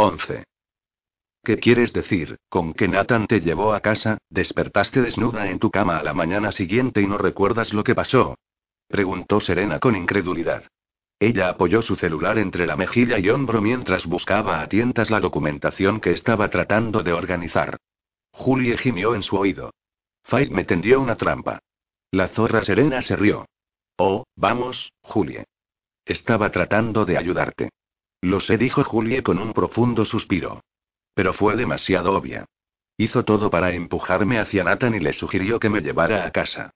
[0.00, 0.44] 11.
[1.42, 2.36] ¿Qué quieres decir?
[2.48, 6.52] ¿Con que Nathan te llevó a casa, despertaste desnuda en tu cama a la mañana
[6.52, 8.36] siguiente y no recuerdas lo que pasó?
[8.86, 10.62] Preguntó Serena con incredulidad.
[11.18, 16.00] Ella apoyó su celular entre la mejilla y hombro mientras buscaba a tientas la documentación
[16.00, 17.76] que estaba tratando de organizar.
[18.30, 19.72] Julie gimió en su oído.
[20.22, 21.58] Fight me tendió una trampa.
[22.12, 23.46] La zorra serena se rió.
[23.96, 25.44] Oh, vamos, Julie.
[26.04, 27.70] Estaba tratando de ayudarte.
[28.20, 30.62] Lo sé, dijo Julie con un profundo suspiro.
[31.14, 32.46] Pero fue demasiado obvia.
[32.96, 36.70] Hizo todo para empujarme hacia Nathan y le sugirió que me llevara a casa.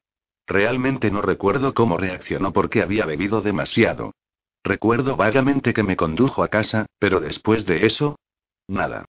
[0.46, 4.12] Realmente no recuerdo cómo reaccionó porque había bebido demasiado.
[4.64, 8.16] Recuerdo vagamente que me condujo a casa, pero después de eso,
[8.68, 9.06] nada.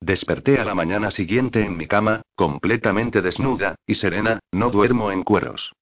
[0.00, 5.22] Desperté a la mañana siguiente en mi cama, completamente desnuda, y serena, no duermo en
[5.22, 5.72] cueros.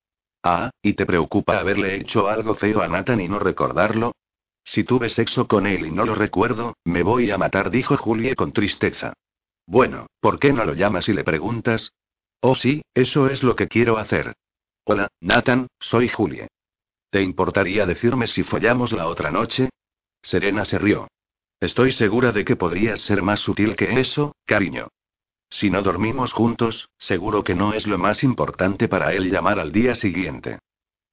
[0.42, 4.12] Ah, ¿y te preocupa haberle hecho algo feo a Nathan y no recordarlo?
[4.64, 8.34] Si tuve sexo con él y no lo recuerdo, me voy a matar, dijo Julie
[8.34, 9.12] con tristeza.
[9.66, 11.92] Bueno, ¿por qué no lo llamas y le preguntas?
[12.40, 14.34] Oh sí, eso es lo que quiero hacer.
[14.84, 16.48] Hola, Nathan, soy Julie.
[17.10, 19.70] ¿Te importaría decirme si follamos la otra noche?
[20.20, 21.08] Serena se rió.
[21.60, 24.88] Estoy segura de que podrías ser más sutil que eso, cariño.
[25.48, 29.72] Si no dormimos juntos, seguro que no es lo más importante para él llamar al
[29.72, 30.58] día siguiente.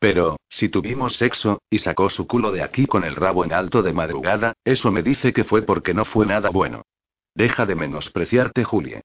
[0.02, 3.83] Pero, si tuvimos sexo, y sacó su culo de aquí con el rabo en alto
[3.83, 6.81] de madrugada, eso me dice que fue porque no fue nada bueno.
[7.35, 9.03] Deja de menospreciarte, Julie.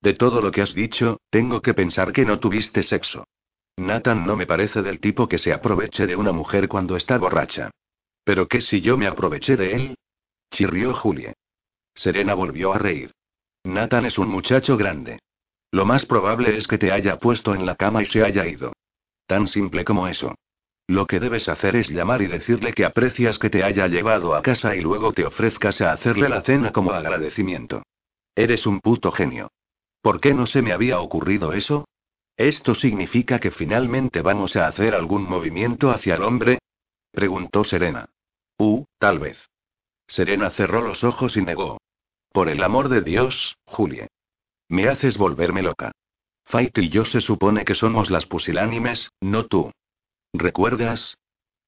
[0.00, 3.26] De todo lo que has dicho, tengo que pensar que no tuviste sexo.
[3.76, 7.70] Nathan no me parece del tipo que se aproveche de una mujer cuando está borracha.
[8.24, 9.98] Pero ¿qué si yo me aproveché de él?
[10.50, 11.34] Chirrió Julie.
[11.92, 13.12] Serena volvió a reír.
[13.64, 15.18] Nathan es un muchacho grande.
[15.72, 18.72] Lo más probable es que te haya puesto en la cama y se haya ido.
[19.28, 20.34] Tan simple como eso.
[20.86, 24.40] Lo que debes hacer es llamar y decirle que aprecias que te haya llevado a
[24.40, 27.82] casa y luego te ofrezcas a hacerle la cena como agradecimiento.
[28.34, 29.50] Eres un puto genio.
[30.00, 31.86] ¿Por qué no se me había ocurrido eso?
[32.38, 36.58] ¿Esto significa que finalmente vamos a hacer algún movimiento hacia el hombre?
[37.12, 38.08] preguntó Serena.
[38.56, 39.36] Uh, tal vez.
[40.06, 41.76] Serena cerró los ojos y negó.
[42.32, 44.08] Por el amor de Dios, Julie.
[44.70, 45.92] Me haces volverme loca.
[46.48, 49.70] Fight y yo se supone que somos las pusilánimes, no tú.
[50.32, 51.18] ¿Recuerdas?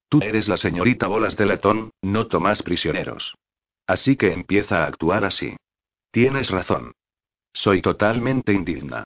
[0.09, 3.35] Tú eres la señorita Bolas de Latón, no tomas prisioneros.
[3.87, 5.55] Así que empieza a actuar así.
[6.11, 6.93] Tienes razón.
[7.53, 9.05] Soy totalmente indigna.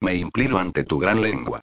[0.00, 1.62] Me inclino ante tu gran lengua.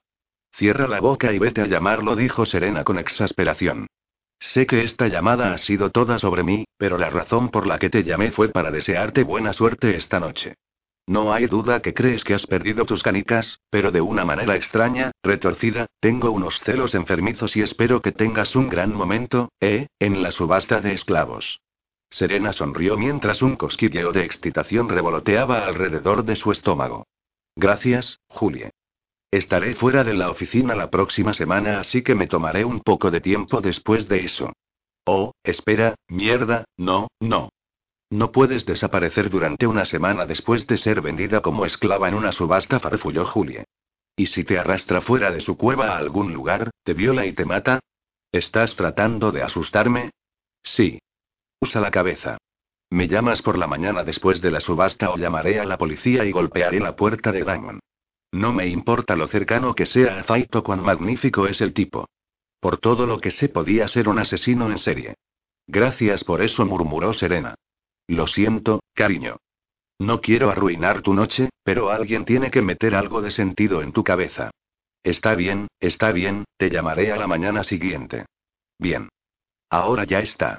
[0.54, 3.86] Cierra la boca y vete a llamarlo, dijo Serena con exasperación.
[4.40, 7.90] Sé que esta llamada ha sido toda sobre mí, pero la razón por la que
[7.90, 10.56] te llamé fue para desearte buena suerte esta noche.
[11.06, 15.10] No hay duda que crees que has perdido tus canicas, pero de una manera extraña,
[15.22, 19.88] retorcida, tengo unos celos enfermizos y espero que tengas un gran momento, ¿eh?
[19.98, 21.60] En la subasta de esclavos.
[22.08, 27.06] Serena sonrió mientras un cosquilleo de excitación revoloteaba alrededor de su estómago.
[27.56, 28.70] Gracias, Julie.
[29.30, 33.20] Estaré fuera de la oficina la próxima semana, así que me tomaré un poco de
[33.20, 34.52] tiempo después de eso.
[35.06, 37.48] Oh, espera, mierda, no, no.
[38.12, 42.78] No puedes desaparecer durante una semana después de ser vendida como esclava en una subasta,
[42.78, 43.64] farfulló Julie.
[44.14, 47.46] ¿Y si te arrastra fuera de su cueva a algún lugar, te viola y te
[47.46, 47.80] mata?
[48.30, 50.10] ¿Estás tratando de asustarme?
[50.62, 50.98] Sí.
[51.58, 52.36] Usa la cabeza.
[52.90, 56.32] Me llamas por la mañana después de la subasta o llamaré a la policía y
[56.32, 57.80] golpearé la puerta de Diamond.
[58.30, 62.10] No me importa lo cercano que sea a Zaito cuán magnífico es el tipo.
[62.60, 65.14] Por todo lo que sé podía ser un asesino en serie.
[65.66, 67.54] Gracias por eso, murmuró Serena.
[68.06, 69.38] Lo siento, cariño.
[69.98, 74.02] No quiero arruinar tu noche, pero alguien tiene que meter algo de sentido en tu
[74.02, 74.50] cabeza.
[75.04, 78.26] Está bien, está bien, te llamaré a la mañana siguiente.
[78.78, 79.08] Bien.
[79.70, 80.58] Ahora ya está.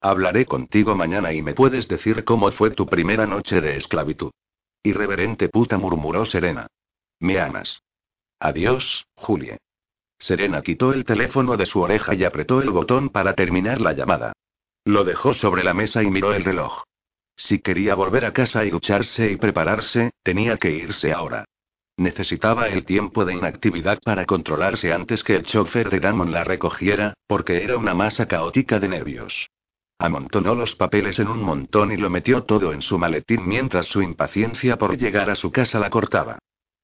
[0.00, 4.30] Hablaré contigo mañana y me puedes decir cómo fue tu primera noche de esclavitud.
[4.82, 6.66] Irreverente puta murmuró Serena.
[7.20, 7.82] Me amas.
[8.40, 9.58] Adiós, Julie.
[10.18, 14.32] Serena quitó el teléfono de su oreja y apretó el botón para terminar la llamada.
[14.84, 16.82] Lo dejó sobre la mesa y miró el reloj.
[17.36, 21.44] Si quería volver a casa y ducharse y prepararse, tenía que irse ahora.
[21.96, 27.14] Necesitaba el tiempo de inactividad para controlarse antes que el chofer de Damon la recogiera,
[27.26, 29.48] porque era una masa caótica de nervios.
[29.98, 34.02] Amontonó los papeles en un montón y lo metió todo en su maletín mientras su
[34.02, 36.38] impaciencia por llegar a su casa la cortaba.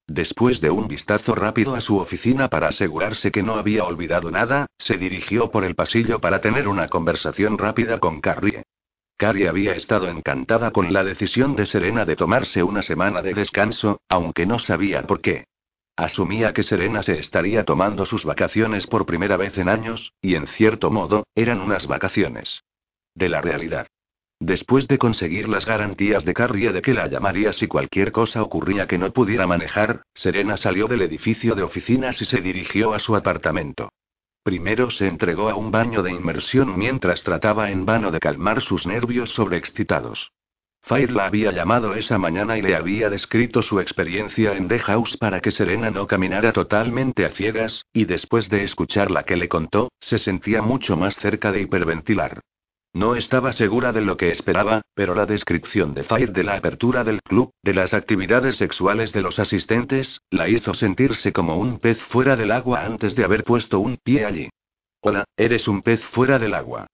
[0.08, 4.66] Después de un vistazo rápido a su oficina para asegurarse que no había olvidado nada,
[4.78, 8.62] se dirigió por el pasillo para tener una conversación rápida con Carrie.
[9.18, 14.00] Carrie había estado encantada con la decisión de Serena de tomarse una semana de descanso,
[14.08, 15.44] aunque no sabía por qué.
[15.94, 20.46] Asumía que Serena se estaría tomando sus vacaciones por primera vez en años, y en
[20.46, 22.62] cierto modo, eran unas vacaciones
[23.14, 23.88] de la realidad.
[24.40, 28.86] Después de conseguir las garantías de Carrie de que la llamaría si cualquier cosa ocurría
[28.86, 33.16] que no pudiera manejar, Serena salió del edificio de oficinas y se dirigió a su
[33.16, 33.90] apartamento.
[34.44, 38.86] Primero se entregó a un baño de inmersión mientras trataba en vano de calmar sus
[38.86, 40.30] nervios sobreexcitados.
[40.82, 45.16] Fire la había llamado esa mañana y le había descrito su experiencia en The House
[45.16, 49.48] para que Serena no caminara totalmente a ciegas, y después de escuchar la que le
[49.48, 52.40] contó, se sentía mucho más cerca de hiperventilar.
[52.98, 57.04] No estaba segura de lo que esperaba, pero la descripción de Fire de la apertura
[57.04, 62.02] del club, de las actividades sexuales de los asistentes, la hizo sentirse como un pez
[62.06, 64.50] fuera del agua antes de haber puesto un pie allí.
[65.00, 66.88] Hola, eres un pez fuera del agua.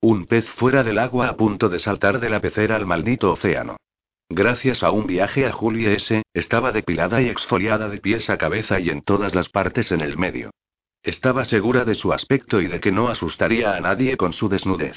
[0.00, 3.76] Un pez fuera del agua a punto de saltar de la pecera al maldito océano.
[4.30, 8.80] Gracias a un viaje a Julie S., estaba depilada y exfoliada de pies a cabeza
[8.80, 10.52] y en todas las partes en el medio.
[11.02, 14.96] Estaba segura de su aspecto y de que no asustaría a nadie con su desnudez.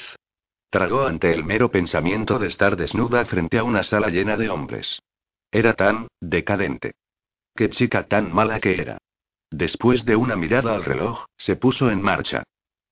[0.74, 5.00] Tragó ante el mero pensamiento de estar desnuda frente a una sala llena de hombres.
[5.52, 6.94] Era tan, decadente.
[7.54, 8.98] Qué chica tan mala que era.
[9.52, 12.42] Después de una mirada al reloj, se puso en marcha.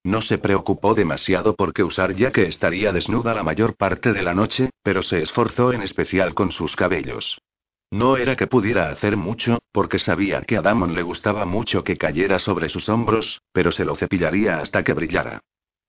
[0.04, 4.22] No se preocupó demasiado por qué usar ya que estaría desnuda la mayor parte de
[4.22, 7.40] la noche, pero se esforzó en especial con sus cabellos.
[7.90, 11.96] No era que pudiera hacer mucho, porque sabía que a Damon le gustaba mucho que
[11.96, 15.40] cayera sobre sus hombros, pero se lo cepillaría hasta que brillara.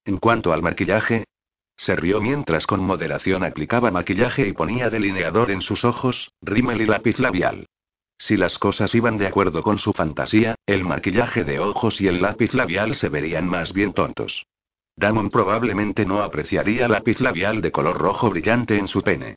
[0.04, 1.24] En cuanto al maquillaje,
[1.76, 6.86] se rió mientras con moderación aplicaba maquillaje y ponía delineador en sus ojos, rímel y
[6.86, 7.66] lápiz labial.
[8.16, 12.22] Si las cosas iban de acuerdo con su fantasía, el maquillaje de ojos y el
[12.22, 14.46] lápiz labial se verían más bien tontos.
[14.96, 19.36] Damon probablemente no apreciaría lápiz labial de color rojo brillante en su pene.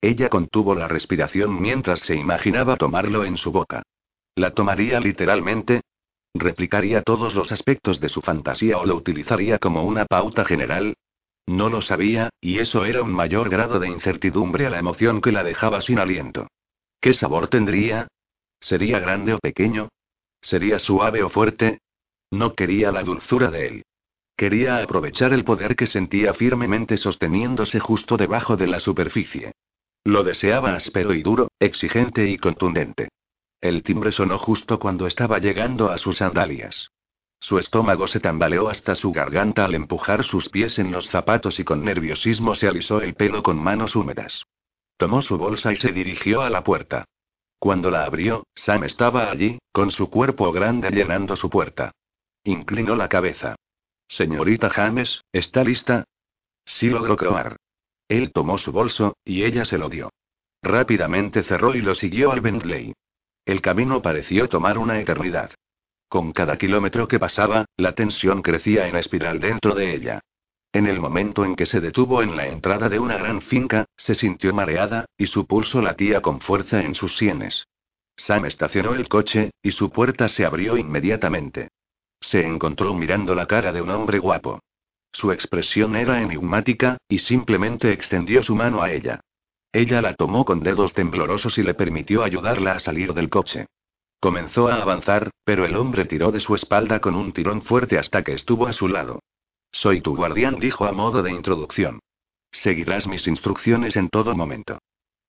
[0.00, 3.82] Ella contuvo la respiración mientras se imaginaba tomarlo en su boca.
[4.36, 5.80] ¿La tomaría literalmente?
[6.34, 10.94] ¿Replicaría todos los aspectos de su fantasía o lo utilizaría como una pauta general?
[11.48, 15.32] No lo sabía, y eso era un mayor grado de incertidumbre a la emoción que
[15.32, 16.46] la dejaba sin aliento.
[17.00, 18.06] ¿Qué sabor tendría?
[18.60, 19.88] ¿Sería grande o pequeño?
[20.42, 21.80] ¿Sería suave o fuerte?
[22.30, 23.82] No quería la dulzura de él.
[24.36, 29.52] Quería aprovechar el poder que sentía firmemente sosteniéndose justo debajo de la superficie.
[30.04, 33.08] Lo deseaba áspero y duro, exigente y contundente.
[33.62, 36.90] El timbre sonó justo cuando estaba llegando a sus sandalias.
[37.40, 41.64] Su estómago se tambaleó hasta su garganta al empujar sus pies en los zapatos y
[41.64, 44.44] con nerviosismo se alisó el pelo con manos húmedas.
[44.96, 47.04] Tomó su bolsa y se dirigió a la puerta.
[47.58, 51.92] Cuando la abrió, Sam estaba allí, con su cuerpo grande llenando su puerta.
[52.44, 53.56] Inclinó la cabeza.
[54.08, 56.04] Señorita James, ¿está lista?
[56.64, 57.56] Sí logró croar.
[58.08, 60.10] Él tomó su bolso, y ella se lo dio.
[60.62, 62.94] Rápidamente cerró y lo siguió al Bentley.
[63.44, 65.50] El camino pareció tomar una eternidad.
[66.08, 70.20] Con cada kilómetro que pasaba, la tensión crecía en espiral dentro de ella.
[70.72, 74.14] En el momento en que se detuvo en la entrada de una gran finca, se
[74.14, 77.66] sintió mareada, y su pulso latía con fuerza en sus sienes.
[78.16, 81.68] Sam estacionó el coche, y su puerta se abrió inmediatamente.
[82.20, 84.60] Se encontró mirando la cara de un hombre guapo.
[85.12, 89.20] Su expresión era enigmática, y simplemente extendió su mano a ella.
[89.72, 93.66] Ella la tomó con dedos temblorosos y le permitió ayudarla a salir del coche.
[94.20, 98.24] Comenzó a avanzar, pero el hombre tiró de su espalda con un tirón fuerte hasta
[98.24, 99.20] que estuvo a su lado.
[99.70, 102.00] Soy tu guardián, dijo a modo de introducción.
[102.50, 104.78] Seguirás mis instrucciones en todo momento.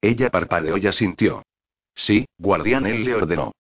[0.02, 1.44] Ella parpadeó y asintió.
[1.94, 3.52] Sí, guardián, él le ordenó.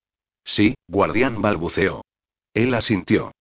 [0.43, 2.03] Sí, guardián, balbuceó.
[2.53, 3.31] Él asintió.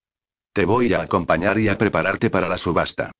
[0.52, 3.12] Te voy a acompañar y a prepararte para la subasta.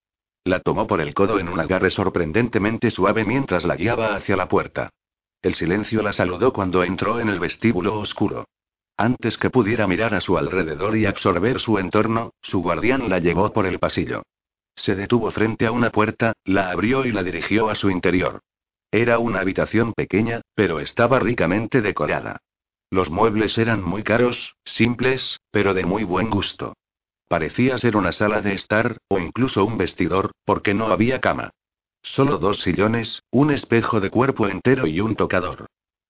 [0.44, 4.48] La tomó por el codo en un agarre sorprendentemente suave mientras la guiaba hacia la
[4.48, 4.90] puerta.
[5.40, 8.44] El silencio la saludó cuando entró en el vestíbulo oscuro.
[9.00, 13.52] Antes que pudiera mirar a su alrededor y absorber su entorno, su guardián la llevó
[13.52, 14.24] por el pasillo.
[14.74, 18.40] Se detuvo frente a una puerta, la abrió y la dirigió a su interior.
[18.90, 22.38] Era una habitación pequeña, pero estaba ricamente decorada.
[22.90, 26.74] Los muebles eran muy caros, simples, pero de muy buen gusto.
[27.28, 31.50] Parecía ser una sala de estar, o incluso un vestidor, porque no había cama.
[32.02, 35.66] Solo dos sillones, un espejo de cuerpo entero y un tocador.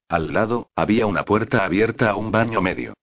[0.09, 2.95] Al lado, había una puerta abierta a un baño medio.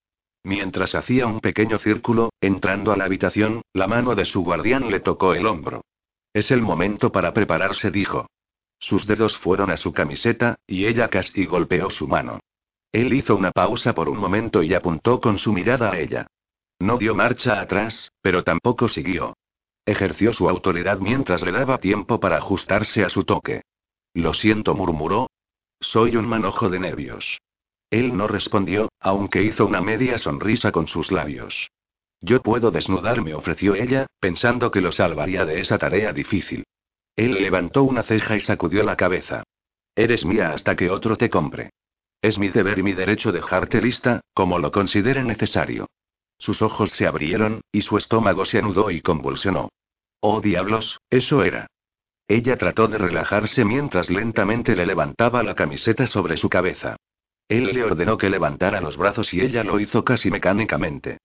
[0.43, 5.00] Mientras hacía un pequeño círculo, entrando a la habitación, la mano de su guardián le
[5.00, 5.81] tocó el hombro.
[6.33, 8.27] Es el momento para prepararse, dijo.
[8.79, 12.39] Sus dedos fueron a su camiseta, y ella casi golpeó su mano.
[12.91, 16.27] Él hizo una pausa por un momento y apuntó con su mirada a ella.
[16.79, 19.33] No dio marcha atrás, pero tampoco siguió.
[19.85, 23.62] Ejerció su autoridad mientras le daba tiempo para ajustarse a su toque.
[24.13, 25.27] Lo siento, murmuró.
[25.86, 27.39] Soy un manojo de nervios.
[27.92, 31.70] Él no respondió, aunque hizo una media sonrisa con sus labios.
[32.22, 36.63] Yo puedo desnudarme, ofreció ella, pensando que lo salvaría de esa tarea difícil.
[37.15, 39.44] Él levantó una ceja y sacudió la cabeza.
[39.96, 41.70] Eres mía hasta que otro te compre.
[42.20, 45.86] Es mi deber y mi derecho dejarte lista, como lo considere necesario.
[46.39, 49.70] Sus ojos se abrieron, y su estómago se anudó y convulsionó.
[50.20, 51.68] Oh diablos, eso era.
[52.27, 56.96] Ella trató de relajarse mientras lentamente le levantaba la camiseta sobre su cabeza.
[57.48, 61.20] Él le ordenó que levantara los brazos y ella lo hizo casi mecánicamente.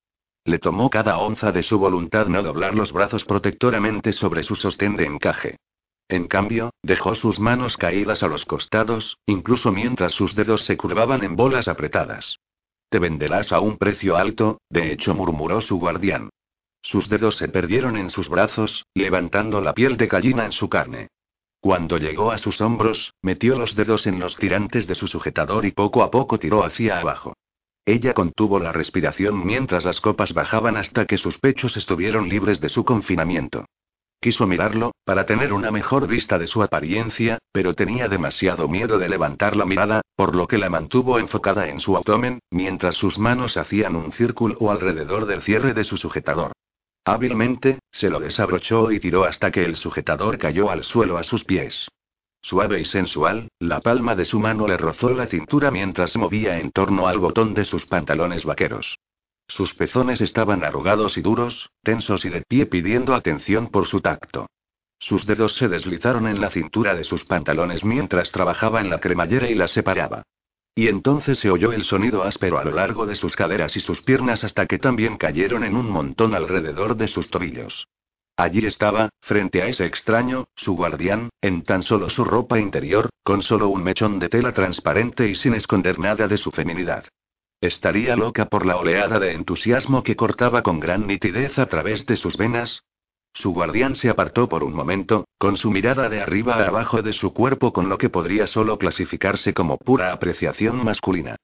[0.45, 4.97] Le tomó cada onza de su voluntad no doblar los brazos protectoramente sobre su sostén
[4.97, 5.57] de encaje.
[6.09, 11.23] En cambio, dejó sus manos caídas a los costados, incluso mientras sus dedos se curvaban
[11.23, 12.39] en bolas apretadas.
[12.91, 16.31] Te venderás a un precio alto, de hecho murmuró su guardián.
[16.83, 21.09] Sus dedos se perdieron en sus brazos, levantando la piel de gallina en su carne.
[21.61, 25.73] Cuando llegó a sus hombros, metió los dedos en los tirantes de su sujetador y
[25.73, 27.35] poco a poco tiró hacia abajo.
[27.85, 32.69] Ella contuvo la respiración mientras las copas bajaban hasta que sus pechos estuvieron libres de
[32.69, 33.67] su confinamiento.
[34.21, 39.09] Quiso mirarlo, para tener una mejor vista de su apariencia, pero tenía demasiado miedo de
[39.09, 43.57] levantar la mirada, por lo que la mantuvo enfocada en su abdomen, mientras sus manos
[43.57, 46.53] hacían un círculo alrededor del cierre de su sujetador.
[47.05, 51.45] Hábilmente, se lo desabrochó y tiró hasta que el sujetador cayó al suelo a sus
[51.45, 51.89] pies.
[52.43, 56.71] Suave y sensual, la palma de su mano le rozó la cintura mientras movía en
[56.71, 58.99] torno al botón de sus pantalones vaqueros.
[59.47, 64.47] Sus pezones estaban arrugados y duros, tensos y de pie pidiendo atención por su tacto.
[64.99, 69.51] Sus dedos se deslizaron en la cintura de sus pantalones mientras trabajaba en la cremallera
[69.51, 70.23] y la separaba.
[70.75, 74.03] Y entonces se oyó el sonido áspero a lo largo de sus caderas y sus
[74.03, 77.89] piernas hasta que también cayeron en un montón alrededor de sus tobillos.
[78.37, 83.43] Allí estaba, frente a ese extraño, su guardián, en tan solo su ropa interior, con
[83.43, 87.05] solo un mechón de tela transparente y sin esconder nada de su feminidad.
[87.61, 92.17] Estaría loca por la oleada de entusiasmo que cortaba con gran nitidez a través de
[92.17, 92.83] sus venas.
[93.33, 97.13] Su guardián se apartó por un momento, con su mirada de arriba a abajo de
[97.13, 101.37] su cuerpo con lo que podría solo clasificarse como pura apreciación masculina.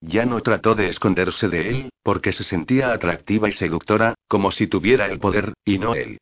[0.00, 4.66] Ya no trató de esconderse de él, porque se sentía atractiva y seductora, como si
[4.66, 6.18] tuviera el poder, y no él.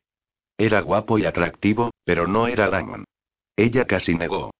[0.57, 3.05] Era guapo y atractivo, pero no era Damon.
[3.55, 4.51] Ella casi negó.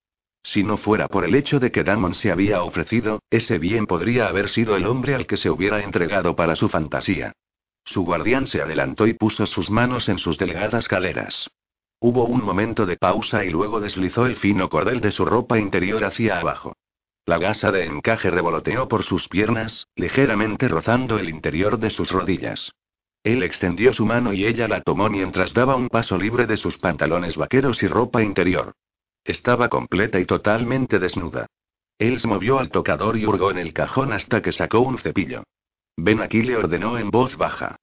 [0.44, 4.28] Si no fuera por el hecho de que Damon se había ofrecido, ese bien podría
[4.28, 7.34] haber sido el hombre al que se hubiera entregado para su fantasía.
[7.84, 11.50] Su guardián se adelantó y puso sus manos en sus delgadas caleras.
[12.00, 16.04] Hubo un momento de pausa y luego deslizó el fino cordel de su ropa interior
[16.04, 16.76] hacia abajo.
[17.26, 22.72] La gasa de encaje revoloteó por sus piernas, ligeramente rozando el interior de sus rodillas.
[23.24, 26.80] Él extendió su mano y ella la tomó mientras daba un paso libre de sus
[26.80, 28.74] pantalones vaqueros y ropa interior.
[29.24, 31.46] Estaba completa y totalmente desnuda.
[32.00, 35.44] Él se movió al tocador y hurgó en el cajón hasta que sacó un cepillo.
[35.98, 37.76] Ven aquí, le ordenó en voz baja.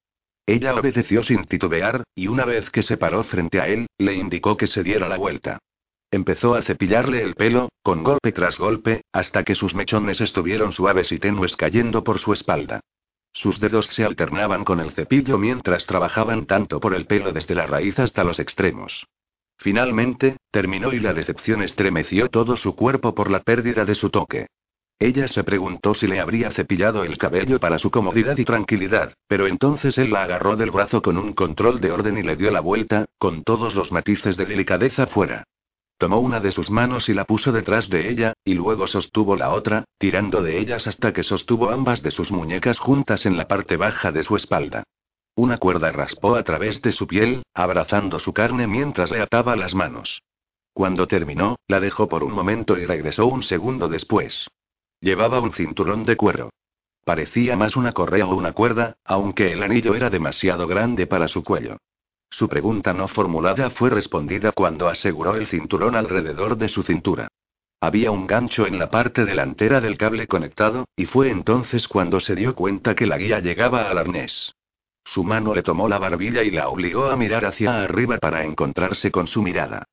[0.45, 4.57] Ella obedeció sin titubear, y una vez que se paró frente a él, le indicó
[4.57, 5.59] que se diera la vuelta.
[6.11, 11.11] Empezó a cepillarle el pelo, con golpe tras golpe, hasta que sus mechones estuvieron suaves
[11.11, 12.79] y tenues cayendo por su espalda.
[13.31, 17.67] Sus dedos se alternaban con el cepillo mientras trabajaban tanto por el pelo desde la
[17.67, 19.05] raíz hasta los extremos.
[19.57, 24.47] Finalmente, terminó y la decepción estremeció todo su cuerpo por la pérdida de su toque.
[25.01, 29.47] Ella se preguntó si le habría cepillado el cabello para su comodidad y tranquilidad, pero
[29.47, 32.59] entonces él la agarró del brazo con un control de orden y le dio la
[32.59, 35.45] vuelta, con todos los matices de delicadeza fuera.
[35.97, 39.51] Tomó una de sus manos y la puso detrás de ella, y luego sostuvo la
[39.51, 43.77] otra, tirando de ellas hasta que sostuvo ambas de sus muñecas juntas en la parte
[43.77, 44.83] baja de su espalda.
[45.35, 49.73] Una cuerda raspó a través de su piel, abrazando su carne mientras le ataba las
[49.73, 50.23] manos.
[50.73, 54.47] Cuando terminó, la dejó por un momento y regresó un segundo después.
[55.01, 56.49] Llevaba un cinturón de cuero.
[57.05, 61.43] Parecía más una correa o una cuerda, aunque el anillo era demasiado grande para su
[61.43, 61.77] cuello.
[62.29, 67.27] Su pregunta no formulada fue respondida cuando aseguró el cinturón alrededor de su cintura.
[67.81, 72.35] Había un gancho en la parte delantera del cable conectado, y fue entonces cuando se
[72.35, 74.53] dio cuenta que la guía llegaba al arnés.
[75.05, 79.11] Su mano le tomó la barbilla y la obligó a mirar hacia arriba para encontrarse
[79.11, 79.85] con su mirada.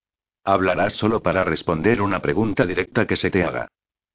[0.44, 3.68] Hablarás solo para responder una pregunta directa que se te haga.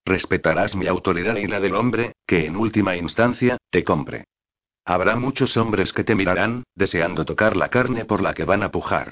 [0.06, 4.26] Respetarás mi autoridad y la del hombre, que en última instancia, te compre.
[4.86, 8.72] Habrá muchos hombres que te mirarán, deseando tocar la carne por la que van a
[8.72, 9.12] pujar.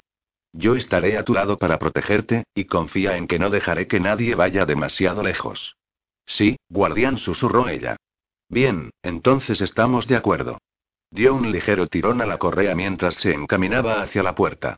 [0.52, 4.34] Yo estaré a tu lado para protegerte, y confía en que no dejaré que nadie
[4.34, 5.76] vaya demasiado lejos.
[6.26, 7.96] Sí, guardián, susurró ella.
[8.48, 10.58] Bien, entonces estamos de acuerdo.
[11.12, 14.76] Dio un ligero tirón a la correa mientras se encaminaba hacia la puerta.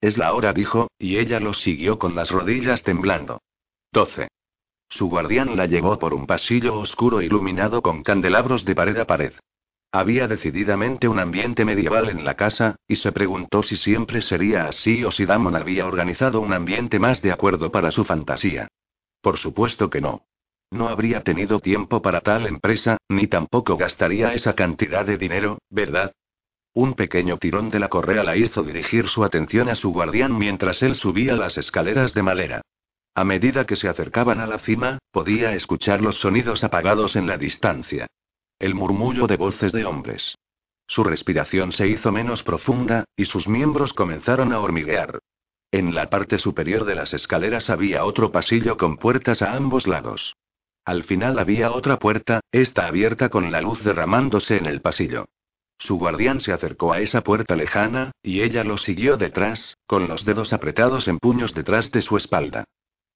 [0.00, 3.40] Es la hora, dijo, y ella lo siguió con las rodillas temblando.
[3.92, 4.28] 12.
[4.92, 9.32] Su guardián la llevó por un pasillo oscuro iluminado con candelabros de pared a pared.
[9.90, 15.02] Había decididamente un ambiente medieval en la casa, y se preguntó si siempre sería así
[15.02, 18.68] o si Damon había organizado un ambiente más de acuerdo para su fantasía.
[19.22, 20.26] Por supuesto que no.
[20.70, 26.12] No habría tenido tiempo para tal empresa, ni tampoco gastaría esa cantidad de dinero, ¿verdad?
[26.74, 30.82] Un pequeño tirón de la correa la hizo dirigir su atención a su guardián mientras
[30.82, 32.62] él subía las escaleras de madera.
[33.14, 37.36] A medida que se acercaban a la cima, podía escuchar los sonidos apagados en la
[37.36, 38.06] distancia.
[38.58, 40.34] El murmullo de voces de hombres.
[40.86, 45.18] Su respiración se hizo menos profunda, y sus miembros comenzaron a hormiguear.
[45.70, 50.34] En la parte superior de las escaleras había otro pasillo con puertas a ambos lados.
[50.84, 55.26] Al final había otra puerta, esta abierta con la luz derramándose en el pasillo.
[55.78, 60.24] Su guardián se acercó a esa puerta lejana, y ella lo siguió detrás, con los
[60.24, 62.64] dedos apretados en puños detrás de su espalda.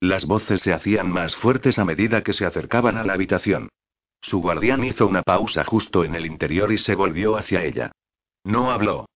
[0.07, 3.69] Las voces se hacían más fuertes a medida que se acercaban a la habitación.
[4.21, 7.91] Su guardián hizo una pausa justo en el interior y se volvió hacia ella.
[8.45, 9.09] No habló.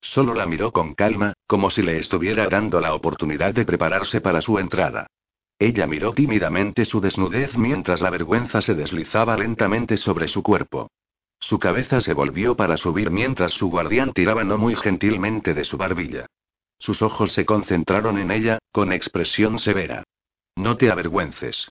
[0.00, 4.40] Solo la miró con calma, como si le estuviera dando la oportunidad de prepararse para
[4.40, 5.08] su entrada.
[5.58, 10.90] Ella miró tímidamente su desnudez mientras la vergüenza se deslizaba lentamente sobre su cuerpo.
[11.38, 15.76] Su cabeza se volvió para subir mientras su guardián tiraba no muy gentilmente de su
[15.76, 16.24] barbilla.
[16.78, 20.02] Sus ojos se concentraron en ella, con expresión severa.
[20.60, 21.70] No te avergüences.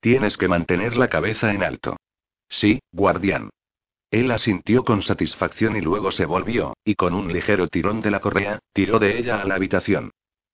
[0.00, 1.96] Tienes que mantener la cabeza en alto.
[2.48, 3.50] Sí, guardián.
[4.10, 8.18] Él asintió con satisfacción y luego se volvió, y con un ligero tirón de la
[8.18, 10.10] correa, tiró de ella a la habitación.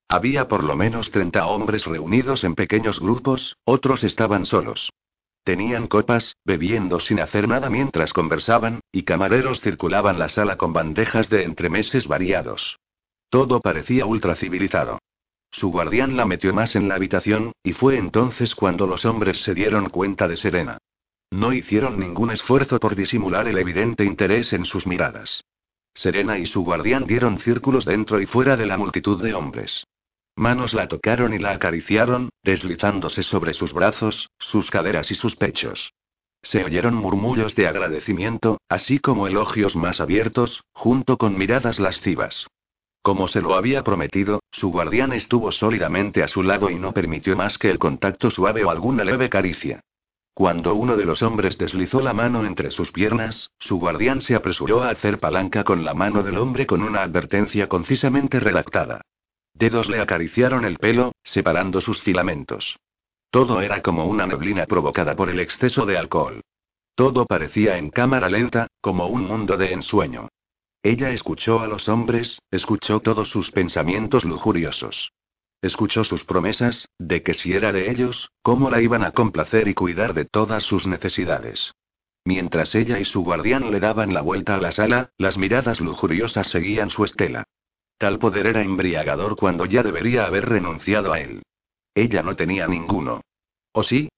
[0.09, 4.91] Había por lo menos 30 hombres reunidos en pequeños grupos, otros estaban solos.
[5.43, 11.31] Tenían copas, bebiendo sin hacer nada mientras conversaban, y camareros circulaban la sala con bandejas
[11.31, 12.79] de entremeses variados.
[13.31, 14.99] Todo parecía ultra civilizado.
[15.51, 19.55] Su guardián la metió más en la habitación, y fue entonces cuando los hombres se
[19.55, 20.79] dieron cuenta de Serena.
[21.31, 25.45] No hicieron ningún esfuerzo por disimular el evidente interés en sus miradas.
[25.95, 29.87] Serena y su guardián dieron círculos dentro y fuera de la multitud de hombres.
[30.37, 35.93] Manos la tocaron y la acariciaron, deslizándose sobre sus brazos, sus caderas y sus pechos.
[36.43, 42.47] Se oyeron murmullos de agradecimiento, así como elogios más abiertos, junto con miradas lascivas.
[43.03, 47.35] Como se lo había prometido, su guardián estuvo sólidamente a su lado y no permitió
[47.35, 49.81] más que el contacto suave o alguna leve caricia.
[50.35, 54.83] Cuando uno de los hombres deslizó la mano entre sus piernas, su guardián se apresuró
[54.83, 59.03] a hacer palanca con la mano del hombre con una advertencia concisamente redactada.
[59.55, 62.79] Dedos le acariciaron el pelo, separando sus filamentos.
[63.31, 66.43] Todo era como una neblina provocada por el exceso de alcohol.
[66.95, 70.29] Todo parecía en cámara lenta, como un mundo de ensueño.
[70.83, 75.13] Ella escuchó a los hombres, escuchó todos sus pensamientos lujuriosos.
[75.61, 79.75] Escuchó sus promesas, de que si era de ellos, cómo la iban a complacer y
[79.75, 81.75] cuidar de todas sus necesidades.
[82.25, 86.49] Mientras ella y su guardián le daban la vuelta a la sala, las miradas lujuriosas
[86.49, 87.45] seguían su estela.
[87.99, 91.43] Tal poder era embriagador cuando ya debería haber renunciado a él.
[91.95, 93.21] Ella no tenía ninguno.
[93.73, 94.09] ¿O sí?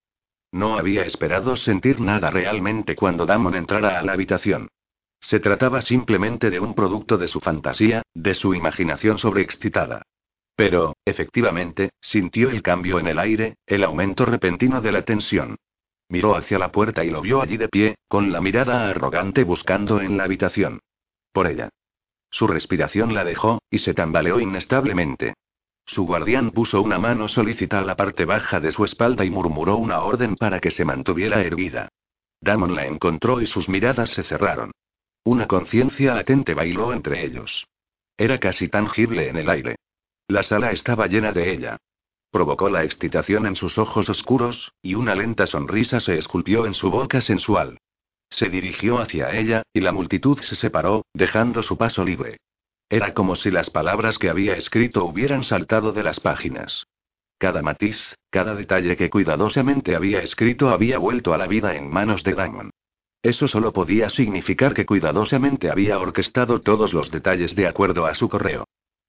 [0.53, 4.69] No había esperado sentir nada realmente cuando Damon entrara a la habitación.
[5.23, 10.03] Se trataba simplemente de un producto de su fantasía, de su imaginación sobreexcitada.
[10.57, 15.57] Pero, efectivamente, sintió el cambio en el aire, el aumento repentino de la tensión.
[16.09, 20.01] Miró hacia la puerta y lo vio allí de pie, con la mirada arrogante buscando
[20.01, 20.81] en la habitación.
[21.33, 21.71] Por ella.
[22.31, 25.35] Su respiración la dejó, y se tambaleó inestablemente.
[25.87, 29.77] Su guardián puso una mano solícita a la parte baja de su espalda y murmuró
[29.77, 31.89] una orden para que se mantuviera erguida.
[32.41, 34.73] Damon la encontró y sus miradas se cerraron.
[35.25, 37.69] Una conciencia latente bailó entre ellos.
[38.17, 39.77] Era casi tangible en el aire.
[40.27, 41.77] La sala estaba llena de ella.
[42.33, 46.91] Provocó la excitación en sus ojos oscuros, y una lenta sonrisa se esculpió en su
[46.91, 47.79] boca sensual.
[48.31, 52.39] Se dirigió hacia ella, y la multitud se separó, dejando su paso libre.
[52.89, 56.87] Era como si las palabras que había escrito hubieran saltado de las páginas.
[57.39, 57.99] Cada matiz,
[58.31, 62.71] cada detalle que cuidadosamente había escrito había vuelto a la vida en manos de Damon.
[63.23, 68.29] Eso solo podía significar que cuidadosamente había orquestado todos los detalles de acuerdo a su
[68.29, 68.65] correo.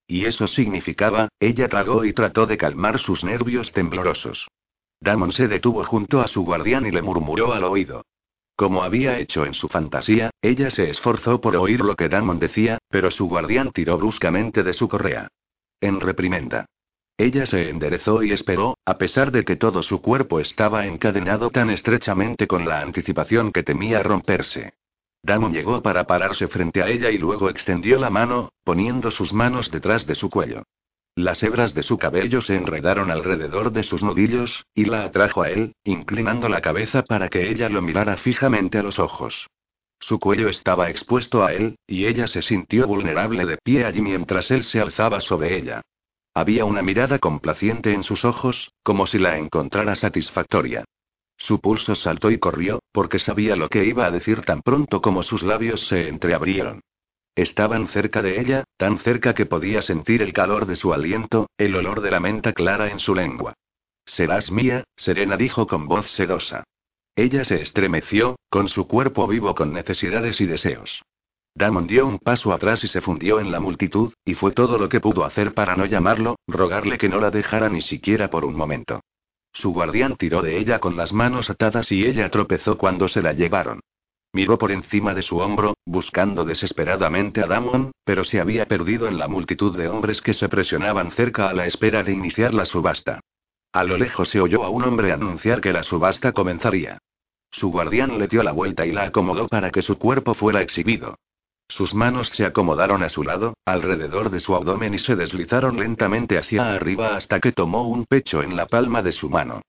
[0.05, 4.47] Y eso significaba, ella tragó y trató de calmar sus nervios temblorosos.
[4.99, 8.05] Damon se detuvo junto a su guardián y le murmuró al oído.
[8.55, 12.77] Como había hecho en su fantasía, ella se esforzó por oír lo que Damon decía,
[12.89, 15.27] pero su guardián tiró bruscamente de su correa.
[15.81, 16.67] en reprimenda.
[17.17, 21.69] Ella se enderezó y esperó, a pesar de que todo su cuerpo estaba encadenado tan
[21.69, 24.73] estrechamente con la anticipación que temía romperse.
[25.21, 29.71] Damon llegó para pararse frente a ella y luego extendió la mano, poniendo sus manos
[29.71, 30.63] detrás de su cuello.
[31.15, 35.49] Las hebras de su cabello se enredaron alrededor de sus nudillos, y la atrajo a
[35.51, 39.47] él, inclinando la cabeza para que ella lo mirara fijamente a los ojos.
[39.99, 44.49] Su cuello estaba expuesto a él, y ella se sintió vulnerable de pie allí mientras
[44.49, 45.81] él se alzaba sobre ella.
[46.33, 50.83] Había una mirada complaciente en sus ojos, como si la encontrara satisfactoria.
[51.37, 55.23] Su pulso saltó y corrió, porque sabía lo que iba a decir tan pronto como
[55.23, 56.81] sus labios se entreabrieron.
[57.35, 61.75] Estaban cerca de ella, tan cerca que podía sentir el calor de su aliento, el
[61.75, 63.53] olor de la menta clara en su lengua.
[64.05, 66.63] Serás mía, Serena dijo con voz sedosa.
[67.15, 71.03] Ella se estremeció, con su cuerpo vivo con necesidades y deseos.
[71.55, 74.89] Damon dio un paso atrás y se fundió en la multitud, y fue todo lo
[74.89, 78.55] que pudo hacer para no llamarlo, rogarle que no la dejara ni siquiera por un
[78.55, 79.01] momento.
[79.51, 83.33] Su guardián tiró de ella con las manos atadas y ella tropezó cuando se la
[83.33, 83.81] llevaron.
[84.33, 89.19] Miró por encima de su hombro, buscando desesperadamente a Damon, pero se había perdido en
[89.19, 93.19] la multitud de hombres que se presionaban cerca a la espera de iniciar la subasta.
[93.71, 96.97] A lo lejos se oyó a un hombre anunciar que la subasta comenzaría.
[97.51, 101.15] Su guardián le dio la vuelta y la acomodó para que su cuerpo fuera exhibido.
[101.67, 106.37] Sus manos se acomodaron a su lado, alrededor de su abdomen y se deslizaron lentamente
[106.37, 109.61] hacia arriba hasta que tomó un pecho en la palma de su mano.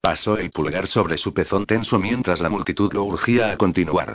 [0.00, 4.14] Pasó el pulgar sobre su pezón tenso mientras la multitud lo urgía a continuar.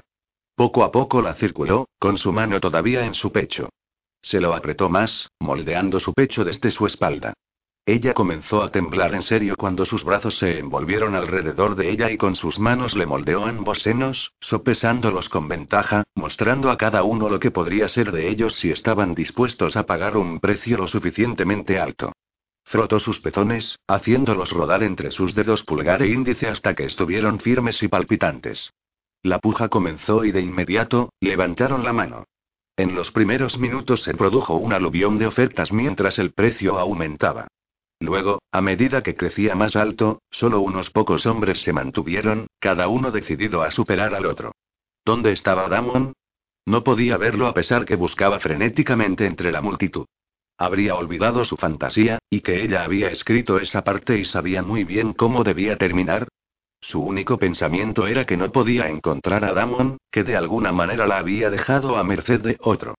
[0.56, 3.69] Poco a poco la circuló, con su mano todavía en su pecho.
[4.22, 7.34] Se lo apretó más, moldeando su pecho desde su espalda.
[7.86, 12.17] Ella comenzó a temblar en serio cuando sus brazos se envolvieron alrededor de ella y
[12.17, 17.41] con sus manos le moldeó ambos senos, sopesándolos con ventaja, mostrando a cada uno lo
[17.41, 22.13] que podría ser de ellos si estaban dispuestos a pagar un precio lo suficientemente alto.
[22.63, 27.84] Frotó sus pezones, haciéndolos rodar entre sus dedos pulgar e índice hasta que estuvieron firmes
[27.84, 28.72] y palpitantes.
[29.24, 32.24] La puja comenzó y de inmediato, levantaron la mano.
[32.78, 37.50] En los primeros minutos se produjo un aluvión de ofertas mientras el precio aumentaba.
[38.04, 43.12] Luego, a medida que crecía más alto, solo unos pocos hombres se mantuvieron, cada uno
[43.12, 44.52] decidido a superar al otro.
[45.06, 46.12] ¿Dónde estaba Damon?
[46.66, 50.06] No podía verlo a pesar que buscaba frenéticamente entre la multitud.
[50.58, 55.13] Habría olvidado su fantasía, y que ella había escrito esa parte y sabía muy bien
[55.13, 56.28] cómo debía terminar.
[56.82, 61.20] Su único pensamiento era que no podía encontrar a Damon, que de alguna manera la
[61.20, 62.96] había dejado a merced de otro.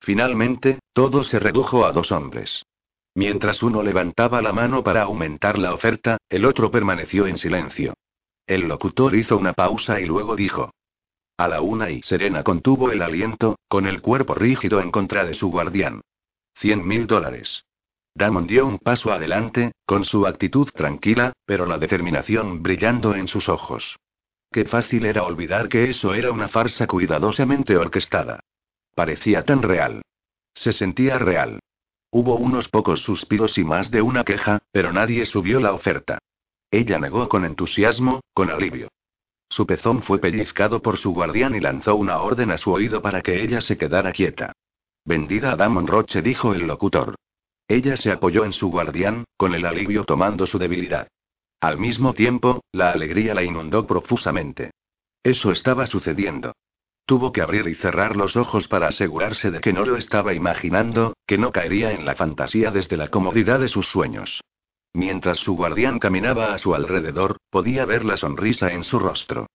[0.00, 2.64] Finalmente, todo se redujo a dos hombres.
[3.16, 7.94] Mientras uno levantaba la mano para aumentar la oferta, el otro permaneció en silencio.
[8.46, 10.70] El locutor hizo una pausa y luego dijo.
[11.38, 15.32] A la una y Serena contuvo el aliento, con el cuerpo rígido en contra de
[15.32, 16.02] su guardián.
[16.56, 17.64] Cien mil dólares.
[18.14, 23.48] Damon dio un paso adelante, con su actitud tranquila, pero la determinación brillando en sus
[23.48, 23.96] ojos.
[24.52, 28.40] Qué fácil era olvidar que eso era una farsa cuidadosamente orquestada.
[28.94, 30.02] Parecía tan real.
[30.52, 31.60] Se sentía real.
[32.10, 36.18] Hubo unos pocos suspiros y más de una queja, pero nadie subió la oferta.
[36.70, 38.88] Ella negó con entusiasmo, con alivio.
[39.48, 43.22] Su pezón fue pellizcado por su guardián y lanzó una orden a su oído para
[43.22, 44.52] que ella se quedara quieta.
[45.04, 47.14] Vendida a Damon Roche, dijo el locutor.
[47.68, 51.08] Ella se apoyó en su guardián, con el alivio tomando su debilidad.
[51.60, 54.72] Al mismo tiempo, la alegría la inundó profusamente.
[55.22, 56.52] Eso estaba sucediendo.
[57.06, 61.14] Tuvo que abrir y cerrar los ojos para asegurarse de que no lo estaba imaginando,
[61.24, 64.40] que no caería en la fantasía desde la comodidad de sus sueños.
[64.92, 69.46] Mientras su guardián caminaba a su alrededor, podía ver la sonrisa en su rostro.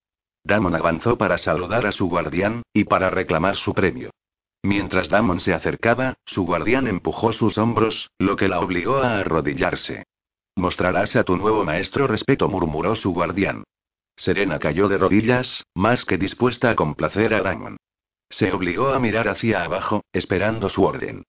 [0.46, 4.12] Damon avanzó para saludar a su guardián, y para reclamar su premio.
[4.64, 10.04] Mientras Damon se acercaba, su guardián empujó sus hombros, lo que la obligó a arrodillarse.
[10.56, 13.64] Mostrarás a tu nuevo maestro respeto, murmuró su guardián.
[14.22, 17.78] Serena cayó de rodillas, más que dispuesta a complacer a Damon.
[18.30, 21.24] Se obligó a mirar hacia abajo, esperando su orden.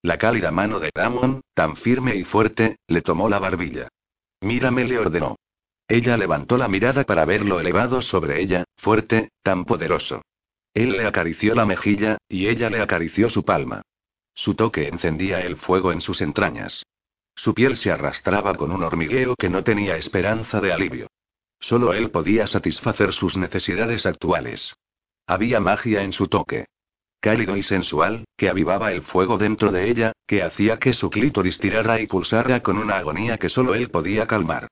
[0.00, 3.88] La cálida mano de Damon, tan firme y fuerte, le tomó la barbilla.
[4.40, 5.36] Mírame, le ordenó.
[5.88, 10.22] Ella levantó la mirada para verlo elevado sobre ella, fuerte, tan poderoso.
[10.72, 13.82] Él le acarició la mejilla, y ella le acarició su palma.
[14.32, 16.82] Su toque encendía el fuego en sus entrañas.
[17.34, 21.08] Su piel se arrastraba con un hormigueo que no tenía esperanza de alivio.
[21.60, 24.74] Solo él podía satisfacer sus necesidades actuales.
[25.26, 26.66] Había magia en su toque.
[27.20, 31.58] Cálido y sensual, que avivaba el fuego dentro de ella, que hacía que su clítoris
[31.58, 34.68] tirara y pulsara con una agonía que solo él podía calmar.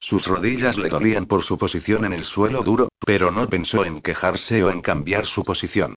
[0.00, 4.00] Sus rodillas le dolían por su posición en el suelo duro, pero no pensó en
[4.00, 5.96] quejarse o en cambiar su posición.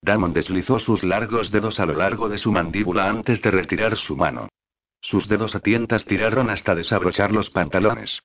[0.00, 4.16] Damon deslizó sus largos dedos a lo largo de su mandíbula antes de retirar su
[4.16, 4.48] mano.
[5.02, 8.22] Sus dedos a tientas tiraron hasta desabrochar los pantalones.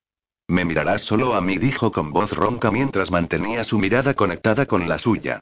[0.48, 4.88] Me mirarás solo a mí, dijo con voz ronca mientras mantenía su mirada conectada con
[4.88, 5.40] la suya.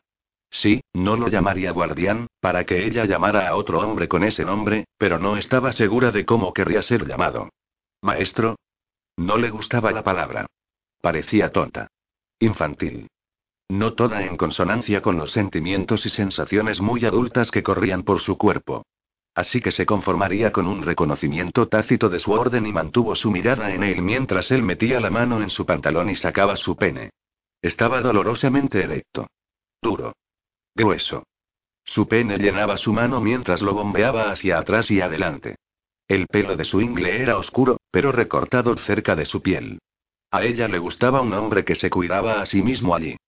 [0.50, 4.86] Sí, no lo llamaría guardián, para que ella llamara a otro hombre con ese nombre,
[4.98, 7.50] pero no estaba segura de cómo querría ser llamado.
[8.02, 8.56] Maestro.
[9.16, 10.46] No le gustaba la palabra.
[11.00, 11.88] Parecía tonta.
[12.40, 13.08] Infantil.
[13.68, 18.36] No toda en consonancia con los sentimientos y sensaciones muy adultas que corrían por su
[18.36, 18.84] cuerpo.
[19.36, 23.70] Así que se conformaría con un reconocimiento tácito de su orden y mantuvo su mirada
[23.70, 27.10] en él mientras él metía la mano en su pantalón y sacaba su pene.
[27.60, 29.26] Estaba dolorosamente erecto.
[29.82, 30.14] Duro.
[30.74, 31.24] Grueso.
[31.84, 35.56] Su pene llenaba su mano mientras lo bombeaba hacia atrás y adelante.
[36.08, 39.80] El pelo de su ingle era oscuro, pero recortado cerca de su piel.
[40.30, 43.18] A ella le gustaba un hombre que se cuidaba a sí mismo allí.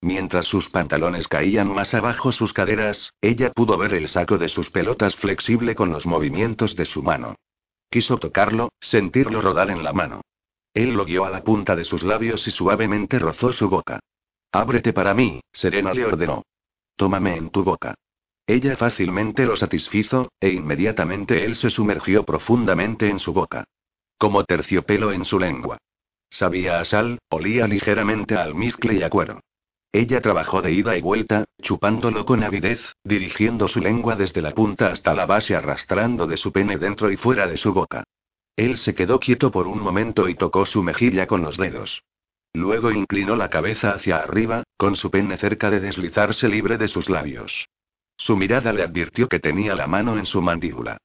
[0.00, 4.70] Mientras sus pantalones caían más abajo sus caderas, ella pudo ver el saco de sus
[4.70, 7.34] pelotas flexible con los movimientos de su mano.
[7.90, 10.20] Quiso tocarlo, sentirlo rodar en la mano.
[10.72, 13.98] Él lo guió a la punta de sus labios y suavemente rozó su boca.
[14.52, 16.44] Ábrete para mí, Serena le ordenó.
[16.94, 17.94] Tómame en tu boca.
[18.46, 23.64] Ella fácilmente lo satisfizo, e inmediatamente él se sumergió profundamente en su boca.
[24.16, 25.78] Como terciopelo en su lengua.
[26.30, 29.40] Sabía a sal, olía ligeramente a almizcle y a cuero.
[29.92, 34.88] Ella trabajó de ida y vuelta, chupándolo con avidez, dirigiendo su lengua desde la punta
[34.88, 38.04] hasta la base arrastrando de su pene dentro y fuera de su boca.
[38.54, 42.02] Él se quedó quieto por un momento y tocó su mejilla con los dedos.
[42.52, 47.08] Luego inclinó la cabeza hacia arriba, con su pene cerca de deslizarse libre de sus
[47.08, 47.68] labios.
[48.16, 50.98] Su mirada le advirtió que tenía la mano en su mandíbula.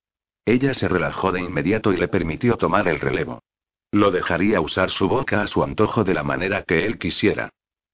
[0.46, 3.44] Ella se relajó de inmediato y le permitió tomar el relevo.
[3.92, 7.50] Lo dejaría usar su boca a su antojo de la manera que él quisiera.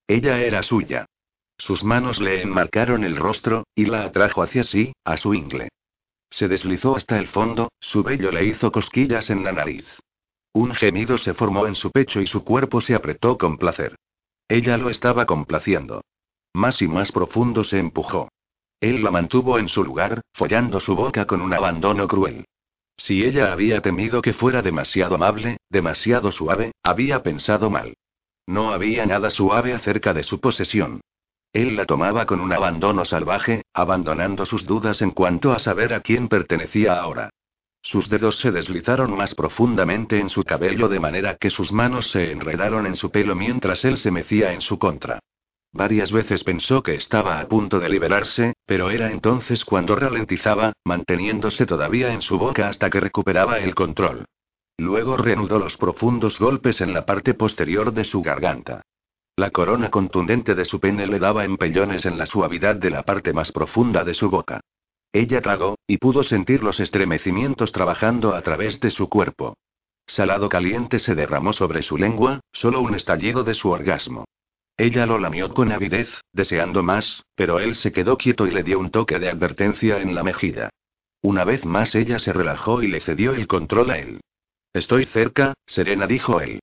[0.10, 1.06] Ella era suya.
[1.56, 5.70] Sus manos le enmarcaron el rostro, y la atrajo hacia sí, a su ingle.
[6.32, 9.86] Se deslizó hasta el fondo, su vello le hizo cosquillas en la nariz.
[10.52, 13.98] Un gemido se formó en su pecho y su cuerpo se apretó con placer.
[14.48, 16.02] Ella lo estaba complaciendo.
[16.56, 18.30] Más y más profundo se empujó.
[18.80, 22.46] Él la mantuvo en su lugar, follando su boca con un abandono cruel.
[22.98, 27.94] Si ella había temido que fuera demasiado amable, demasiado suave, había pensado mal.
[28.50, 31.02] No había nada suave acerca de su posesión.
[31.54, 36.00] Él la tomaba con un abandono salvaje, abandonando sus dudas en cuanto a saber a
[36.00, 37.30] quién pertenecía ahora.
[37.84, 42.32] Sus dedos se deslizaron más profundamente en su cabello de manera que sus manos se
[42.32, 45.20] enredaron en su pelo mientras él se mecía en su contra.
[45.72, 51.68] Varias veces pensó que estaba a punto de liberarse, pero era entonces cuando ralentizaba, manteniéndose
[51.68, 54.26] todavía en su boca hasta que recuperaba el control.
[54.80, 58.82] Luego reanudó los profundos golpes en la parte posterior de su garganta.
[59.36, 63.34] La corona contundente de su pene le daba empellones en la suavidad de la parte
[63.34, 64.62] más profunda de su boca.
[65.12, 69.58] Ella tragó, y pudo sentir los estremecimientos trabajando a través de su cuerpo.
[70.08, 74.24] Salado caliente se derramó sobre su lengua, solo un estallido de su orgasmo.
[74.78, 78.80] Ella lo lamió con avidez, deseando más, pero él se quedó quieto y le dio
[78.80, 80.70] un toque de advertencia en la mejilla.
[81.22, 84.22] Una vez más ella se relajó y le cedió el control a él.
[84.74, 86.60] Estoy cerca, Serena dijo él.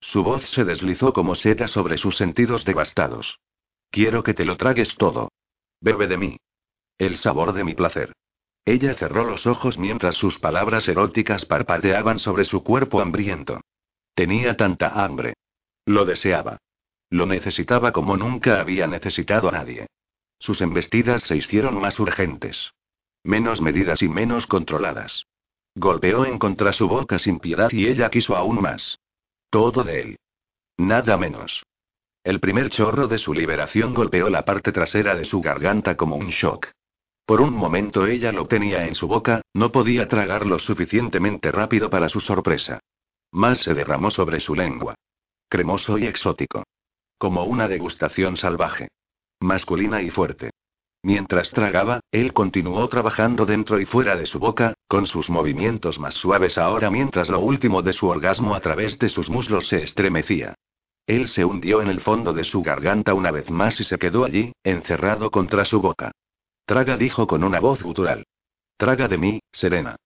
[0.00, 3.38] Su voz se deslizó como seda sobre sus sentidos devastados.
[3.90, 5.30] Quiero que te lo tragues todo.
[5.80, 6.36] Bebe de mí.
[6.98, 8.12] El sabor de mi placer.
[8.64, 13.60] Ella cerró los ojos mientras sus palabras eróticas parpadeaban sobre su cuerpo hambriento.
[14.14, 15.34] Tenía tanta hambre.
[15.86, 16.58] Lo deseaba.
[17.10, 19.86] Lo necesitaba como nunca había necesitado a nadie.
[20.38, 22.72] Sus embestidas se hicieron más urgentes.
[23.24, 25.24] Menos medidas y menos controladas.
[25.80, 28.98] Golpeó en contra su boca sin piedad y ella quiso aún más.
[29.48, 30.18] Todo de él.
[30.76, 31.62] Nada menos.
[32.24, 36.30] El primer chorro de su liberación golpeó la parte trasera de su garganta como un
[36.30, 36.66] shock.
[37.24, 42.08] Por un momento ella lo tenía en su boca, no podía tragarlo suficientemente rápido para
[42.08, 42.80] su sorpresa.
[43.30, 44.96] Más se derramó sobre su lengua.
[45.48, 46.64] Cremoso y exótico.
[47.18, 48.88] Como una degustación salvaje.
[49.38, 50.50] Masculina y fuerte.
[51.02, 56.14] Mientras tragaba, él continuó trabajando dentro y fuera de su boca, con sus movimientos más
[56.14, 60.54] suaves ahora mientras lo último de su orgasmo a través de sus muslos se estremecía.
[61.06, 64.24] Él se hundió en el fondo de su garganta una vez más y se quedó
[64.24, 66.12] allí, encerrado contra su boca.
[66.66, 68.26] Traga dijo con una voz gutural.
[68.76, 69.96] Traga de mí, Serena.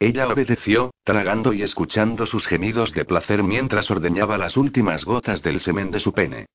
[0.00, 5.60] Ella obedeció, tragando y escuchando sus gemidos de placer mientras ordeñaba las últimas gotas del
[5.60, 6.46] semen de su pene.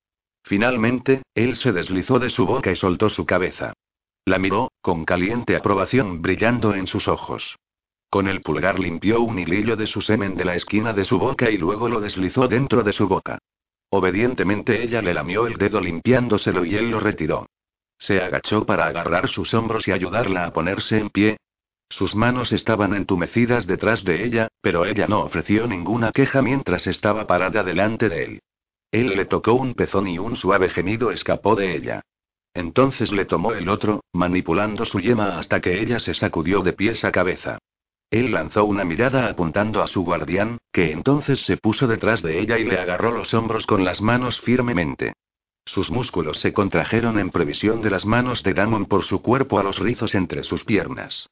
[0.46, 3.74] Finalmente, él se deslizó de su boca y soltó su cabeza.
[4.26, 7.58] La miró, con caliente aprobación brillando en sus ojos.
[8.12, 11.50] Con el pulgar limpió un hilillo de su semen de la esquina de su boca
[11.50, 13.40] y luego lo deslizó dentro de su boca.
[13.90, 17.48] Obedientemente ella le lamió el dedo limpiándoselo y él lo retiró.
[17.98, 21.38] Se agachó para agarrar sus hombros y ayudarla a ponerse en pie.
[21.90, 27.26] Sus manos estaban entumecidas detrás de ella, pero ella no ofreció ninguna queja mientras estaba
[27.26, 28.42] parada delante de él.
[28.96, 32.02] Él le tocó un pezón y un suave gemido escapó de ella.
[32.54, 37.04] Entonces le tomó el otro, manipulando su yema hasta que ella se sacudió de pies
[37.04, 37.58] a cabeza.
[38.10, 42.58] Él lanzó una mirada apuntando a su guardián, que entonces se puso detrás de ella
[42.58, 45.12] y le agarró los hombros con las manos firmemente.
[45.66, 49.64] Sus músculos se contrajeron en previsión de las manos de Damon por su cuerpo a
[49.64, 51.28] los rizos entre sus piernas.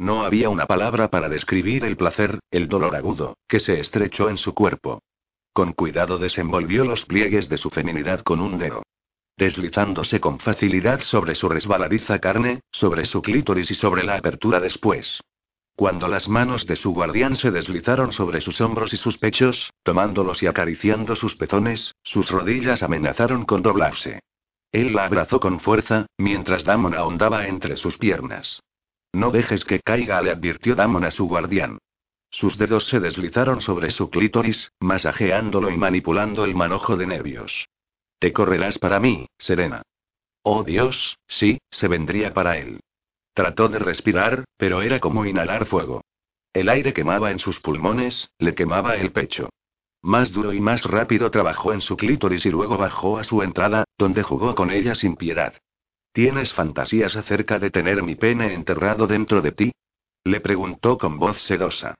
[0.00, 4.36] No había una palabra para describir el placer, el dolor agudo, que se estrechó en
[4.36, 5.00] su cuerpo.
[5.54, 8.82] Con cuidado desenvolvió los pliegues de su feminidad con un dedo.
[9.36, 15.20] Deslizándose con facilidad sobre su resbaladiza carne, sobre su clítoris y sobre la apertura después.
[15.76, 20.42] Cuando las manos de su guardián se deslizaron sobre sus hombros y sus pechos, tomándolos
[20.42, 24.18] y acariciando sus pezones, sus rodillas amenazaron con doblarse.
[24.72, 28.60] Él la abrazó con fuerza, mientras Damon ahondaba entre sus piernas.
[29.12, 31.78] No dejes que caiga, le advirtió Damon a su guardián.
[32.34, 37.68] Sus dedos se deslizaron sobre su clítoris, masajeándolo y manipulando el manojo de nervios.
[38.18, 39.82] Te correrás para mí, Serena.
[40.42, 42.80] Oh Dios, sí, se vendría para él.
[43.34, 46.02] Trató de respirar, pero era como inhalar fuego.
[46.52, 49.50] El aire quemaba en sus pulmones, le quemaba el pecho.
[50.02, 53.84] Más duro y más rápido trabajó en su clítoris y luego bajó a su entrada,
[53.96, 55.54] donde jugó con ella sin piedad.
[56.12, 59.72] ¿Tienes fantasías acerca de tener mi pene enterrado dentro de ti?
[60.24, 61.94] Le preguntó con voz sedosa.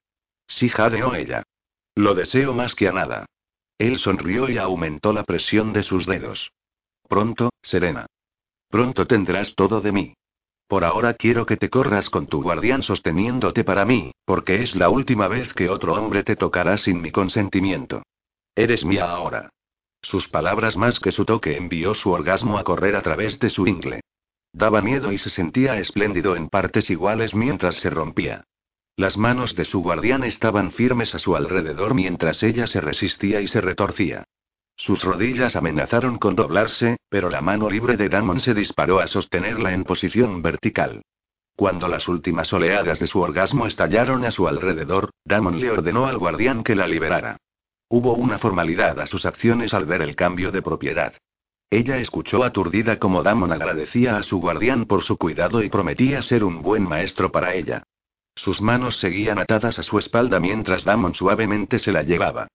[0.55, 1.43] Sí, jadeó ella.
[1.97, 3.27] Lo deseo más que a nada.
[3.77, 6.53] Él sonrió y aumentó la presión de sus dedos.
[7.09, 8.07] Pronto, Serena.
[8.71, 10.15] Pronto tendrás todo de mí.
[10.69, 14.91] Por ahora quiero que te corras con tu guardián sosteniéndote para mí, porque es la
[14.91, 18.05] última vez que otro hombre te tocará sin mi consentimiento.
[18.55, 19.51] Eres mía ahora.
[20.03, 23.67] Sus palabras más que su toque envió su orgasmo a correr a través de su
[23.67, 24.03] ingle.
[24.53, 28.45] Daba miedo y se sentía espléndido en partes iguales mientras se rompía.
[28.97, 33.49] Las manos de su guardián estaban firmes a su alrededor mientras ella se resistía y
[33.49, 34.25] se retorcía.
[34.77, 39.73] Sus rodillas amenazaron con doblarse, pero la mano libre de Damon se disparó a sostenerla
[39.73, 41.03] en posición vertical.
[41.57, 46.19] Cuando las últimas oleadas de su orgasmo estallaron a su alrededor, Damon le ordenó al
[46.19, 47.37] guardián que la liberara.
[47.89, 51.15] Hubo una formalidad a sus acciones al ver el cambio de propiedad.
[51.69, 56.45] Ella escuchó aturdida como Damon agradecía a su guardián por su cuidado y prometía ser
[56.45, 57.83] un buen maestro para ella.
[58.37, 62.49] Sus manos seguían atadas a su espalda mientras Damon suavemente se la llevaba.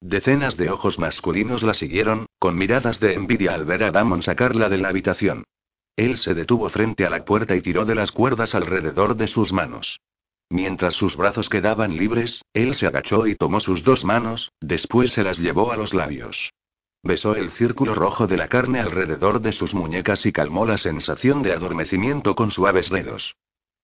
[0.00, 4.68] Decenas de ojos masculinos la siguieron, con miradas de envidia al ver a Damon sacarla
[4.68, 5.44] de la habitación.
[5.96, 9.52] Él se detuvo frente a la puerta y tiró de las cuerdas alrededor de sus
[9.52, 10.00] manos.
[10.50, 15.22] Mientras sus brazos quedaban libres, él se agachó y tomó sus dos manos, después se
[15.22, 16.52] las llevó a los labios.
[17.02, 21.42] Besó el círculo rojo de la carne alrededor de sus muñecas y calmó la sensación
[21.42, 23.36] de adormecimiento con suaves dedos.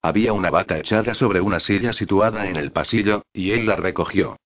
[0.03, 4.37] Había una bata echada sobre una silla situada en el pasillo, y él la recogió.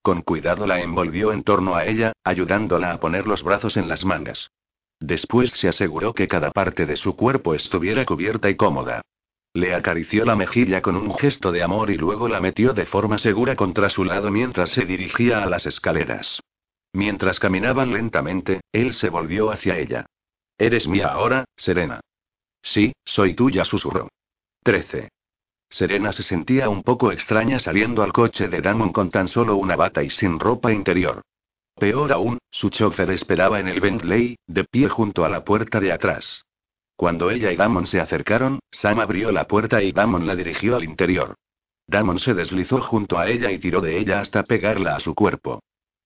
[0.00, 4.04] Con cuidado la envolvió en torno a ella, ayudándola a poner los brazos en las
[4.04, 4.50] mangas.
[4.98, 9.02] Después se aseguró que cada parte de su cuerpo estuviera cubierta y cómoda.
[9.54, 13.18] Le acarició la mejilla con un gesto de amor y luego la metió de forma
[13.18, 16.40] segura contra su lado mientras se dirigía a las escaleras.
[16.94, 20.06] Mientras caminaban lentamente, él se volvió hacia ella.
[20.56, 22.00] Eres mía ahora, Serena.
[22.62, 24.08] Sí, soy tuya, susurró.
[24.62, 25.08] 13.
[25.68, 29.74] Serena se sentía un poco extraña saliendo al coche de Damon con tan solo una
[29.74, 31.22] bata y sin ropa interior.
[31.74, 35.90] Peor aún, su chofer esperaba en el Bentley, de pie junto a la puerta de
[35.90, 36.44] atrás.
[36.94, 40.84] Cuando ella y Damon se acercaron, Sam abrió la puerta y Damon la dirigió al
[40.84, 41.34] interior.
[41.88, 45.60] Damon se deslizó junto a ella y tiró de ella hasta pegarla a su cuerpo.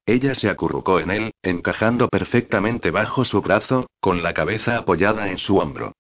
[0.07, 5.37] Ella se acurrucó en él, encajando perfectamente bajo su brazo, con la cabeza apoyada en
[5.37, 5.93] su hombro.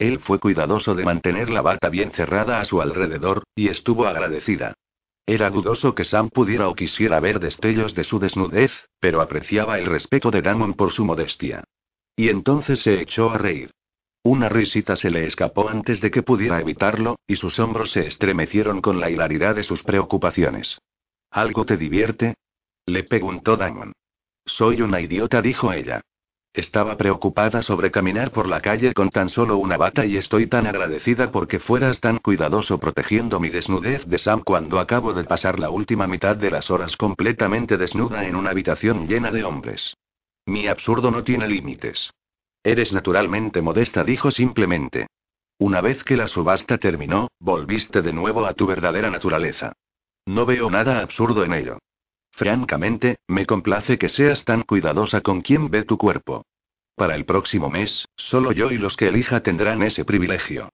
[0.00, 4.72] Él fue cuidadoso de mantener la bata bien cerrada a su alrededor, y estuvo agradecida.
[5.26, 9.84] Era dudoso que Sam pudiera o quisiera ver destellos de su desnudez, pero apreciaba el
[9.84, 11.64] respeto de Damon por su modestia.
[12.16, 13.72] Y entonces se echó a reír.
[14.22, 18.80] Una risita se le escapó antes de que pudiera evitarlo, y sus hombros se estremecieron
[18.80, 20.78] con la hilaridad de sus preocupaciones.
[21.30, 22.36] ¿Algo te divierte?
[22.86, 23.92] Le preguntó Damon.
[24.46, 26.00] Soy una idiota, dijo ella.
[26.52, 30.66] Estaba preocupada sobre caminar por la calle con tan solo una bata y estoy tan
[30.66, 35.70] agradecida porque fueras tan cuidadoso protegiendo mi desnudez de Sam cuando acabo de pasar la
[35.70, 39.96] última mitad de las horas completamente desnuda en una habitación llena de hombres.
[40.44, 42.10] Mi absurdo no tiene límites.
[42.64, 45.06] Eres naturalmente modesta, dijo simplemente.
[45.58, 49.72] Una vez que la subasta terminó, volviste de nuevo a tu verdadera naturaleza.
[50.26, 51.78] No veo nada absurdo en ello.
[52.40, 56.46] Francamente, me complace que seas tan cuidadosa con quien ve tu cuerpo.
[56.96, 60.70] Para el próximo mes, solo yo y los que elija tendrán ese privilegio.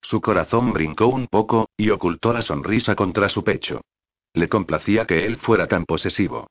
[0.00, 3.82] Su corazón brincó un poco, y ocultó la sonrisa contra su pecho.
[4.32, 6.46] Le complacía que él fuera tan posesivo.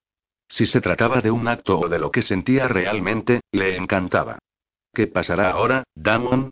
[0.47, 4.38] Si se trataba de un acto o de lo que sentía realmente, le encantaba.
[4.93, 6.51] ¿Qué pasará ahora, Damon?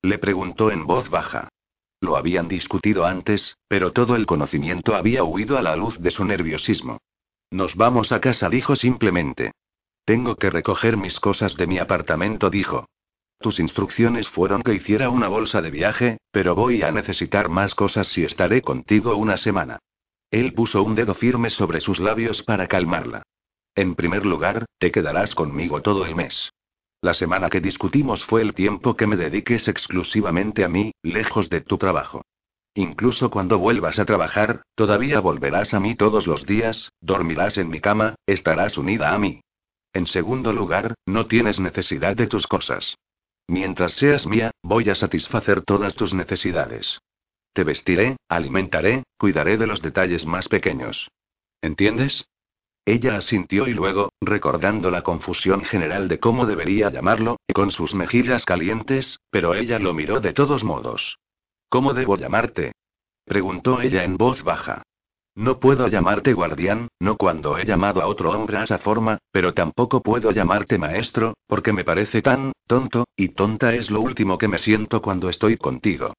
[0.00, 1.50] Le preguntó en voz baja.
[2.00, 6.24] Lo habían discutido antes, pero todo el conocimiento había huido a la luz de su
[6.24, 7.00] nerviosismo.
[7.50, 9.52] Nos vamos a casa, dijo simplemente.
[10.04, 12.86] Tengo que recoger mis cosas de mi apartamento, dijo.
[13.38, 18.08] Tus instrucciones fueron que hiciera una bolsa de viaje, pero voy a necesitar más cosas
[18.08, 19.78] si estaré contigo una semana.
[20.30, 23.22] Él puso un dedo firme sobre sus labios para calmarla.
[23.74, 26.50] En primer lugar, te quedarás conmigo todo el mes.
[27.02, 31.62] La semana que discutimos fue el tiempo que me dediques exclusivamente a mí, lejos de
[31.62, 32.22] tu trabajo.
[32.74, 37.80] Incluso cuando vuelvas a trabajar, todavía volverás a mí todos los días, dormirás en mi
[37.80, 39.40] cama, estarás unida a mí.
[39.92, 42.96] En segundo lugar, no tienes necesidad de tus cosas.
[43.48, 47.00] Mientras seas mía, voy a satisfacer todas tus necesidades.
[47.52, 51.08] Te vestiré, alimentaré, cuidaré de los detalles más pequeños.
[51.60, 52.24] ¿Entiendes?
[52.86, 58.44] Ella asintió y luego, recordando la confusión general de cómo debería llamarlo, con sus mejillas
[58.44, 61.18] calientes, pero ella lo miró de todos modos.
[61.70, 62.72] ¿Cómo debo llamarte?
[63.24, 64.82] preguntó ella en voz baja.
[65.36, 69.54] No puedo llamarte guardián, no cuando he llamado a otro hombre a esa forma, pero
[69.54, 74.48] tampoco puedo llamarte maestro, porque me parece tan, tonto, y tonta es lo último que
[74.48, 76.14] me siento cuando estoy contigo.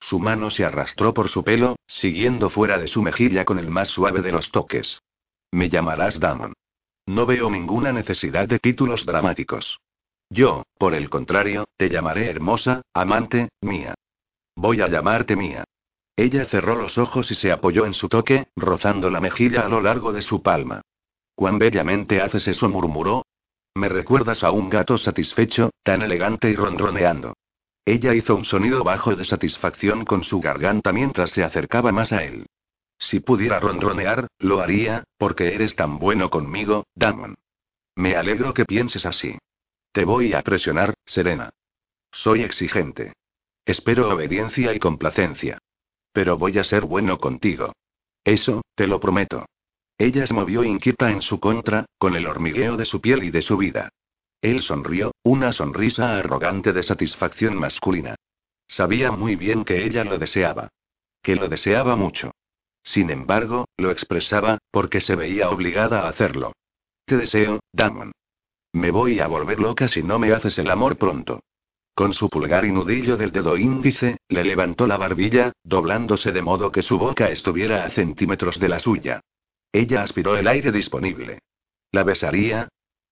[0.00, 3.88] Su mano se arrastró por su pelo, siguiendo fuera de su mejilla con el más
[3.88, 5.00] suave de los toques.
[5.52, 6.54] Me llamarás Damon.
[7.06, 9.78] No veo ninguna necesidad de títulos dramáticos.
[10.30, 13.94] Yo, por el contrario, te llamaré hermosa, amante, mía.
[14.56, 15.64] Voy a llamarte mía.
[16.16, 19.80] Ella cerró los ojos y se apoyó en su toque, rozando la mejilla a lo
[19.80, 20.82] largo de su palma.
[21.34, 23.26] Cuán bellamente haces eso, murmuró.
[23.74, 27.34] Me recuerdas a un gato satisfecho, tan elegante y ronroneando.
[27.84, 32.24] Ella hizo un sonido bajo de satisfacción con su garganta mientras se acercaba más a
[32.24, 32.46] él.
[32.98, 37.34] Si pudiera ronronear, lo haría, porque eres tan bueno conmigo, Damon.
[37.96, 39.36] Me alegro que pienses así.
[39.92, 41.50] Te voy a presionar, Serena.
[42.12, 43.12] Soy exigente.
[43.66, 45.58] Espero obediencia y complacencia.
[46.12, 47.72] Pero voy a ser bueno contigo.
[48.24, 49.46] Eso, te lo prometo.
[49.98, 53.42] Ella se movió inquieta en su contra, con el hormigueo de su piel y de
[53.42, 53.88] su vida.
[54.40, 58.16] Él sonrió, una sonrisa arrogante de satisfacción masculina.
[58.66, 60.68] Sabía muy bien que ella lo deseaba.
[61.22, 62.32] Que lo deseaba mucho.
[62.82, 66.52] Sin embargo, lo expresaba, porque se veía obligada a hacerlo.
[67.06, 68.12] Te deseo, Damon.
[68.72, 71.40] Me voy a volver loca si no me haces el amor pronto.
[71.94, 76.72] Con su pulgar y nudillo del dedo índice, le levantó la barbilla, doblándose de modo
[76.72, 79.20] que su boca estuviera a centímetros de la suya.
[79.72, 81.38] Ella aspiró el aire disponible.
[81.92, 82.68] ¿La besaría?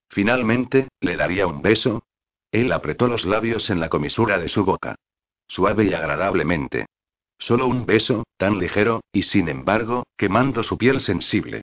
[0.08, 2.02] Finalmente, ¿le daría un beso?
[2.50, 4.96] Él apretó los labios en la comisura de su boca.
[5.46, 6.86] Suave y agradablemente.
[7.38, 11.62] Solo un beso, tan ligero, y sin embargo, quemando su piel sensible.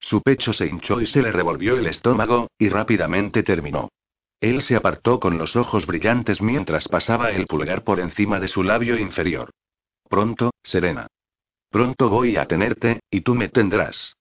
[0.00, 3.88] Su pecho se hinchó y se le revolvió el estómago, y rápidamente terminó.
[4.40, 8.62] Él se apartó con los ojos brillantes mientras pasaba el pulgar por encima de su
[8.62, 9.50] labio inferior.
[10.08, 11.08] Pronto, Serena.
[11.70, 14.14] Pronto voy a tenerte, y tú me tendrás.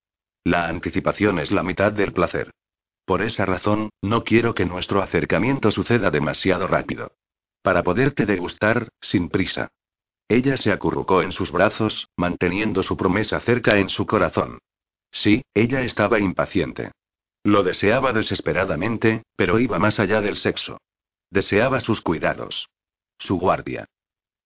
[0.44, 2.52] La anticipación es la mitad del placer.
[3.06, 7.14] Por esa razón, no quiero que nuestro acercamiento suceda demasiado rápido.
[7.62, 9.70] Para poderte degustar, sin prisa.
[10.28, 14.60] Ella se acurrucó en sus brazos, manteniendo su promesa cerca en su corazón.
[15.12, 16.92] Sí, ella estaba impaciente.
[17.48, 20.82] Lo deseaba desesperadamente, pero iba más allá del sexo.
[21.30, 22.68] Deseaba sus cuidados.
[23.18, 23.86] Su guardia.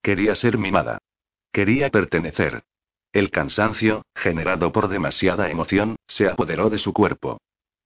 [0.04, 1.00] Quería ser mimada.
[1.52, 2.62] Quería pertenecer.
[3.12, 7.40] El cansancio, generado por demasiada emoción, se apoderó de su cuerpo.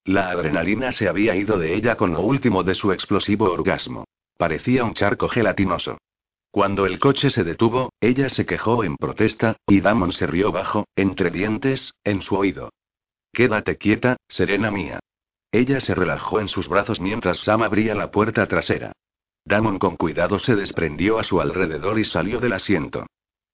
[0.03, 4.03] La adrenalina se había ido de ella con lo último de su explosivo orgasmo.
[4.37, 5.97] Parecía un charco gelatinoso.
[6.51, 10.83] Cuando el coche se detuvo, ella se quejó en protesta, y Damon se rió bajo,
[10.97, 12.69] entre dientes, en su oído.
[13.35, 15.01] Quédate quieta, serena mía.
[15.51, 18.93] Ella se relajó en sus brazos mientras Sam abría la puerta trasera.
[19.43, 23.05] Damon con cuidado se desprendió a su alrededor y salió del asiento.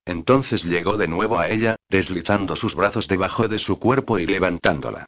[0.06, 5.08] Entonces llegó de nuevo a ella, deslizando sus brazos debajo de su cuerpo y levantándola.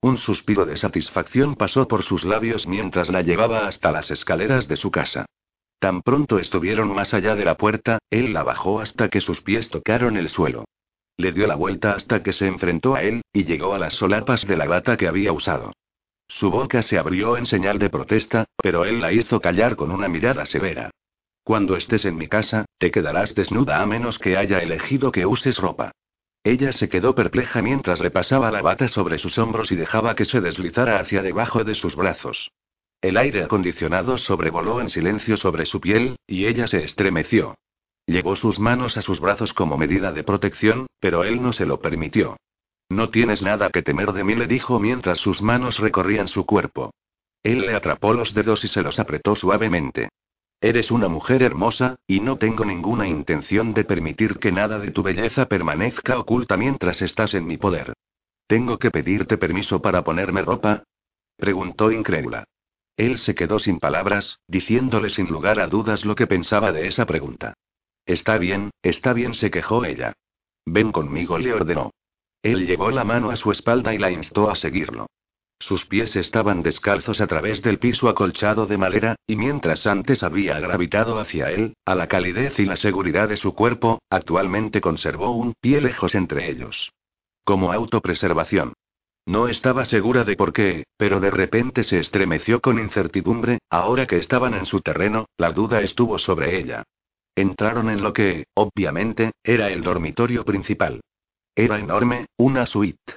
[0.00, 4.76] Un suspiro de satisfacción pasó por sus labios mientras la llevaba hasta las escaleras de
[4.76, 5.26] su casa.
[5.80, 9.68] Tan pronto estuvieron más allá de la puerta, él la bajó hasta que sus pies
[9.68, 10.64] tocaron el suelo.
[11.16, 14.46] Le dio la vuelta hasta que se enfrentó a él, y llegó a las solapas
[14.46, 15.72] de la bata que había usado.
[16.28, 20.08] Su boca se abrió en señal de protesta, pero él la hizo callar con una
[20.08, 20.90] mirada severa.
[21.44, 25.58] Cuando estés en mi casa, te quedarás desnuda a menos que haya elegido que uses
[25.58, 25.92] ropa.
[26.44, 30.24] Ella se quedó perpleja mientras le pasaba la bata sobre sus hombros y dejaba que
[30.24, 32.50] se deslizara hacia debajo de sus brazos.
[33.00, 37.56] El aire acondicionado sobrevoló en silencio sobre su piel, y ella se estremeció.
[38.06, 41.80] Llevó sus manos a sus brazos como medida de protección, pero él no se lo
[41.80, 42.36] permitió.
[42.88, 46.92] No tienes nada que temer de mí, le dijo mientras sus manos recorrían su cuerpo.
[47.42, 50.08] Él le atrapó los dedos y se los apretó suavemente.
[50.60, 55.02] Eres una mujer hermosa, y no tengo ninguna intención de permitir que nada de tu
[55.02, 57.94] belleza permanezca oculta mientras estás en mi poder.
[58.46, 60.84] ¿Tengo que pedirte permiso para ponerme ropa?
[61.36, 62.44] preguntó incrédula.
[62.96, 67.06] Él se quedó sin palabras, diciéndole sin lugar a dudas lo que pensaba de esa
[67.06, 67.54] pregunta.
[68.06, 70.12] Está bien, está bien, se quejó ella.
[70.66, 71.90] Ven conmigo, le ordenó.
[72.42, 75.06] Él llevó la mano a su espalda y la instó a seguirlo.
[75.60, 80.58] Sus pies estaban descalzos a través del piso acolchado de madera, y mientras antes había
[80.58, 85.54] gravitado hacia él, a la calidez y la seguridad de su cuerpo, actualmente conservó un
[85.60, 86.90] pie lejos entre ellos.
[87.44, 88.72] Como autopreservación.
[89.24, 94.16] No estaba segura de por qué, pero de repente se estremeció con incertidumbre, ahora que
[94.16, 96.82] estaban en su terreno, la duda estuvo sobre ella.
[97.34, 101.00] Entraron en lo que, obviamente, era el dormitorio principal.
[101.54, 103.16] Era enorme, una suite.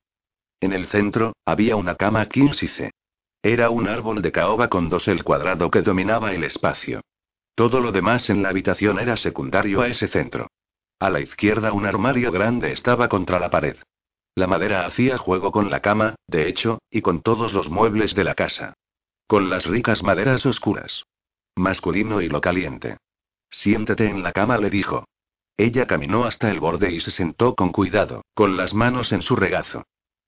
[0.62, 2.92] En el centro, había una cama quinsice.
[3.44, 7.02] Era un árbol de caoba con dosel cuadrado que dominaba el espacio.
[7.56, 10.48] Todo lo demás en la habitación era secundario a ese centro.
[11.00, 13.78] A la izquierda un armario grande estaba contra la pared.
[14.34, 18.24] La madera hacía juego con la cama, de hecho, y con todos los muebles de
[18.24, 18.74] la casa.
[19.28, 21.04] Con las ricas maderas oscuras.
[21.56, 22.98] Masculino y lo caliente.
[23.50, 25.06] Siéntete en la cama, le dijo.
[25.58, 29.36] Ella caminó hasta el borde y se sentó con cuidado, con las manos en su
[29.36, 29.84] regazo.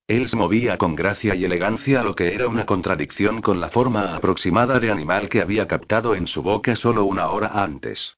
[0.07, 4.15] Él se movía con gracia y elegancia, lo que era una contradicción con la forma
[4.15, 8.15] aproximada de animal que había captado en su boca solo una hora antes.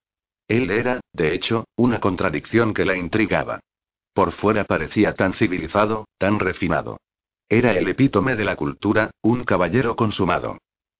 [0.48, 3.60] Él era, de hecho, una contradicción que la intrigaba.
[4.14, 7.00] Por fuera parecía tan civilizado, tan refinado.
[7.48, 10.60] Era el epítome de la cultura, un caballero consumado.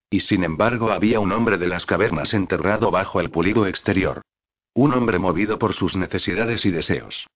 [0.10, 4.22] Y sin embargo había un hombre de las cavernas enterrado bajo el pulido exterior.
[4.74, 7.28] Un hombre movido por sus necesidades y deseos.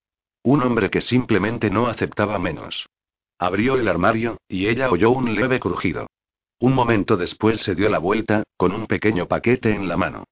[0.44, 2.88] Un hombre que simplemente no aceptaba menos.
[3.38, 6.08] Abrió el armario, y ella oyó un leve crujido.
[6.60, 10.24] Un momento después se dio la vuelta, con un pequeño paquete en la mano.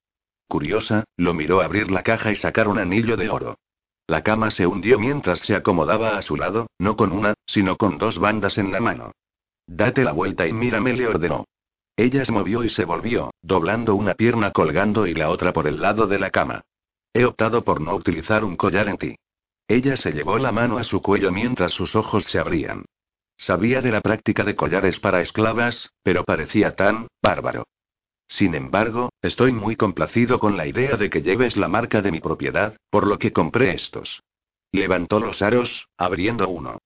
[0.48, 3.58] Curiosa, lo miró abrir la caja y sacar un anillo de oro.
[4.06, 7.98] La cama se hundió mientras se acomodaba a su lado, no con una, sino con
[7.98, 9.12] dos bandas en la mano.
[9.66, 11.44] Date la vuelta y mírame, le ordenó.
[11.96, 15.80] Ella se movió y se volvió, doblando una pierna colgando y la otra por el
[15.80, 16.62] lado de la cama.
[17.12, 19.16] He optado por no utilizar un collar en ti.
[19.68, 22.84] Ella se llevó la mano a su cuello mientras sus ojos se abrían.
[23.36, 27.64] Sabía de la práctica de collares para esclavas, pero parecía tan bárbaro.
[28.28, 32.20] Sin embargo, estoy muy complacido con la idea de que lleves la marca de mi
[32.20, 34.22] propiedad, por lo que compré estos.
[34.72, 36.78] Levantó los aros, abriendo uno.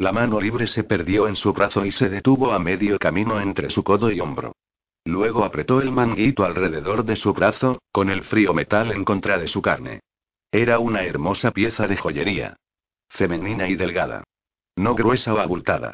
[0.00, 3.68] La mano libre se perdió en su brazo y se detuvo a medio camino entre
[3.68, 4.56] su codo y hombro.
[5.04, 9.46] Luego apretó el manguito alrededor de su brazo, con el frío metal en contra de
[9.46, 10.00] su carne.
[10.50, 12.56] Era una hermosa pieza de joyería.
[13.10, 14.24] Femenina y delgada.
[14.74, 15.92] No gruesa o abultada.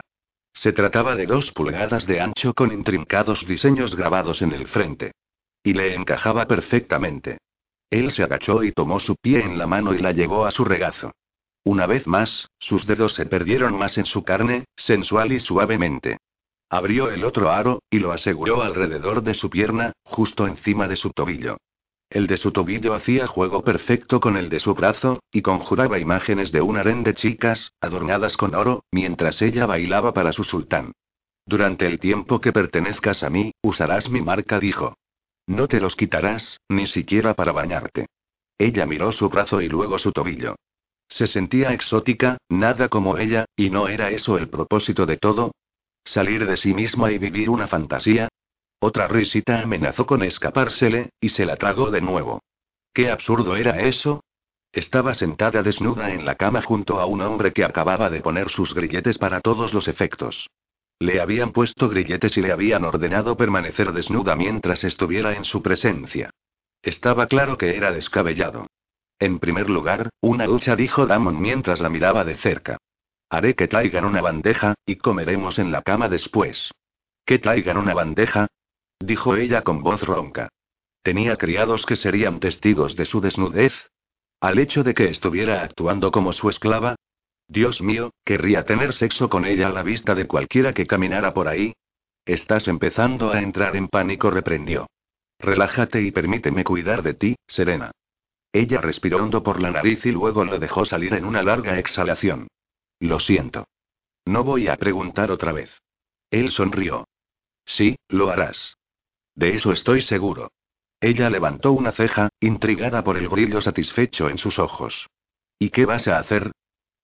[0.52, 5.14] Se trataba de dos pulgadas de ancho con intrincados diseños grabados en el frente.
[5.64, 7.38] Y le encajaba perfectamente.
[7.90, 10.64] Él se agachó y tomó su pie en la mano y la llevó a su
[10.64, 11.11] regazo.
[11.67, 16.19] Una vez más, sus dedos se perdieron más en su carne, sensual y suavemente.
[16.71, 21.11] Abrió el otro aro, y lo aseguró alrededor de su pierna, justo encima de su
[21.11, 21.57] tobillo.
[22.09, 26.53] El de su tobillo hacía juego perfecto con el de su brazo, y conjuraba imágenes
[26.53, 30.93] de un harén de chicas, adornadas con oro, mientras ella bailaba para su sultán.
[31.47, 34.95] Durante el tiempo que pertenezcas a mí, usarás mi marca, dijo.
[35.49, 38.07] No te los quitarás, ni siquiera para bañarte.
[38.57, 40.55] Ella miró su brazo y luego su tobillo.
[41.09, 45.52] Se sentía exótica, nada como ella, y no era eso el propósito de todo.
[46.04, 48.28] Salir de sí misma y vivir una fantasía.
[48.80, 52.42] Otra risita amenazó con escapársele, y se la tragó de nuevo.
[52.92, 54.22] ¿Qué absurdo era eso?
[54.72, 58.74] Estaba sentada desnuda en la cama junto a un hombre que acababa de poner sus
[58.74, 60.48] grilletes para todos los efectos.
[60.98, 66.30] Le habían puesto grilletes y le habían ordenado permanecer desnuda mientras estuviera en su presencia.
[66.82, 68.66] Estaba claro que era descabellado.
[69.19, 72.79] En primer lugar, una ducha, dijo Damon mientras la miraba de cerca.
[73.31, 76.71] Haré que traigan una bandeja, y comeremos en la cama después.
[77.25, 78.47] ¿Que traigan una bandeja?
[79.01, 80.49] dijo ella con voz ronca.
[81.03, 83.91] ¿Tenía criados que serían testigos de su desnudez?
[84.41, 86.97] ¿Al hecho de que estuviera actuando como su esclava?
[87.49, 91.49] Dios mío, querría tener sexo con ella a la vista de cualquiera que caminara por
[91.49, 91.73] ahí.
[92.25, 94.89] Estás empezando a entrar en pánico, reprendió.
[95.39, 97.93] Relájate y permíteme cuidar de ti, Serena.
[98.57, 102.48] Ella respiró hondo por la nariz y luego lo dejó salir en una larga exhalación.
[102.98, 103.68] Lo siento.
[104.24, 105.70] No voy a preguntar otra vez.
[106.30, 107.07] Él sonrió.
[107.66, 108.78] Sí, lo harás.
[109.34, 110.52] De eso estoy seguro.
[111.02, 115.07] Ella levantó una ceja, intrigada por el brillo satisfecho en sus ojos.
[115.59, 116.52] ¿Y qué vas a hacer?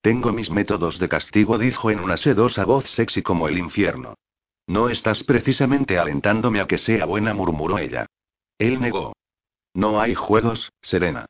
[0.01, 4.15] Tengo mis métodos de castigo, dijo en una sedosa voz sexy como el infierno.
[4.67, 8.07] No estás precisamente alentándome a que sea buena, murmuró ella.
[8.57, 9.13] Él negó.
[9.75, 11.27] No hay juegos, Serena.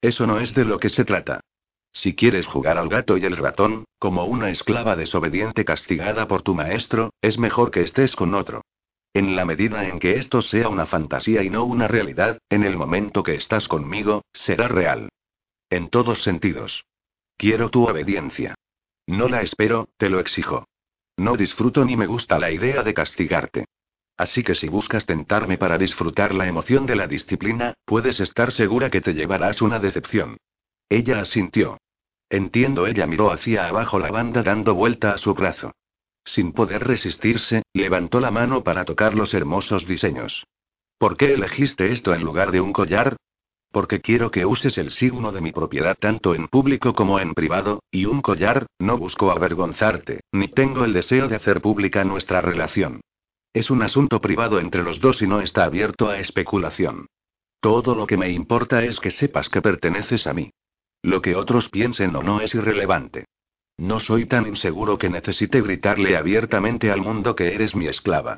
[0.00, 1.40] Eso no es de lo que se trata.
[1.92, 6.54] Si quieres jugar al gato y el ratón, como una esclava desobediente castigada por tu
[6.54, 8.62] maestro, es mejor que estés con otro.
[9.14, 12.76] En la medida en que esto sea una fantasía y no una realidad, en el
[12.76, 15.08] momento que estás conmigo, será real.
[15.70, 16.84] En todos sentidos.
[17.38, 18.54] Quiero tu obediencia.
[19.06, 20.66] No la espero, te lo exijo.
[21.16, 23.64] No disfruto ni me gusta la idea de castigarte.
[24.16, 28.90] Así que si buscas tentarme para disfrutar la emoción de la disciplina, puedes estar segura
[28.90, 30.38] que te llevarás una decepción.
[30.88, 31.78] Ella asintió.
[32.30, 35.72] Entiendo, ella miró hacia abajo la banda dando vuelta a su brazo.
[36.24, 40.44] Sin poder resistirse, levantó la mano para tocar los hermosos diseños.
[40.98, 43.16] ¿Por qué elegiste esto en lugar de un collar?
[43.70, 47.82] Porque quiero que uses el signo de mi propiedad tanto en público como en privado,
[47.90, 53.02] y un collar, no busco avergonzarte, ni tengo el deseo de hacer pública nuestra relación.
[53.56, 57.06] Es un asunto privado entre los dos y no está abierto a especulación.
[57.58, 60.50] Todo lo que me importa es que sepas que perteneces a mí.
[61.00, 63.24] Lo que otros piensen o no es irrelevante.
[63.78, 68.36] No soy tan inseguro que necesite gritarle abiertamente al mundo que eres mi esclava.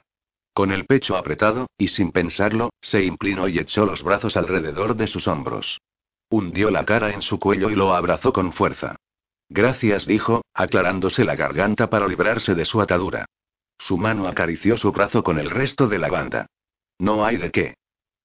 [0.54, 5.08] Con el pecho apretado, y sin pensarlo, se inclinó y echó los brazos alrededor de
[5.08, 5.80] sus hombros.
[6.30, 8.94] Hundió la cara en su cuello y lo abrazó con fuerza.
[9.48, 13.26] Gracias, dijo, aclarándose la garganta para librarse de su atadura.
[13.78, 16.46] Su mano acarició su brazo con el resto de la banda.
[16.98, 17.74] No hay de qué.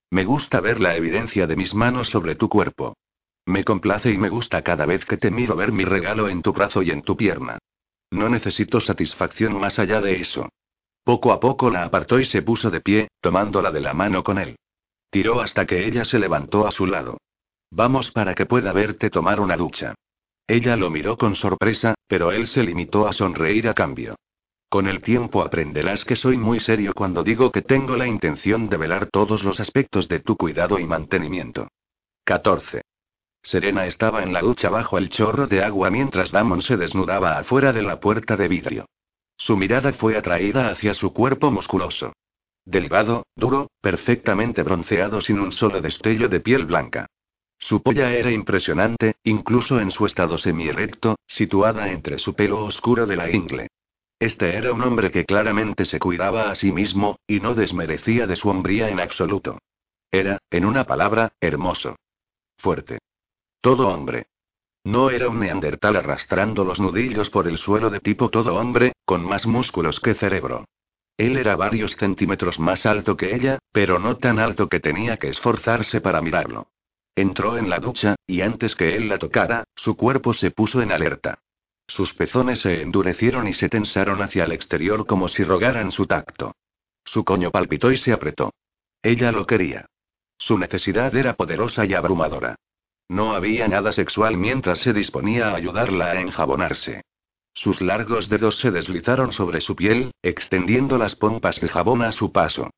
[0.10, 2.96] Me gusta ver la evidencia de mis manos sobre tu cuerpo.
[3.46, 6.54] Me complace y me gusta cada vez que te miro ver mi regalo en tu
[6.54, 7.60] brazo y en tu pierna.
[8.12, 10.50] No necesito satisfacción más allá de eso.
[11.04, 14.38] Poco a poco la apartó y se puso de pie, tomándola de la mano con
[14.38, 14.56] él.
[15.10, 17.18] Tiró hasta que ella se levantó a su lado.
[17.72, 19.96] Vamos para que pueda verte tomar una ducha.
[20.48, 24.16] Ella lo miró con sorpresa, pero él se limitó a sonreír a cambio.
[24.74, 28.78] Con el tiempo aprenderás que soy muy serio cuando digo que tengo la intención de
[28.78, 31.68] velar todos los aspectos de tu cuidado y mantenimiento.
[32.24, 32.82] 14.
[33.44, 37.72] Serena estaba en la ducha bajo el chorro de agua mientras Damon se desnudaba afuera
[37.72, 38.88] de la puerta de vidrio.
[39.38, 42.14] Su mirada fue atraída hacia su cuerpo musculoso.
[42.66, 47.06] Delgado, duro, perfectamente bronceado sin un solo destello de piel blanca.
[47.60, 53.16] Su polla era impresionante, incluso en su estado semi-erecto, situada entre su pelo oscuro de
[53.16, 53.68] la ingle.
[54.24, 58.38] Este era un hombre que claramente se cuidaba a sí mismo, y no desmerecía de
[58.38, 59.60] su hombría en absoluto.
[60.10, 61.98] Era, en una palabra, hermoso.
[62.58, 63.00] Fuerte.
[63.60, 64.28] Todo hombre.
[64.86, 69.26] No era un neandertal arrastrando los nudillos por el suelo de tipo todo hombre, con
[69.26, 70.64] más músculos que cerebro.
[71.18, 75.28] Él era varios centímetros más alto que ella, pero no tan alto que tenía que
[75.28, 76.68] esforzarse para mirarlo.
[77.14, 80.94] Entró en la ducha, y antes que él la tocara, su cuerpo se puso en
[80.94, 81.40] alerta.
[81.94, 86.56] Sus pezones se endurecieron y se tensaron hacia el exterior como si rogaran su tacto.
[87.06, 88.52] Su coño palpitó y se apretó.
[89.04, 89.86] Ella lo quería.
[90.40, 92.56] Su necesidad era poderosa y abrumadora.
[93.10, 97.04] No había nada sexual mientras se disponía a ayudarla a enjabonarse.
[97.54, 102.32] Sus largos dedos se deslizaron sobre su piel, extendiendo las pompas de jabón a su
[102.32, 102.72] paso.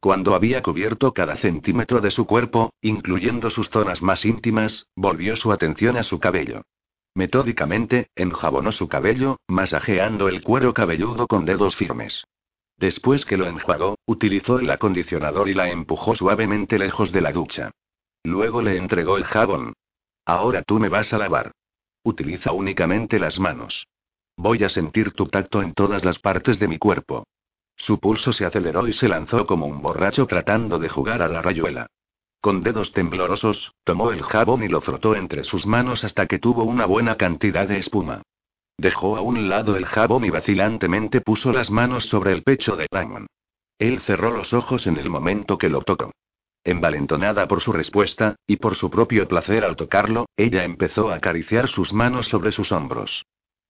[0.00, 5.52] Cuando había cubierto cada centímetro de su cuerpo, incluyendo sus zonas más íntimas, volvió su
[5.52, 6.62] atención a su cabello.
[7.16, 12.24] Metódicamente, enjabonó su cabello, masajeando el cuero cabelludo con dedos firmes.
[12.76, 17.70] Después que lo enjuagó, utilizó el acondicionador y la empujó suavemente lejos de la ducha.
[18.22, 19.72] Luego le entregó el jabón.
[20.26, 21.52] Ahora tú me vas a lavar.
[22.02, 23.86] Utiliza únicamente las manos.
[24.36, 27.26] Voy a sentir tu tacto en todas las partes de mi cuerpo.
[27.76, 31.40] Su pulso se aceleró y se lanzó como un borracho tratando de jugar a la
[31.40, 31.86] rayuela.
[32.40, 36.64] Con dedos temblorosos, tomó el jabón y lo frotó entre sus manos hasta que tuvo
[36.64, 38.22] una buena cantidad de espuma.
[38.78, 42.86] Dejó a un lado el jabón y vacilantemente puso las manos sobre el pecho de
[42.90, 43.26] Ramon.
[43.78, 46.12] Él cerró los ojos en el momento que lo tocó.
[46.62, 51.68] Envalentonada por su respuesta, y por su propio placer al tocarlo, ella empezó a acariciar
[51.68, 53.24] sus manos sobre sus hombros.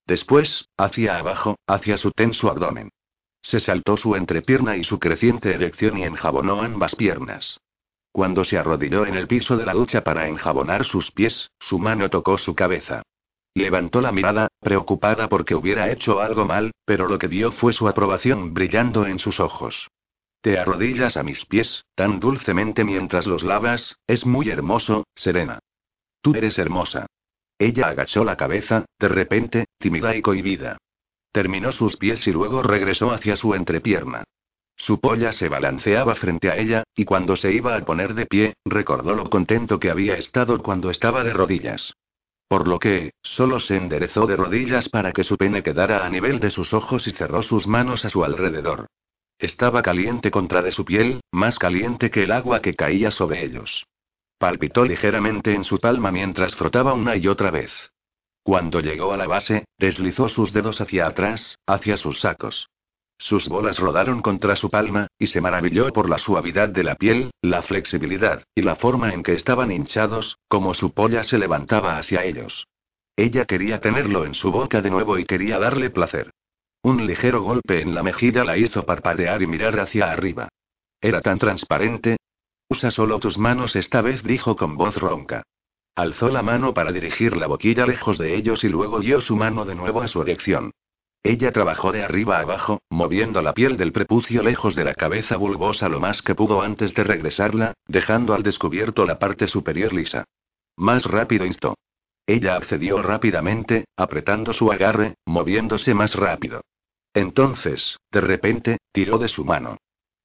[0.06, 2.90] Después, hacia abajo, hacia su tenso abdomen.
[3.42, 7.60] Se saltó su entrepierna y su creciente erección y enjabonó ambas piernas.
[8.16, 12.08] Cuando se arrodilló en el piso de la ducha para enjabonar sus pies, su mano
[12.08, 13.02] tocó su cabeza.
[13.52, 17.86] Levantó la mirada, preocupada porque hubiera hecho algo mal, pero lo que vio fue su
[17.86, 19.88] aprobación brillando en sus ojos.
[20.40, 25.58] Te arrodillas a mis pies, tan dulcemente mientras los lavas, es muy hermoso, Serena.
[26.22, 27.04] Tú eres hermosa.
[27.58, 30.78] Ella agachó la cabeza, de repente, tímida y cohibida.
[31.32, 34.24] Terminó sus pies y luego regresó hacia su entrepierna.
[34.76, 38.54] Su polla se balanceaba frente a ella, y cuando se iba a poner de pie,
[38.64, 41.94] recordó lo contento que había estado cuando estaba de rodillas.
[42.48, 46.38] Por lo que, solo se enderezó de rodillas para que su pene quedara a nivel
[46.38, 48.86] de sus ojos y cerró sus manos a su alrededor.
[49.38, 53.86] Estaba caliente contra de su piel, más caliente que el agua que caía sobre ellos.
[54.38, 57.72] Palpitó ligeramente en su palma mientras frotaba una y otra vez.
[58.42, 62.68] Cuando llegó a la base, deslizó sus dedos hacia atrás, hacia sus sacos.
[63.18, 67.30] Sus bolas rodaron contra su palma, y se maravilló por la suavidad de la piel,
[67.42, 72.24] la flexibilidad, y la forma en que estaban hinchados, como su polla se levantaba hacia
[72.24, 72.66] ellos.
[73.16, 76.30] Ella quería tenerlo en su boca de nuevo y quería darle placer.
[76.82, 80.48] Un ligero golpe en la mejilla la hizo parpadear y mirar hacia arriba.
[81.00, 82.18] Era tan transparente.
[82.68, 85.42] Usa solo tus manos esta vez, dijo con voz ronca.
[85.96, 89.64] Alzó la mano para dirigir la boquilla lejos de ellos y luego dio su mano
[89.64, 90.72] de nuevo a su erección.
[91.26, 95.88] Ella trabajó de arriba abajo, moviendo la piel del prepucio lejos de la cabeza bulbosa
[95.88, 100.24] lo más que pudo antes de regresarla, dejando al descubierto la parte superior lisa.
[100.76, 101.74] Más rápido instó.
[102.28, 106.60] Ella accedió rápidamente, apretando su agarre, moviéndose más rápido.
[107.12, 109.78] Entonces, de repente, tiró de su mano.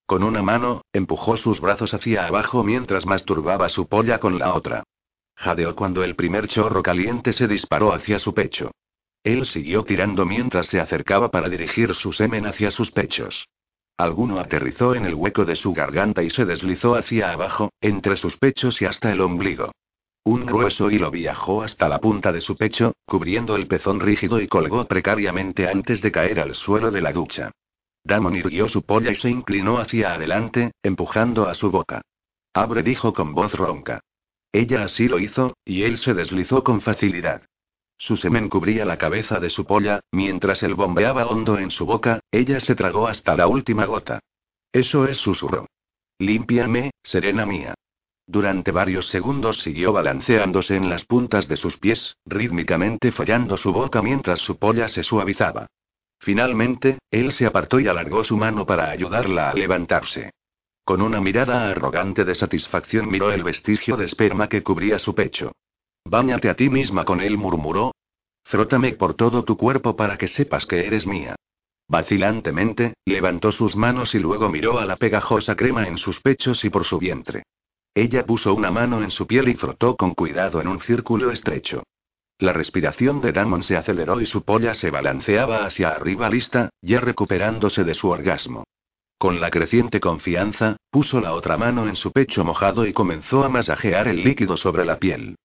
[0.05, 4.83] Con una mano, empujó sus brazos hacia abajo mientras masturbaba su polla con la otra.
[5.35, 8.69] Jadeó cuando el primer chorro caliente se disparó hacia su pecho.
[9.23, 13.47] Él siguió tirando mientras se acercaba para dirigir su semen hacia sus pechos.
[13.97, 18.37] Alguno aterrizó en el hueco de su garganta y se deslizó hacia abajo, entre sus
[18.37, 19.71] pechos y hasta el ombligo.
[20.23, 24.47] Un grueso hilo viajó hasta la punta de su pecho, cubriendo el pezón rígido y
[24.47, 27.51] colgó precariamente antes de caer al suelo de la ducha.
[28.03, 32.01] Damon irguió su polla y se inclinó hacia adelante, empujando a su boca.
[32.53, 33.99] Abre dijo con voz ronca.
[34.51, 37.43] Ella así lo hizo, y él se deslizó con facilidad.
[38.01, 42.19] Su semen cubría la cabeza de su polla, mientras él bombeaba hondo en su boca,
[42.31, 44.21] ella se tragó hasta la última gota.
[44.73, 45.67] Eso es susurro.
[46.17, 47.75] Límpiame, serena mía.
[48.25, 54.01] Durante varios segundos siguió balanceándose en las puntas de sus pies, rítmicamente follando su boca
[54.01, 55.67] mientras su polla se suavizaba.
[56.19, 60.31] Finalmente, él se apartó y alargó su mano para ayudarla a levantarse.
[60.83, 65.51] Con una mirada arrogante de satisfacción miró el vestigio de esperma que cubría su pecho.
[66.05, 67.93] Báñate a ti misma con él, murmuró.
[68.43, 71.35] Frótame por todo tu cuerpo para que sepas que eres mía.
[71.87, 76.69] Vacilantemente, levantó sus manos y luego miró a la pegajosa crema en sus pechos y
[76.69, 77.43] por su vientre.
[77.93, 81.83] Ella puso una mano en su piel y frotó con cuidado en un círculo estrecho.
[82.39, 86.99] La respiración de Damon se aceleró y su polla se balanceaba hacia arriba lista, ya
[86.99, 88.63] recuperándose de su orgasmo.
[89.17, 93.49] Con la creciente confianza, puso la otra mano en su pecho mojado y comenzó a
[93.49, 95.35] masajear el líquido sobre la piel.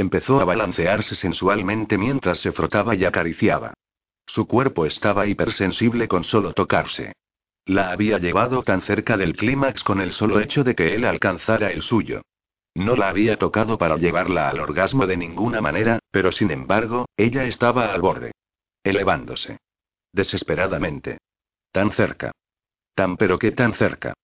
[0.00, 3.74] Empezó a balancearse sensualmente mientras se frotaba y acariciaba.
[4.24, 7.12] Su cuerpo estaba hipersensible con solo tocarse.
[7.66, 11.70] La había llevado tan cerca del clímax con el solo hecho de que él alcanzara
[11.70, 12.22] el suyo.
[12.74, 17.44] No la había tocado para llevarla al orgasmo de ninguna manera, pero sin embargo, ella
[17.44, 18.32] estaba al borde.
[18.82, 19.58] Elevándose.
[20.14, 21.18] Desesperadamente.
[21.72, 22.32] Tan cerca.
[22.94, 24.14] Tan pero qué tan cerca.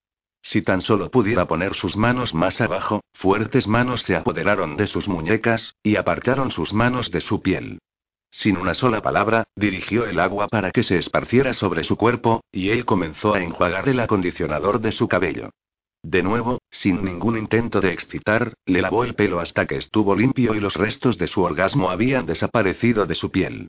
[0.49, 5.09] Si tan solo pudiera poner sus manos más abajo, fuertes manos se apoderaron de sus
[5.09, 7.81] muñecas, y apartaron sus manos de su piel.
[8.31, 12.71] Sin una sola palabra, dirigió el agua para que se esparciera sobre su cuerpo, y
[12.71, 15.51] él comenzó a enjuagar el acondicionador de su cabello.
[16.05, 20.55] De nuevo, sin ningún intento de excitar, le lavó el pelo hasta que estuvo limpio
[20.55, 23.67] y los restos de su orgasmo habían desaparecido de su piel.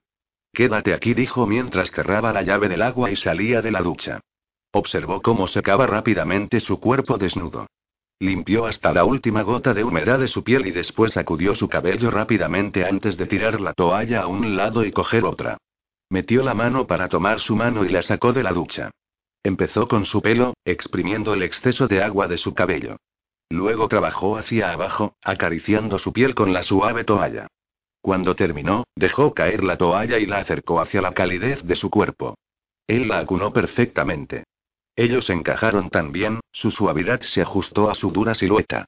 [0.53, 4.19] Quédate aquí, dijo mientras cerraba la llave del agua y salía de la ducha.
[4.72, 7.68] Observó cómo secaba rápidamente su cuerpo desnudo.
[8.20, 12.09] Limpió hasta la última gota de humedad de su piel y después sacudió su cabello
[12.09, 15.57] rápidamente antes de tirar la toalla a un lado y coger otra.
[16.09, 18.91] Metió la mano para tomar su mano y la sacó de la ducha.
[19.43, 22.97] Empezó con su pelo, exprimiendo el exceso de agua de su cabello.
[23.49, 27.47] Luego trabajó hacia abajo, acariciando su piel con la suave toalla.
[28.01, 32.36] Cuando terminó, dejó caer la toalla y la acercó hacia la calidez de su cuerpo.
[32.88, 34.45] Él la acunó perfectamente.
[34.97, 38.85] Ellos encajaron tan bien, su suavidad se ajustó a su dura silueta.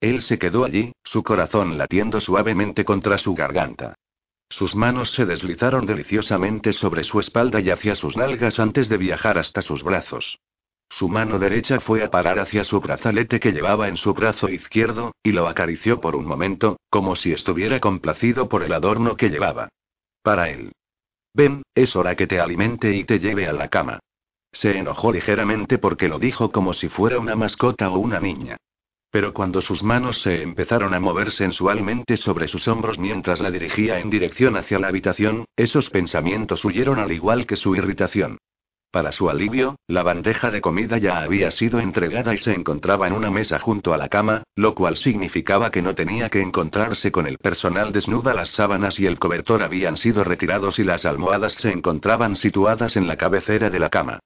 [0.00, 3.94] Él se quedó allí, su corazón latiendo suavemente contra su garganta.
[4.48, 9.36] Sus manos se deslizaron deliciosamente sobre su espalda y hacia sus nalgas antes de viajar
[9.36, 10.38] hasta sus brazos.
[10.88, 15.12] Su mano derecha fue a parar hacia su brazalete que llevaba en su brazo izquierdo,
[15.22, 19.68] y lo acarició por un momento, como si estuviera complacido por el adorno que llevaba.
[20.22, 20.72] Para él.
[21.34, 24.00] Ven, es hora que te alimente y te lleve a la cama.
[24.52, 28.56] Se enojó ligeramente porque lo dijo como si fuera una mascota o una niña.
[29.10, 33.98] Pero cuando sus manos se empezaron a mover sensualmente sobre sus hombros mientras la dirigía
[33.98, 38.38] en dirección hacia la habitación, esos pensamientos huyeron al igual que su irritación.
[38.92, 43.12] Para su alivio, la bandeja de comida ya había sido entregada y se encontraba en
[43.12, 47.28] una mesa junto a la cama, lo cual significaba que no tenía que encontrarse con
[47.28, 48.34] el personal desnuda.
[48.34, 53.06] Las sábanas y el cobertor habían sido retirados y las almohadas se encontraban situadas en
[53.06, 54.18] la cabecera de la cama.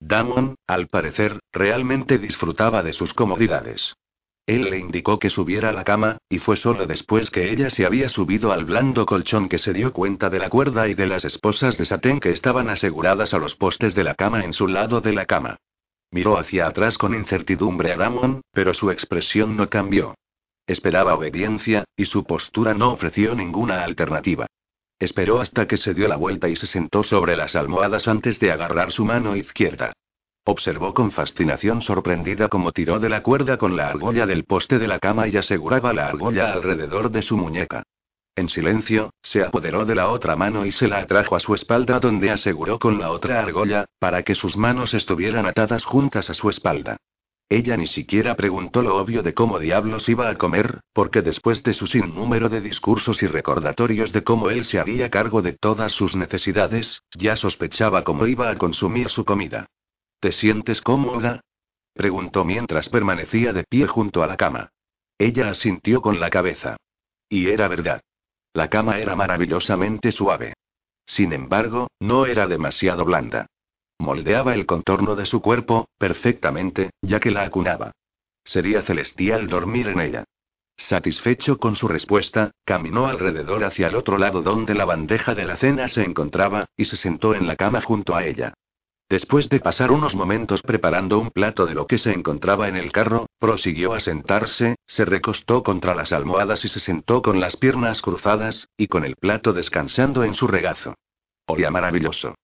[0.00, 3.94] Damon, al parecer, realmente disfrutaba de sus comodidades.
[4.46, 7.84] Él le indicó que subiera a la cama, y fue solo después que ella se
[7.84, 11.26] había subido al blando colchón que se dio cuenta de la cuerda y de las
[11.26, 15.02] esposas de satén que estaban aseguradas a los postes de la cama en su lado
[15.02, 15.58] de la cama.
[16.10, 20.14] Miró hacia atrás con incertidumbre a Damon, pero su expresión no cambió.
[20.66, 24.46] Esperaba obediencia, y su postura no ofreció ninguna alternativa.
[24.98, 28.50] Esperó hasta que se dio la vuelta y se sentó sobre las almohadas antes de
[28.50, 29.92] agarrar su mano izquierda.
[30.44, 34.88] Observó con fascinación sorprendida cómo tiró de la cuerda con la argolla del poste de
[34.88, 37.84] la cama y aseguraba la argolla alrededor de su muñeca.
[38.34, 42.00] En silencio, se apoderó de la otra mano y se la atrajo a su espalda
[42.00, 46.48] donde aseguró con la otra argolla, para que sus manos estuvieran atadas juntas a su
[46.48, 46.96] espalda.
[47.50, 51.72] Ella ni siquiera preguntó lo obvio de cómo diablos iba a comer, porque después de
[51.72, 56.14] su sinnúmero de discursos y recordatorios de cómo él se haría cargo de todas sus
[56.14, 59.66] necesidades, ya sospechaba cómo iba a consumir su comida.
[60.20, 61.40] ¿Te sientes cómoda?
[61.94, 64.70] preguntó mientras permanecía de pie junto a la cama.
[65.16, 66.76] Ella asintió con la cabeza.
[67.30, 68.02] Y era verdad.
[68.52, 70.54] La cama era maravillosamente suave.
[71.06, 73.46] Sin embargo, no era demasiado blanda.
[73.98, 77.92] Moldeaba el contorno de su cuerpo, perfectamente, ya que la acunaba.
[78.44, 80.24] Sería celestial dormir en ella.
[80.76, 85.56] Satisfecho con su respuesta, caminó alrededor hacia el otro lado donde la bandeja de la
[85.56, 88.54] cena se encontraba, y se sentó en la cama junto a ella.
[89.10, 92.92] Después de pasar unos momentos preparando un plato de lo que se encontraba en el
[92.92, 98.00] carro, prosiguió a sentarse, se recostó contra las almohadas y se sentó con las piernas
[98.00, 100.94] cruzadas, y con el plato descansando en su regazo.
[101.46, 102.34] Olía maravilloso.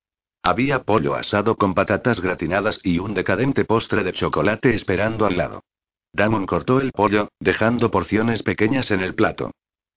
[0.47, 5.64] Había pollo asado con patatas gratinadas y un decadente postre de chocolate esperando al lado.
[6.12, 9.53] Damon cortó el pollo, dejando porciones pequeñas en el plato.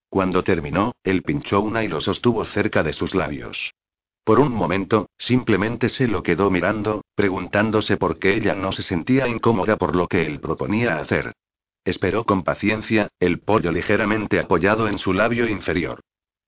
[0.08, 3.74] Cuando terminó, él pinchó una y lo sostuvo cerca de sus labios.
[4.24, 9.28] Por un momento, simplemente se lo quedó mirando, preguntándose por qué ella no se sentía
[9.28, 11.34] incómoda por lo que él proponía hacer.
[11.84, 16.00] Esperó con paciencia, el pollo ligeramente apoyado en su labio inferior.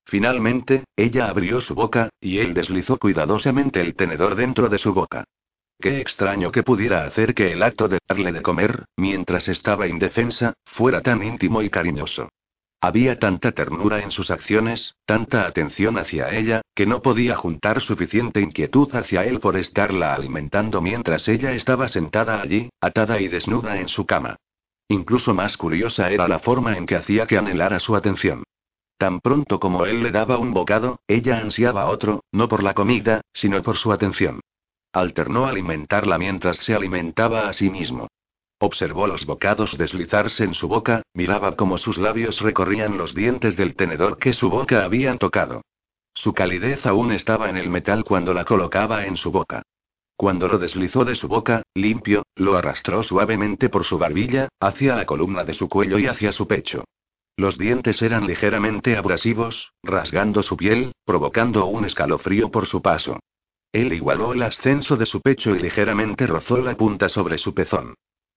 [0.05, 5.25] Finalmente, ella abrió su boca, y él deslizó cuidadosamente el tenedor dentro de su boca.
[5.81, 10.53] Qué extraño que pudiera hacer que el acto de darle de comer, mientras estaba indefensa,
[10.67, 12.29] fuera tan íntimo y cariñoso.
[12.83, 18.41] Había tanta ternura en sus acciones, tanta atención hacia ella, que no podía juntar suficiente
[18.41, 23.89] inquietud hacia él por estarla alimentando mientras ella estaba sentada allí, atada y desnuda en
[23.89, 24.37] su cama.
[24.89, 28.45] Incluso más curiosa era la forma en que hacía que anhelara su atención.
[29.01, 33.23] Tan pronto como él le daba un bocado, ella ansiaba otro, no por la comida,
[33.33, 34.41] sino por su atención.
[34.93, 38.09] Alternó alimentarla mientras se alimentaba a sí mismo.
[38.59, 43.75] Observó los bocados deslizarse en su boca, miraba cómo sus labios recorrían los dientes del
[43.75, 45.63] tenedor que su boca habían tocado.
[46.13, 49.63] Su calidez aún estaba en el metal cuando la colocaba en su boca.
[50.15, 55.07] Cuando lo deslizó de su boca, limpio, lo arrastró suavemente por su barbilla, hacia la
[55.07, 56.85] columna de su cuello y hacia su pecho.
[57.41, 63.19] Los dientes eran ligeramente abrasivos, rasgando su piel, provocando un escalofrío por su paso.
[63.73, 67.95] Él igualó el ascenso de su pecho y ligeramente rozó la punta sobre su pezón.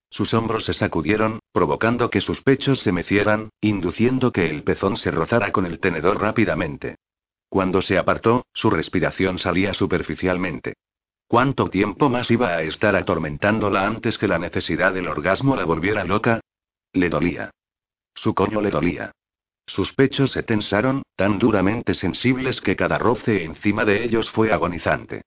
[0.10, 5.12] Sus hombros se sacudieron, provocando que sus pechos se mecieran, induciendo que el pezón se
[5.12, 6.96] rozara con el tenedor rápidamente.
[7.50, 10.76] Cuando se apartó, su respiración salía superficialmente.
[11.28, 16.06] ¿Cuánto tiempo más iba a estar atormentándola antes que la necesidad del orgasmo la volviera
[16.06, 16.40] loca?
[16.94, 17.52] Le dolía.
[18.14, 19.12] Su coño le dolía.
[19.66, 25.24] Sus pechos se tensaron, tan duramente sensibles que cada roce encima de ellos fue agonizante.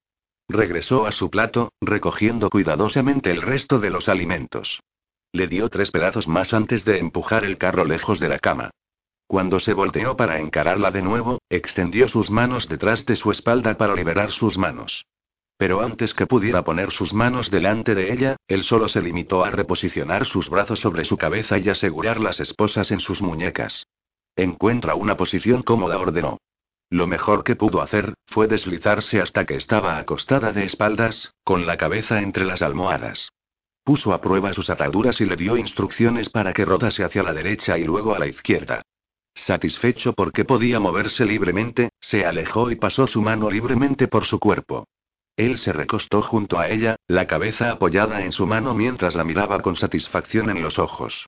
[0.49, 4.81] Regresó a su plato, recogiendo cuidadosamente el resto de los alimentos.
[5.33, 8.71] Le dio tres pedazos más antes de empujar el carro lejos de la cama.
[9.27, 13.95] Cuando se volteó para encararla de nuevo, extendió sus manos detrás de su espalda para
[13.95, 15.05] liberar sus manos.
[15.59, 19.51] Pero antes que pudiera poner sus manos delante de ella, él solo se limitó a
[19.51, 23.87] reposicionar sus brazos sobre su cabeza y asegurar las esposas en sus muñecas.
[24.37, 26.39] Encuentra una posición cómoda, ordenó.
[26.91, 31.79] Lo mejor que pudo hacer, fue deslizarse hasta que estaba acostada de espaldas, con la
[31.79, 33.31] cabeza entre las almohadas.
[33.83, 37.79] Puso a prueba sus ataduras y le dio instrucciones para que rodase hacia la derecha
[37.79, 38.83] y luego a la izquierda.
[39.35, 44.87] Satisfecho porque podía moverse libremente, se alejó y pasó su mano libremente por su cuerpo.
[45.37, 49.61] Él se recostó junto a ella, la cabeza apoyada en su mano mientras la miraba
[49.61, 51.27] con satisfacción en los ojos.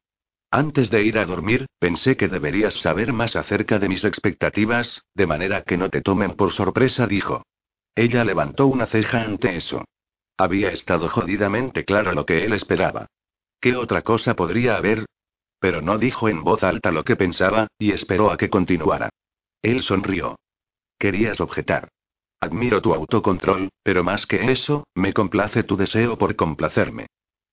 [0.51, 5.27] Antes de ir a dormir, pensé que deberías saber más acerca de mis expectativas, de
[5.27, 7.43] manera que no te tomen por sorpresa, dijo.
[7.95, 9.85] Ella levantó una ceja ante eso.
[10.39, 13.09] Había estado jodidamente claro lo que él esperaba.
[13.61, 15.05] ¿Qué otra cosa podría haber?
[15.61, 19.11] Pero no dijo en voz alta lo que pensaba, y esperó a que continuara.
[19.61, 20.39] Él sonrió.
[20.99, 21.91] Querías objetar.
[22.41, 27.07] Admiro tu autocontrol, pero más que eso, me complace tu deseo por complacerme.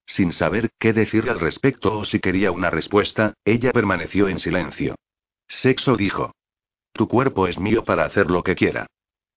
[0.05, 4.95] Sin saber qué decir al respecto o si quería una respuesta, ella permaneció en silencio.
[5.47, 6.31] Sexo dijo.
[6.93, 8.87] Tu cuerpo es mío para hacer lo que quiera.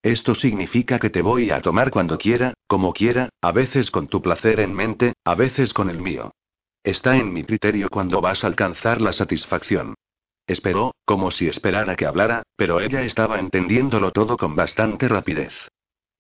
[0.03, 4.23] Esto significa que te voy a tomar cuando quiera, como quiera, a veces con tu
[4.23, 6.31] placer en mente, a veces con el mío.
[6.85, 9.95] Está en mi criterio cuando vas a alcanzar la satisfacción.
[10.49, 15.53] Esperó, como si esperara que hablara, pero ella estaba entendiéndolo todo con bastante rapidez.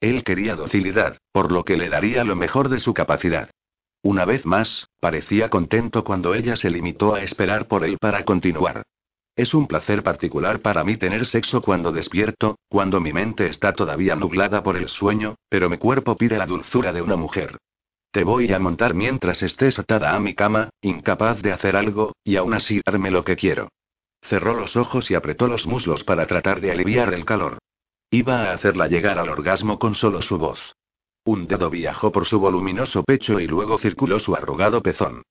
[0.01, 3.51] Él quería docilidad, por lo que le daría lo mejor de su capacidad.
[4.03, 8.83] Una vez más, parecía contento cuando ella se limitó a esperar por él para continuar.
[9.35, 14.14] Es un placer particular para mí tener sexo cuando despierto, cuando mi mente está todavía
[14.14, 17.57] nublada por el sueño, pero mi cuerpo pide la dulzura de una mujer.
[18.11, 22.37] Te voy a montar mientras estés atada a mi cama, incapaz de hacer algo, y
[22.37, 23.68] aún así darme lo que quiero.
[24.29, 27.57] Cerró los ojos y apretó los muslos para tratar de aliviar el calor.
[28.11, 30.74] Iba a hacerla llegar al orgasmo con solo su voz.
[31.24, 35.22] Un dedo viajó por su voluminoso pecho y luego circuló su arrugado pezón.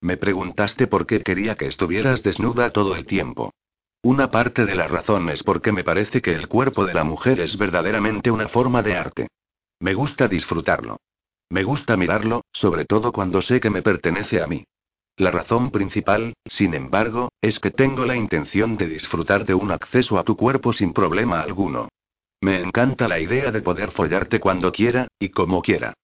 [0.00, 3.52] Me preguntaste por qué quería que estuvieras desnuda todo el tiempo.
[4.02, 7.40] Una parte de la razón es porque me parece que el cuerpo de la mujer
[7.40, 9.28] es verdaderamente una forma de arte.
[9.80, 10.98] Me gusta disfrutarlo.
[11.50, 14.64] Me gusta mirarlo, sobre todo cuando sé que me pertenece a mí.
[15.16, 20.18] La razón principal, sin embargo, es que tengo la intención de disfrutar de un acceso
[20.18, 21.88] a tu cuerpo sin problema alguno.
[22.40, 25.94] Me encanta la idea de poder follarte cuando quiera, y como quiera.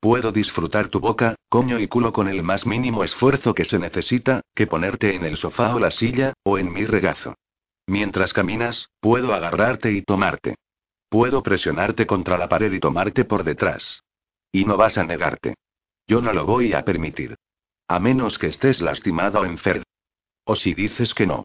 [0.00, 4.42] Puedo disfrutar tu boca, coño y culo con el más mínimo esfuerzo que se necesita,
[4.54, 7.34] que ponerte en el sofá o la silla, o en mi regazo.
[7.86, 10.56] Mientras caminas, puedo agarrarte y tomarte.
[11.08, 14.02] Puedo presionarte contra la pared y tomarte por detrás.
[14.50, 15.54] Y no vas a negarte.
[16.08, 17.36] Yo no lo voy a permitir.
[17.88, 19.84] A menos que estés lastimado o enfermo.
[20.44, 21.44] O si dices que no.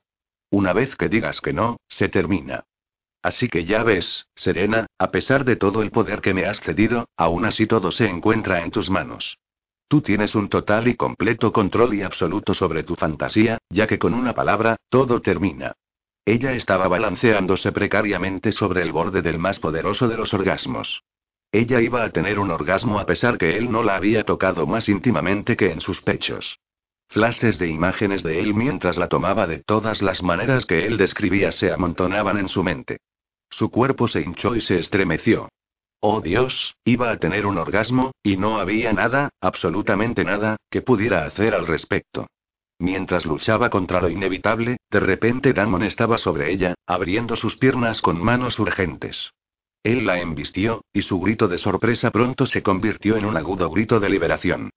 [0.50, 2.64] Una vez que digas que no, se termina.
[3.22, 7.08] Así que ya ves, Serena, a pesar de todo el poder que me has cedido,
[7.16, 9.38] aún así todo se encuentra en tus manos.
[9.88, 14.14] Tú tienes un total y completo control y absoluto sobre tu fantasía, ya que con
[14.14, 15.74] una palabra, todo termina.
[16.26, 21.04] Ella estaba balanceándose precariamente sobre el borde del más poderoso de los orgasmos.
[21.52, 24.88] Ella iba a tener un orgasmo a pesar que él no la había tocado más
[24.88, 26.60] íntimamente que en sus pechos.
[27.08, 31.52] Flashes de imágenes de él mientras la tomaba de todas las maneras que él describía
[31.52, 33.00] se amontonaban en su mente.
[33.50, 35.50] Su cuerpo se hinchó y se estremeció.
[36.00, 41.26] Oh Dios, iba a tener un orgasmo, y no había nada, absolutamente nada, que pudiera
[41.26, 42.28] hacer al respecto.
[42.80, 48.24] Mientras luchaba contra lo inevitable, de repente Damon estaba sobre ella, abriendo sus piernas con
[48.24, 49.32] manos urgentes.
[49.84, 54.00] Él la embistió, y su grito de sorpresa pronto se convirtió en un agudo grito
[54.00, 54.70] de liberación.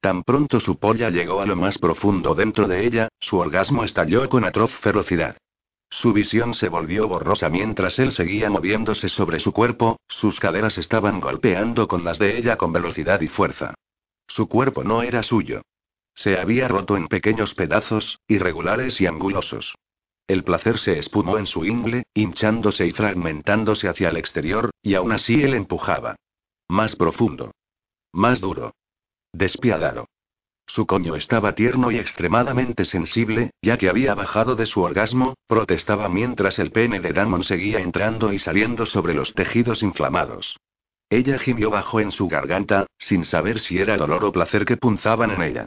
[0.00, 4.28] Tan pronto su polla llegó a lo más profundo dentro de ella, su orgasmo estalló
[4.28, 5.36] con atroz ferocidad.
[5.90, 11.20] Su visión se volvió borrosa mientras él seguía moviéndose sobre su cuerpo, sus caderas estaban
[11.20, 13.74] golpeando con las de ella con velocidad y fuerza.
[14.26, 15.62] Su cuerpo no era suyo.
[16.14, 19.74] Se había roto en pequeños pedazos, irregulares y angulosos.
[20.28, 25.12] El placer se espumó en su ingle, hinchándose y fragmentándose hacia el exterior, y aún
[25.12, 26.16] así él empujaba.
[26.68, 27.52] Más profundo.
[28.12, 28.74] Más duro.
[29.32, 30.06] Despiadado.
[30.66, 36.10] Su coño estaba tierno y extremadamente sensible, ya que había bajado de su orgasmo, protestaba
[36.10, 40.58] mientras el pene de Damon seguía entrando y saliendo sobre los tejidos inflamados.
[41.08, 45.30] Ella gimió bajo en su garganta, sin saber si era dolor o placer que punzaban
[45.30, 45.66] en ella.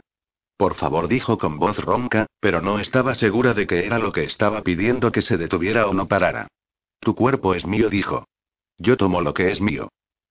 [0.56, 4.24] Por favor, dijo con voz ronca, pero no estaba segura de que era lo que
[4.24, 6.48] estaba pidiendo que se detuviera o no parara.
[7.00, 8.26] Tu cuerpo es mío, dijo.
[8.78, 9.88] Yo tomo lo que es mío.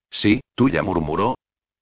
[0.10, 1.36] Sí, tuya, murmuró,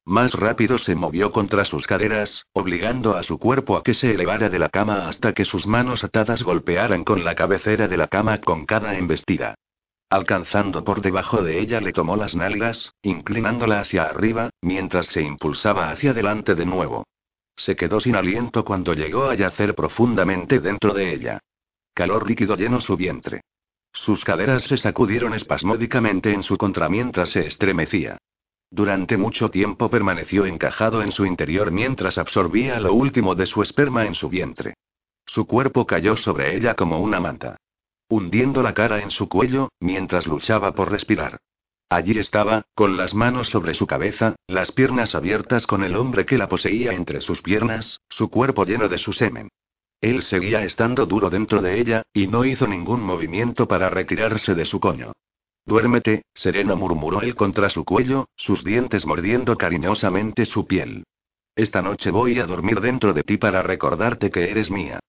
[0.10, 4.50] más rápido se movió contra sus caderas, obligando a su cuerpo a que se elevara
[4.50, 8.40] de la cama hasta que sus manos atadas golpearan con la cabecera de la cama
[8.40, 9.54] con cada embestida.
[10.10, 15.92] Alcanzando por debajo de ella le tomó las nalgas, inclinándola hacia arriba, mientras se impulsaba
[15.92, 17.06] hacia adelante de nuevo.
[17.60, 21.40] Se quedó sin aliento cuando llegó a yacer profundamente dentro de ella.
[21.94, 23.42] Calor líquido llenó su vientre.
[23.92, 28.18] Sus caderas se sacudieron espasmódicamente en su contra mientras se estremecía.
[28.72, 34.06] Durante mucho tiempo permaneció encajado en su interior mientras absorbía lo último de su esperma
[34.06, 34.76] en su vientre.
[35.26, 37.58] Su cuerpo cayó sobre ella como una manta.
[38.08, 41.40] Hundiendo la cara en su cuello, mientras luchaba por respirar.
[41.92, 46.38] Allí estaba, con las manos sobre su cabeza, las piernas abiertas con el hombre que
[46.38, 49.50] la poseía entre sus piernas, su cuerpo lleno de su semen.
[50.00, 54.66] Él seguía estando duro dentro de ella, y no hizo ningún movimiento para retirarse de
[54.66, 55.14] su coño.
[55.66, 61.06] Duérmete, Serena murmuró él contra su cuello, sus dientes mordiendo cariñosamente su piel.
[61.56, 65.00] Esta noche voy a dormir dentro de ti para recordarte que eres mía.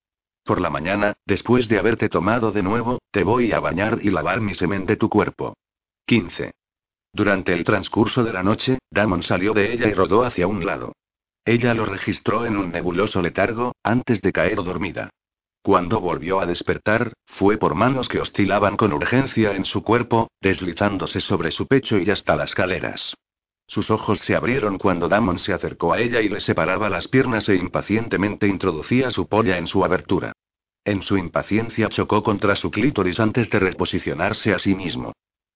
[0.45, 4.41] Por la mañana, después de haberte tomado de nuevo, te voy a bañar y lavar
[4.41, 5.55] mi semen de tu cuerpo.
[6.07, 6.53] 15.
[7.13, 10.93] Durante el transcurso de la noche, Damon salió de ella y rodó hacia un lado.
[11.45, 15.11] Ella lo registró en un nebuloso letargo, antes de caer dormida.
[15.63, 21.21] Cuando volvió a despertar, fue por manos que oscilaban con urgencia en su cuerpo, deslizándose
[21.21, 23.15] sobre su pecho y hasta las caleras.
[23.67, 27.49] Sus ojos se abrieron cuando Damon se acercó a ella y le separaba las piernas
[27.49, 30.33] e impacientemente introducía su polla en su abertura.
[30.85, 35.13] En su impaciencia chocó contra su clítoris antes de reposicionarse a sí mismo.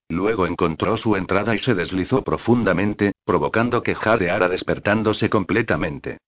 [0.08, 6.18] Luego encontró su entrada y se deslizó profundamente, provocando que jadeara despertándose completamente.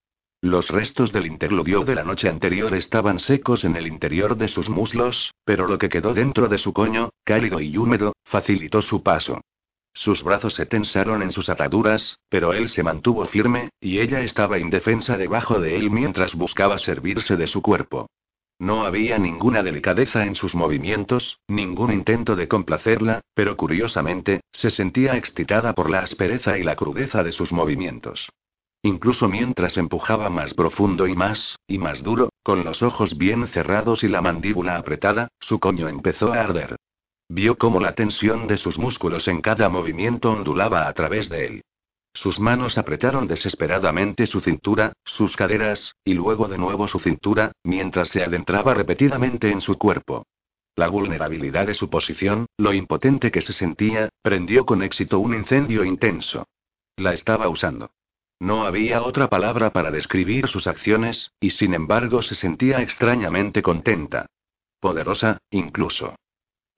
[0.43, 4.69] Los restos del interludio de la noche anterior estaban secos en el interior de sus
[4.69, 9.41] muslos, pero lo que quedó dentro de su coño, cálido y húmedo, facilitó su paso.
[9.93, 14.59] Sus brazos se tensaron en sus ataduras, pero él se mantuvo firme, y ella estaba
[14.59, 18.07] indefensa debajo de él mientras buscaba servirse de su cuerpo.
[18.59, 25.17] No había ninguna delicadeza en sus movimientos, ningún intento de complacerla, pero curiosamente, se sentía
[25.17, 28.31] excitada por la aspereza y la crudeza de sus movimientos.
[28.83, 34.05] Incluso mientras empujaba más profundo y más, y más duro, con los ojos bien cerrados
[34.05, 36.77] y la mandíbula apretada, su coño empezó a arder.
[37.29, 41.63] Vio cómo la tensión de sus músculos en cada movimiento ondulaba a través de él.
[42.17, 48.09] Sus manos apretaron desesperadamente su cintura, sus caderas, y luego de nuevo su cintura, mientras
[48.09, 50.25] se adentraba repetidamente en su cuerpo.
[50.77, 55.85] La vulnerabilidad de su posición, lo impotente que se sentía, prendió con éxito un incendio
[55.85, 56.47] intenso.
[56.97, 57.91] La estaba usando.
[58.41, 64.25] No había otra palabra para describir sus acciones, y sin embargo se sentía extrañamente contenta.
[64.81, 66.17] Poderosa, incluso.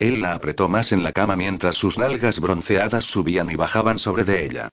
[0.00, 4.24] Él la apretó más en la cama mientras sus nalgas bronceadas subían y bajaban sobre
[4.24, 4.70] de ella.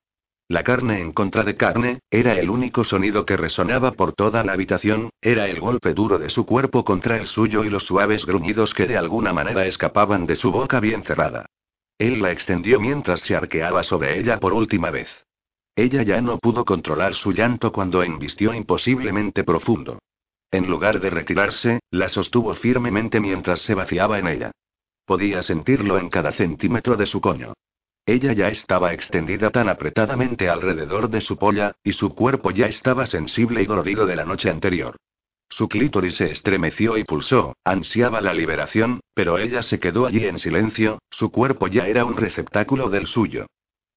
[0.48, 4.54] La carne en contra de carne, era el único sonido que resonaba por toda la
[4.54, 8.76] habitación, era el golpe duro de su cuerpo contra el suyo y los suaves gruñidos
[8.76, 11.48] que de alguna manera escapaban de su boca bien cerrada.
[11.98, 15.10] Él la extendió mientras se arqueaba sobre ella por última vez.
[15.76, 19.98] Ella ya no pudo controlar su llanto cuando embistió imposiblemente profundo.
[20.52, 24.52] En lugar de retirarse, la sostuvo firmemente mientras se vaciaba en ella.
[25.06, 27.54] Podía sentirlo en cada centímetro de su coño.
[28.08, 33.08] Ella ya estaba extendida tan apretadamente alrededor de su polla, y su cuerpo ya estaba
[33.08, 34.98] sensible y dolorido de la noche anterior.
[35.50, 40.38] Su clítoris se estremeció y pulsó, ansiaba la liberación, pero ella se quedó allí en
[40.38, 43.48] silencio, su cuerpo ya era un receptáculo del suyo.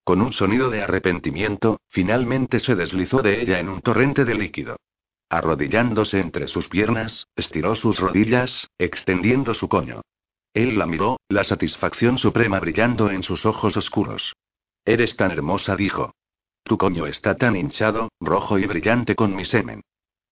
[0.04, 4.76] Con un sonido de arrepentimiento, finalmente se deslizó de ella en un torrente de líquido.
[5.28, 10.00] Arrodillándose entre sus piernas, estiró sus rodillas, extendiendo su coño.
[10.58, 14.34] Él la miró, la satisfacción suprema brillando en sus ojos oscuros.
[14.84, 16.10] Eres tan hermosa, dijo.
[16.64, 19.82] Tu coño está tan hinchado, rojo y brillante con mi semen.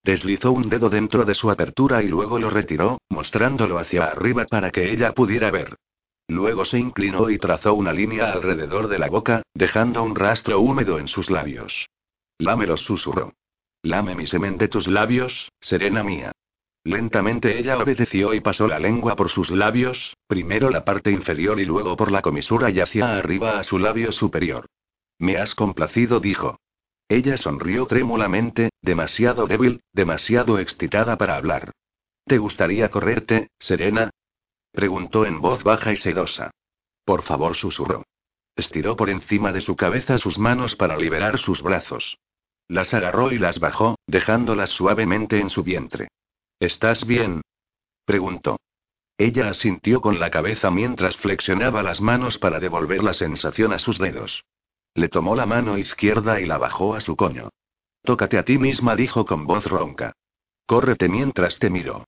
[0.03, 4.73] Deslizó un dedo dentro de su apertura y luego lo retiró, mostrándolo hacia arriba para
[4.73, 5.77] que ella pudiera ver.
[6.27, 10.99] Luego se inclinó y trazó una línea alrededor de la boca, dejando un rastro húmedo
[10.99, 11.87] en sus labios.
[12.39, 13.33] Lámelos susurró.
[13.85, 16.33] Lame mi semen de tus labios, serena mía.
[16.87, 21.65] Lentamente ella obedeció y pasó la lengua por sus labios, primero la parte inferior y
[21.65, 24.67] luego por la comisura y hacia arriba a su labio superior.
[25.19, 26.61] Me has complacido, dijo.
[27.09, 31.73] Ella sonrió trémulamente, demasiado débil, demasiado excitada para hablar.
[32.25, 34.11] ¿Te gustaría correrte, Serena?
[34.71, 36.53] preguntó en voz baja y sedosa.
[37.05, 38.05] Por favor, susurró.
[38.55, 42.17] Estiró por encima de su cabeza sus manos para liberar sus brazos.
[42.69, 46.11] Las agarró y las bajó, dejándolas suavemente en su vientre.
[46.59, 47.43] ¿Estás bien?
[48.07, 48.59] preguntó.
[49.19, 53.99] Ella asintió con la cabeza mientras flexionaba las manos para devolver la sensación a sus
[53.99, 54.45] dedos.
[54.95, 57.51] Le tomó la mano izquierda y la bajó a su coño.
[58.03, 60.13] Tócate a ti misma, dijo con voz ronca.
[60.67, 62.07] Córrete mientras te miro.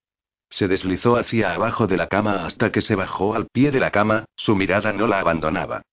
[0.49, 3.91] Se deslizó hacia abajo de la cama hasta que se bajó al pie de la
[3.91, 5.83] cama, su mirada no la abandonaba.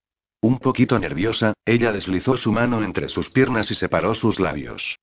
[0.41, 4.99] Un poquito nerviosa, ella deslizó su mano entre sus piernas y separó sus labios.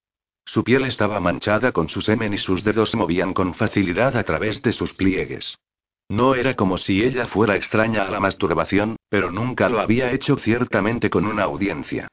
[0.45, 4.23] Su piel estaba manchada con su semen y sus dedos se movían con facilidad a
[4.23, 5.57] través de sus pliegues.
[6.09, 10.37] No era como si ella fuera extraña a la masturbación, pero nunca lo había hecho
[10.37, 12.07] ciertamente con una audiencia.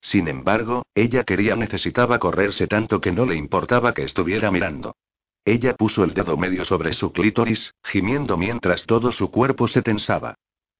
[0.00, 4.96] Sin embargo, ella quería necesitaba correrse tanto que no le importaba que estuviera mirando.
[5.44, 10.34] Ella puso el dedo medio sobre su clítoris, gimiendo mientras todo su cuerpo se tensaba.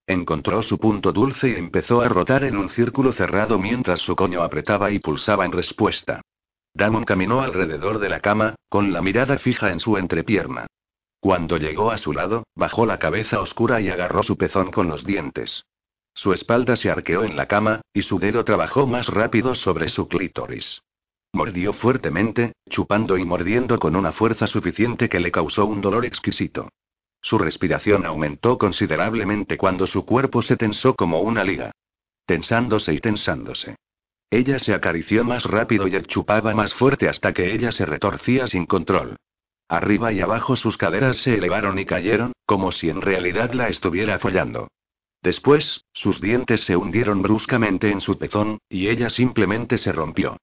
[0.07, 4.43] Encontró su punto dulce y empezó a rotar en un círculo cerrado mientras su coño
[4.43, 6.23] apretaba y pulsaba en respuesta.
[6.75, 10.67] Damon caminó alrededor de la cama, con la mirada fija en su entrepierna.
[11.21, 15.05] Cuando llegó a su lado, bajó la cabeza oscura y agarró su pezón con los
[15.05, 15.65] dientes.
[16.13, 20.09] Su espalda se arqueó en la cama, y su dedo trabajó más rápido sobre su
[20.09, 20.83] clítoris.
[21.33, 26.69] Mordió fuertemente, chupando y mordiendo con una fuerza suficiente que le causó un dolor exquisito.
[27.21, 31.73] Su respiración aumentó considerablemente cuando su cuerpo se tensó como una liga.
[32.27, 33.77] Tensándose y tensándose.
[34.31, 38.67] Ella se acarició más rápido y chupaba más fuerte hasta que ella se retorcía sin
[38.67, 39.17] control.
[39.69, 44.19] Arriba y abajo sus caderas se elevaron y cayeron, como si en realidad la estuviera
[44.19, 44.69] follando.
[45.23, 50.37] Después, sus dientes se hundieron bruscamente en su pezón, y ella simplemente se rompió.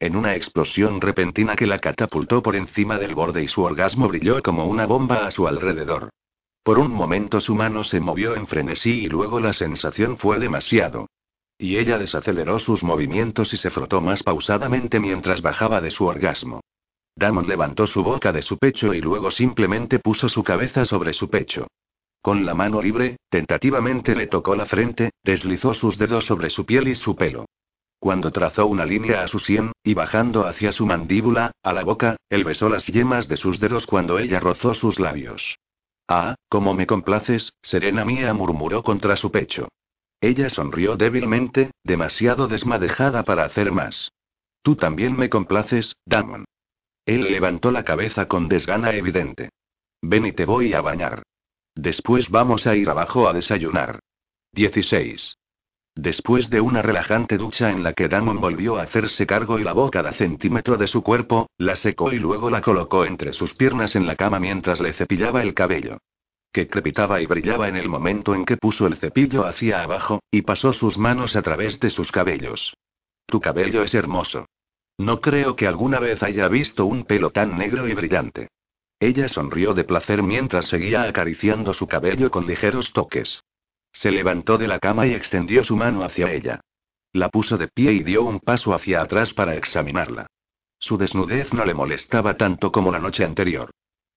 [0.00, 4.42] En una explosión repentina que la catapultó por encima del borde y su orgasmo brilló
[4.42, 6.10] como una bomba a su alrededor.
[6.64, 11.06] Por un momento su mano se movió en frenesí y luego la sensación fue demasiado.
[11.58, 16.60] Y ella desaceleró sus movimientos y se frotó más pausadamente mientras bajaba de su orgasmo.
[17.16, 21.30] Damon levantó su boca de su pecho y luego simplemente puso su cabeza sobre su
[21.30, 21.68] pecho.
[22.20, 26.88] Con la mano libre, tentativamente le tocó la frente, deslizó sus dedos sobre su piel
[26.88, 27.44] y su pelo.
[28.00, 32.16] Cuando trazó una línea a su sien, y bajando hacia su mandíbula, a la boca,
[32.28, 35.58] él besó las yemas de sus dedos cuando ella rozó sus labios.
[36.08, 39.68] Ah, cómo me complaces, serena mía, murmuró contra su pecho.
[40.24, 44.10] Ella sonrió débilmente, demasiado desmadejada para hacer más.
[44.62, 46.46] Tú también me complaces, Damon.
[47.04, 49.50] Él levantó la cabeza con desgana evidente.
[50.00, 51.24] Ven y te voy a bañar.
[51.74, 53.98] Después vamos a ir abajo a desayunar.
[54.52, 55.36] 16.
[55.94, 59.90] Después de una relajante ducha en la que Damon volvió a hacerse cargo y lavó
[59.90, 64.06] cada centímetro de su cuerpo, la secó y luego la colocó entre sus piernas en
[64.06, 65.98] la cama mientras le cepillaba el cabello.
[66.54, 70.42] Que crepitaba y brillaba en el momento en que puso el cepillo hacia abajo, y
[70.42, 72.76] pasó sus manos a través de sus cabellos.
[73.26, 74.46] Tu cabello es hermoso.
[74.96, 78.50] No creo que alguna vez haya visto un pelo tan negro y brillante.
[79.00, 83.42] Ella sonrió de placer mientras seguía acariciando su cabello con ligeros toques.
[83.92, 86.60] Se levantó de la cama y extendió su mano hacia ella.
[87.12, 90.28] La puso de pie y dio un paso hacia atrás para examinarla.
[90.78, 93.72] Su desnudez no le molestaba tanto como la noche anterior.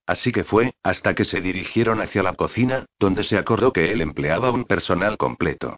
[0.08, 4.00] Así que fue, hasta que se dirigieron hacia la cocina, donde se acordó que él
[4.00, 5.76] empleaba un personal completo.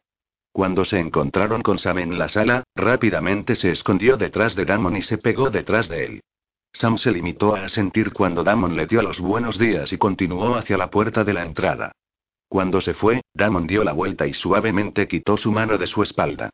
[0.51, 5.01] Cuando se encontraron con Sam en la sala, rápidamente se escondió detrás de Damon y
[5.01, 6.22] se pegó detrás de él.
[6.72, 10.77] Sam se limitó a asentir cuando Damon le dio los buenos días y continuó hacia
[10.77, 11.91] la puerta de la entrada.
[12.47, 16.51] Cuando se fue, Damon dio la vuelta y suavemente quitó su mano de su espalda.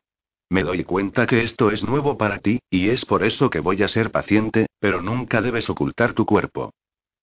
[0.48, 3.82] Me doy cuenta que esto es nuevo para ti, y es por eso que voy
[3.82, 6.72] a ser paciente, pero nunca debes ocultar tu cuerpo.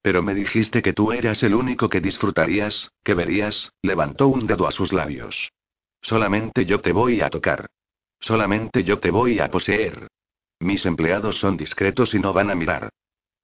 [0.04, 4.68] Pero me dijiste que tú eras el único que disfrutarías, que verías, levantó un dedo
[4.68, 5.54] a sus labios.
[6.02, 7.68] Solamente yo te voy a tocar.
[8.20, 10.10] Solamente yo te voy a poseer.
[10.60, 12.90] Mis empleados son discretos y no van a mirar.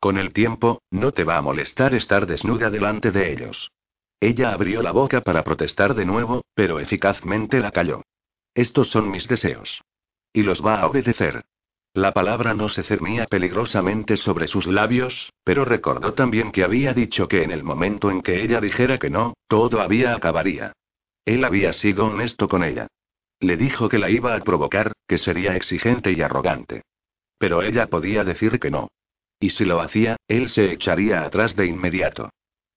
[0.02, 3.72] Con el tiempo, no te va a molestar estar desnuda delante de ellos.
[4.20, 8.04] Ella abrió la boca para protestar de nuevo, pero eficazmente la calló.
[8.54, 9.82] Estos son mis deseos.
[10.34, 11.46] Y los va a obedecer.
[11.94, 17.28] La palabra no se cernía peligrosamente sobre sus labios, pero recordó también que había dicho
[17.28, 20.74] que en el momento en que ella dijera que no, todo había acabaría.
[21.26, 22.88] Él había sido honesto con ella.
[23.40, 26.84] Le dijo que la iba a provocar, que sería exigente y arrogante.
[27.38, 28.90] Pero ella podía decir que no.
[29.40, 32.30] Y si lo hacía, él se echaría atrás de inmediato.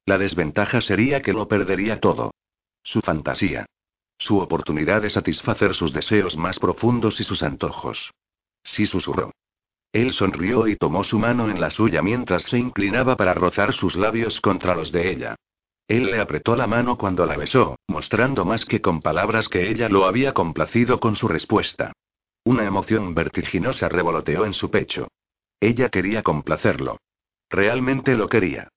[0.07, 2.33] La desventaja sería que lo perdería todo.
[2.83, 3.67] Su fantasía.
[4.19, 8.13] Su oportunidad de satisfacer sus deseos más profundos y sus antojos.
[8.65, 9.33] Sí susurró.
[9.93, 13.95] Él sonrió y tomó su mano en la suya mientras se inclinaba para rozar sus
[13.95, 15.37] labios contra los de ella.
[15.87, 19.91] Él le apretó la mano cuando la besó, mostrando más que con palabras que ella
[19.91, 21.93] lo había complacido con su respuesta.
[22.45, 25.09] Una emoción vertiginosa revoloteó en su pecho.
[25.61, 26.99] Ella quería complacerlo.
[27.51, 28.69] Realmente lo quería.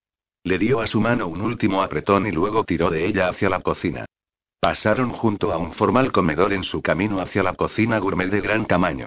[0.44, 3.62] Le dio a su mano un último apretón y luego tiró de ella hacia la
[3.62, 4.06] cocina.
[4.60, 8.66] Pasaron junto a un formal comedor en su camino hacia la cocina gourmet de gran
[8.66, 9.06] tamaño.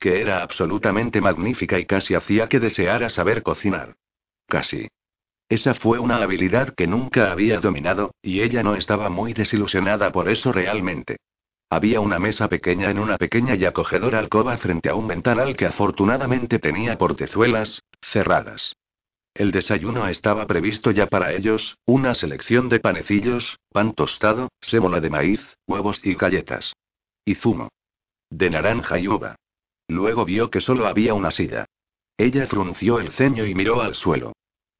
[0.00, 3.94] Que era absolutamente magnífica y casi hacía que deseara saber cocinar.
[4.48, 4.88] Casi.
[5.48, 10.28] Esa fue una habilidad que nunca había dominado, y ella no estaba muy desilusionada por
[10.28, 11.18] eso realmente.
[11.68, 15.66] Había una mesa pequeña en una pequeña y acogedora alcoba frente a un ventanal que
[15.66, 18.74] afortunadamente tenía portezuelas, cerradas.
[19.34, 25.10] El desayuno estaba previsto ya para ellos, una selección de panecillos, pan tostado, sémola de
[25.10, 26.74] maíz, huevos y galletas.
[27.24, 27.68] Y zumo.
[28.30, 29.36] De naranja y uva.
[29.90, 31.66] Luego vio que solo había una silla.
[32.16, 34.32] Ella frunció el ceño y miró al suelo.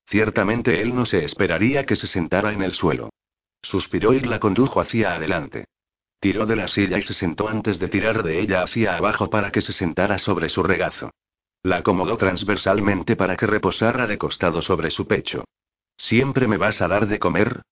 [0.07, 3.11] Ciertamente él no se esperaría que se sentara en el suelo.
[3.61, 5.65] Suspiró y la condujo hacia adelante.
[6.21, 9.51] Tiró de la silla y se sentó antes de tirar de ella hacia abajo para
[9.51, 11.11] que se sentara sobre su regazo.
[11.65, 15.45] La acomodó transversalmente para que reposara de costado sobre su pecho.
[15.97, 17.63] ¿Siempre me vas a dar de comer?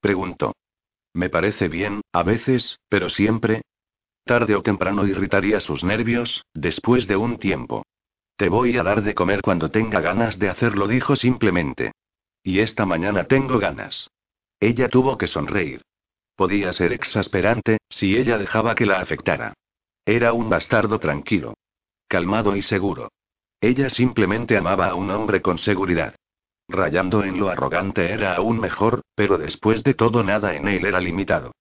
[0.00, 0.54] preguntó.
[1.12, 3.62] Me parece bien, a veces, pero siempre.
[4.24, 7.84] Tarde o temprano irritaría sus nervios, después de un tiempo.
[8.36, 11.92] Te voy a dar de comer cuando tenga ganas de hacerlo, dijo simplemente.
[12.42, 14.10] Y esta mañana tengo ganas.
[14.60, 15.82] Ella tuvo que sonreír.
[16.36, 19.52] Podía ser exasperante, si ella dejaba que la afectara.
[20.06, 21.54] Era un bastardo tranquilo.
[22.08, 23.10] Calmado y seguro.
[23.60, 26.14] Ella simplemente amaba a un hombre con seguridad.
[26.68, 30.98] Rayando en lo arrogante era aún mejor, pero después de todo nada en él era
[30.98, 31.52] limitado.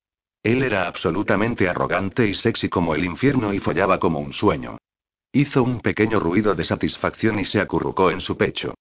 [0.43, 4.77] Él era absolutamente arrogante y sexy como el infierno y follaba como un sueño.
[5.31, 8.75] Hizo un pequeño ruido de satisfacción y se acurrucó en su pecho.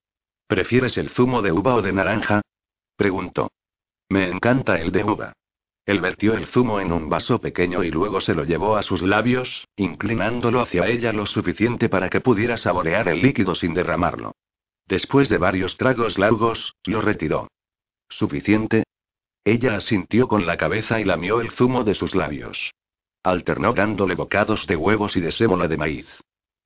[0.48, 2.43] ¿Prefieres el zumo de uva o de naranja?
[2.97, 3.51] preguntó.
[4.09, 5.32] Me encanta el de uva.
[5.86, 9.02] Él vertió el zumo en un vaso pequeño y luego se lo llevó a sus
[9.02, 14.32] labios, inclinándolo hacia ella lo suficiente para que pudiera saborear el líquido sin derramarlo.
[14.86, 17.48] Después de varios tragos largos, lo retiró.
[18.09, 18.84] ¿Suficiente?
[19.44, 22.73] Ella asintió con la cabeza y lamió el zumo de sus labios.
[23.24, 26.06] Alternó dándole bocados de huevos y de sémola de maíz.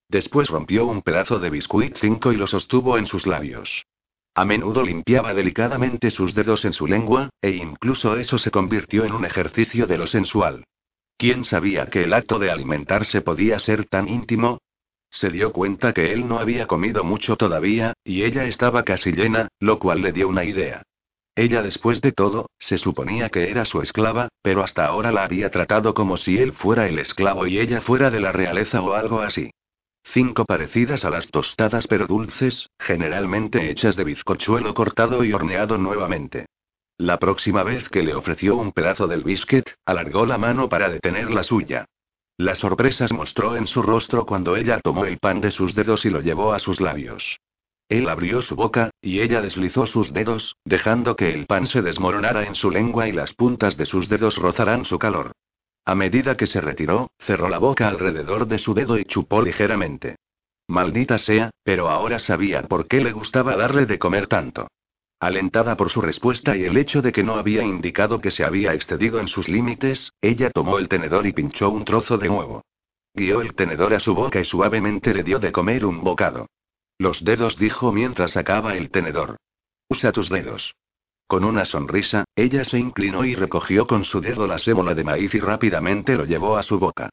[0.09, 3.87] Después rompió un pedazo de biscuit 5 y lo sostuvo en sus labios.
[4.35, 9.13] A menudo limpiaba delicadamente sus dedos en su lengua, e incluso eso se convirtió en
[9.13, 10.65] un ejercicio de lo sensual.
[11.17, 14.59] ¿Quién sabía que el acto de alimentarse podía ser tan íntimo?
[15.09, 19.49] Se dio cuenta que él no había comido mucho todavía, y ella estaba casi llena,
[19.61, 20.83] lo cual le dio una idea.
[21.37, 25.51] Ella después de todo, se suponía que era su esclava, pero hasta ahora la había
[25.51, 29.21] tratado como si él fuera el esclavo y ella fuera de la realeza o algo
[29.21, 29.51] así.
[30.03, 36.47] Cinco parecidas a las tostadas pero dulces, generalmente hechas de bizcochuelo cortado y horneado nuevamente.
[36.97, 41.31] La próxima vez que le ofreció un pedazo del biscuit, alargó la mano para detener
[41.31, 41.85] la suya.
[42.39, 46.11] La sorpresa mostró en su rostro cuando ella tomó el pan de sus dedos y
[46.11, 47.39] lo llevó a sus labios.
[47.89, 52.45] Él abrió su boca, y ella deslizó sus dedos, dejando que el pan se desmoronara
[52.45, 55.33] en su lengua y las puntas de sus dedos rozaran su calor.
[55.85, 60.17] A medida que se retiró, cerró la boca alrededor de su dedo y chupó ligeramente.
[60.67, 64.67] Maldita sea, pero ahora sabía por qué le gustaba darle de comer tanto.
[65.21, 68.75] Alentada por su respuesta y el hecho de que no había indicado que se había
[68.75, 72.63] excedido en sus límites, ella tomó el tenedor y pinchó un trozo de huevo.
[73.15, 76.49] Guió el tenedor a su boca y suavemente le dio de comer un bocado.
[76.99, 79.37] Los dedos dijo mientras sacaba el tenedor.
[79.89, 80.75] Usa tus dedos.
[81.27, 85.35] Con una sonrisa, ella se inclinó y recogió con su dedo la sémola de maíz
[85.35, 87.11] y rápidamente lo llevó a su boca.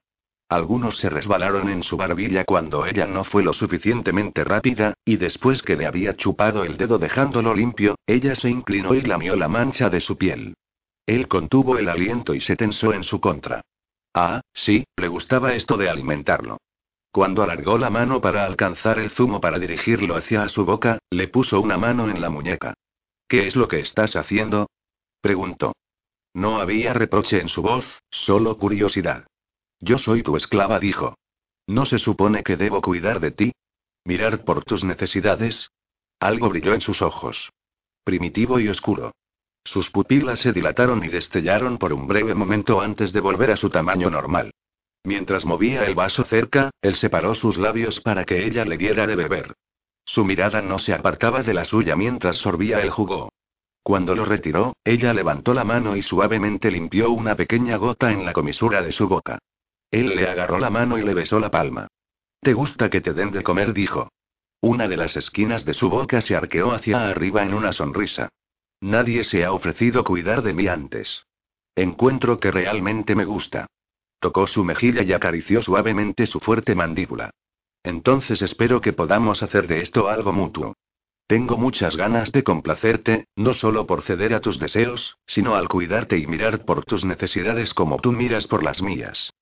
[0.50, 5.64] Algunos se resbalaron en su barbilla cuando ella no fue lo suficientemente rápida, y después
[5.64, 9.90] que le había chupado el dedo dejándolo limpio, ella se inclinó y lamió la mancha
[9.90, 10.54] de su piel.
[11.08, 13.62] Él contuvo el aliento y se tensó en su contra.
[14.14, 16.60] Ah, sí, le gustaba esto de alimentarlo.
[17.14, 21.62] Cuando alargó la mano para alcanzar el zumo para dirigirlo hacia su boca, le puso
[21.62, 22.74] una mano en la muñeca.
[23.28, 24.68] ¿Qué es lo que estás haciendo?
[25.22, 25.74] preguntó.
[26.34, 29.28] No había reproche en su voz, solo curiosidad.
[29.80, 31.14] Yo soy tu esclava, dijo.
[31.68, 33.52] ¿No se supone que debo cuidar de ti?
[34.06, 35.70] ¿Mirar por tus necesidades?
[36.20, 37.52] Algo brilló en sus ojos.
[38.04, 39.12] Primitivo y oscuro.
[39.64, 43.70] Sus pupilas se dilataron y destellaron por un breve momento antes de volver a su
[43.70, 44.52] tamaño normal.
[45.04, 49.16] Mientras movía el vaso cerca, él separó sus labios para que ella le diera de
[49.16, 49.54] beber.
[50.06, 53.30] Su mirada no se apartaba de la suya mientras sorbía el jugo.
[53.84, 58.32] Cuando lo retiró, ella levantó la mano y suavemente limpió una pequeña gota en la
[58.32, 59.40] comisura de su boca.
[59.92, 61.88] Él le agarró la mano y le besó la palma.
[62.40, 63.74] ¿Te gusta que te den de comer?
[63.74, 64.10] dijo.
[64.62, 68.30] Una de las esquinas de su boca se arqueó hacia arriba en una sonrisa.
[68.80, 71.26] Nadie se ha ofrecido cuidar de mí antes.
[71.76, 73.68] Encuentro que realmente me gusta.
[74.24, 77.32] Tocó su mejilla y acarició suavemente su fuerte mandíbula.
[77.84, 80.78] Entonces espero que podamos hacer de esto algo mutuo.
[81.28, 86.18] Tengo muchas ganas de complacerte, no solo por ceder a tus deseos, sino al cuidarte
[86.18, 89.34] y mirar por tus necesidades como tú miras por las mías.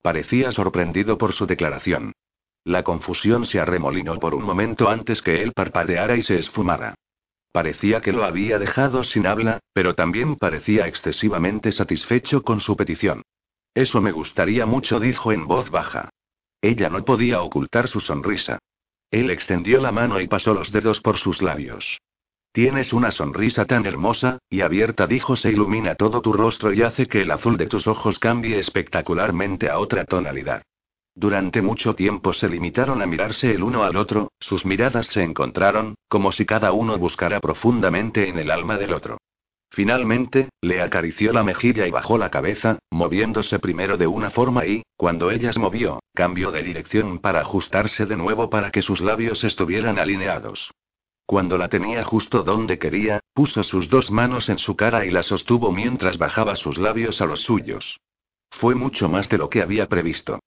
[0.00, 2.14] Parecía sorprendido por su declaración.
[2.64, 6.94] La confusión se arremolinó por un momento antes que él parpadeara y se esfumara.
[7.52, 13.20] Parecía que lo había dejado sin habla, pero también parecía excesivamente satisfecho con su petición.
[13.74, 16.10] Eso me gustaría mucho, dijo en voz baja.
[16.60, 18.58] Ella no podía ocultar su sonrisa.
[19.10, 22.00] Él extendió la mano y pasó los dedos por sus labios.
[22.52, 27.06] Tienes una sonrisa tan hermosa, y abierta, dijo, se ilumina todo tu rostro y hace
[27.06, 30.62] que el azul de tus ojos cambie espectacularmente a otra tonalidad.
[31.14, 35.94] Durante mucho tiempo se limitaron a mirarse el uno al otro, sus miradas se encontraron,
[36.08, 39.18] como si cada uno buscara profundamente en el alma del otro.
[39.72, 44.82] Finalmente, le acarició la mejilla y bajó la cabeza, moviéndose primero de una forma y,
[44.96, 49.44] cuando ella se movió, cambió de dirección para ajustarse de nuevo para que sus labios
[49.44, 50.72] estuvieran alineados.
[51.24, 55.22] Cuando la tenía justo donde quería, puso sus dos manos en su cara y la
[55.22, 58.00] sostuvo mientras bajaba sus labios a los suyos.
[58.50, 60.40] Fue mucho más de lo que había previsto.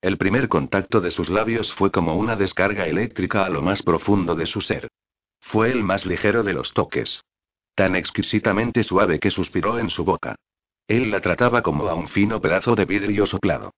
[0.00, 4.34] El primer contacto de sus labios fue como una descarga eléctrica a lo más profundo
[4.34, 4.88] de su ser.
[5.40, 7.20] Fue el más ligero de los toques.
[7.80, 10.36] Tan exquisitamente suave que suspiró en su boca.
[10.86, 13.72] Él la trataba como a un fino pedazo de vidrio soplado.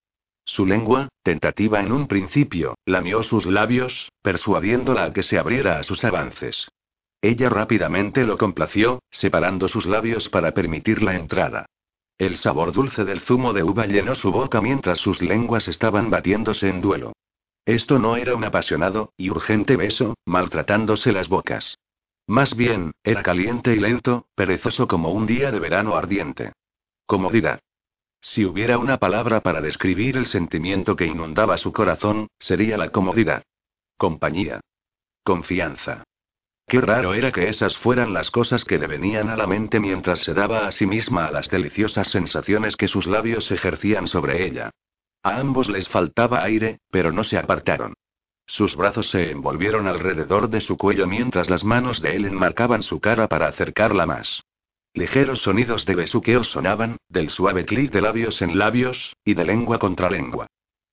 [0.45, 5.85] Su lengua, tentativa en un principio, lamió sus labios, persuadiéndola a que se abriera a
[5.85, 6.69] sus avances.
[7.21, 11.67] Ella rápidamente lo complació, separando sus labios para permitir la entrada.
[12.19, 16.69] El sabor dulce del zumo de uva llenó su boca mientras sus lenguas estaban batiéndose
[16.69, 17.13] en duelo.
[17.67, 21.77] Esto no era un apasionado y urgente beso, maltratándose las bocas.
[22.33, 26.55] Más bien, era caliente y lento, perezoso como un día de verano ardiente.
[27.05, 27.61] Comodidad.
[28.23, 33.43] Si hubiera una palabra para describir el sentimiento que inundaba su corazón, sería la comodidad.
[33.99, 34.61] Compañía.
[35.23, 36.05] Confianza.
[36.67, 40.21] Qué raro era que esas fueran las cosas que le venían a la mente mientras
[40.21, 44.71] se daba a sí misma a las deliciosas sensaciones que sus labios ejercían sobre ella.
[45.23, 47.93] A ambos les faltaba aire, pero no se apartaron.
[48.53, 53.01] Sus brazos se envolvieron alrededor de su cuello mientras las manos de él enmarcaban su
[53.01, 54.43] cara para acercarla más.
[54.93, 59.79] Ligeros sonidos de besuqueo sonaban, del suave clic de labios en labios, y de lengua
[59.79, 60.49] contra lengua.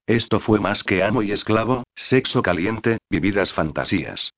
[0.08, 4.32] Esto fue más que amo y esclavo, sexo caliente, vividas fantasías.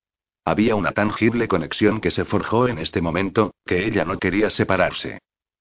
[0.43, 5.19] Había una tangible conexión que se forjó en este momento, que ella no quería separarse.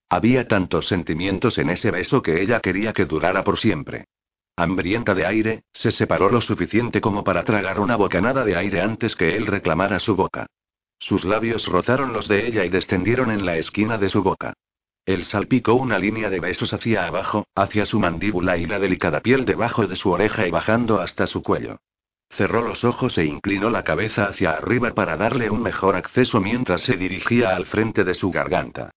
[0.09, 4.07] Había tantos sentimientos en ese beso que ella quería que durara por siempre.
[4.63, 9.17] Hambrienta de aire, se separó lo suficiente como para tragar una bocanada de aire antes
[9.17, 10.47] que él reclamara su boca.
[10.99, 14.53] Sus labios rozaron los de ella y descendieron en la esquina de su boca.
[15.07, 19.47] Él salpicó una línea de besos hacia abajo, hacia su mandíbula y la delicada piel
[19.47, 21.79] debajo de su oreja y bajando hasta su cuello.
[22.29, 26.83] Cerró los ojos e inclinó la cabeza hacia arriba para darle un mejor acceso mientras
[26.83, 28.91] se dirigía al frente de su garganta.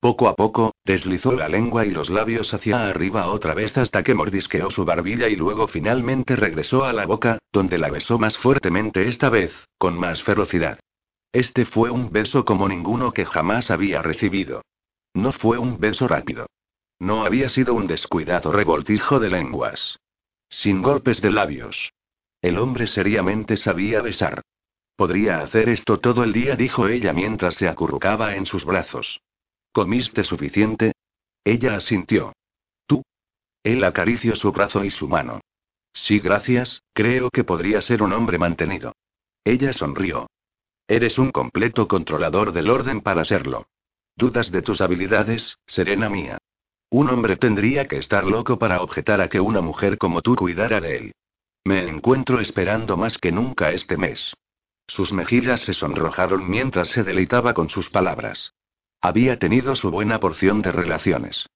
[0.00, 4.14] Poco a poco, deslizó la lengua y los labios hacia arriba otra vez hasta que
[4.14, 9.08] mordisqueó su barbilla y luego finalmente regresó a la boca, donde la besó más fuertemente
[9.08, 10.78] esta vez, con más ferocidad.
[11.32, 14.62] Este fue un beso como ninguno que jamás había recibido.
[15.14, 16.46] No fue un beso rápido.
[16.98, 19.98] No había sido un descuidado revoltijo de lenguas.
[20.48, 21.92] Sin golpes de labios.
[22.42, 24.42] El hombre seriamente sabía besar.
[24.96, 29.20] Podría hacer esto todo el día, dijo ella mientras se acurrucaba en sus brazos.
[29.72, 30.92] ¿Comiste suficiente?
[31.44, 32.34] Ella asintió.
[32.86, 33.02] ¿Tú?
[33.62, 35.40] Él acarició su brazo y su mano.
[35.94, 38.94] Sí, gracias, creo que podría ser un hombre mantenido.
[39.44, 40.28] Ella sonrió.
[40.86, 43.66] Eres un completo controlador del orden para serlo.
[44.14, 46.38] ¿Dudas de tus habilidades, serena mía?
[46.90, 50.80] Un hombre tendría que estar loco para objetar a que una mujer como tú cuidara
[50.80, 51.12] de él.
[51.64, 54.34] Me encuentro esperando más que nunca este mes.
[54.86, 58.52] Sus mejillas se sonrojaron mientras se deleitaba con sus palabras.
[59.04, 61.48] Había tenido su buena porción de relaciones.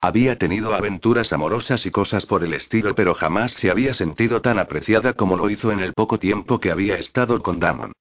[0.00, 4.58] Había tenido aventuras amorosas y cosas por el estilo, pero jamás se había sentido tan
[4.58, 7.92] apreciada como lo hizo en el poco tiempo que había estado con Damon.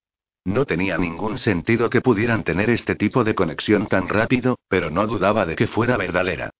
[0.45, 5.05] No tenía ningún sentido que pudieran tener este tipo de conexión tan rápido, pero no
[5.05, 6.51] dudaba de que fuera verdadera.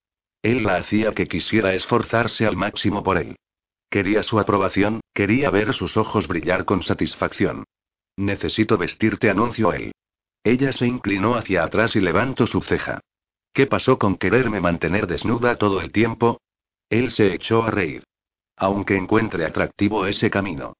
[0.41, 3.37] Él la hacía que quisiera esforzarse al máximo por él.
[3.89, 7.63] Quería su aprobación, quería ver sus ojos brillar con satisfacción.
[8.17, 9.93] Necesito vestirte, anunció él.
[10.43, 12.99] Ella se inclinó hacia atrás y levantó su ceja.
[13.53, 16.41] ¿Qué pasó con quererme mantener desnuda todo el tiempo?
[16.89, 18.03] Él se echó a reír.
[18.57, 20.73] Aunque encuentre atractivo ese camino.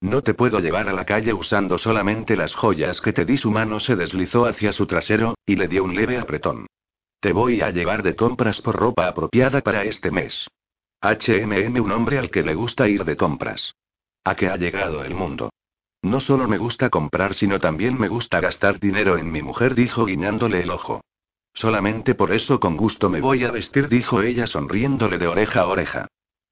[0.00, 3.36] No te puedo llevar a la calle usando solamente las joyas que te di.
[3.36, 6.66] Su mano se deslizó hacia su trasero, y le dio un leve apretón.
[7.20, 10.46] Te voy a llevar de compras por ropa apropiada para este mes.
[11.00, 13.74] HMM un hombre al que le gusta ir de compras.
[14.22, 15.50] ¿A qué ha llegado el mundo?
[16.02, 20.04] No solo me gusta comprar, sino también me gusta gastar dinero en mi mujer, dijo
[20.04, 21.02] guiñándole el ojo.
[21.54, 25.66] Solamente por eso con gusto me voy a vestir, dijo ella sonriéndole de oreja a
[25.66, 26.06] oreja.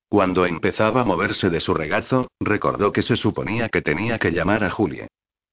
[0.09, 4.65] Cuando empezaba a moverse de su regazo, recordó que se suponía que tenía que llamar
[4.65, 5.09] a Julie.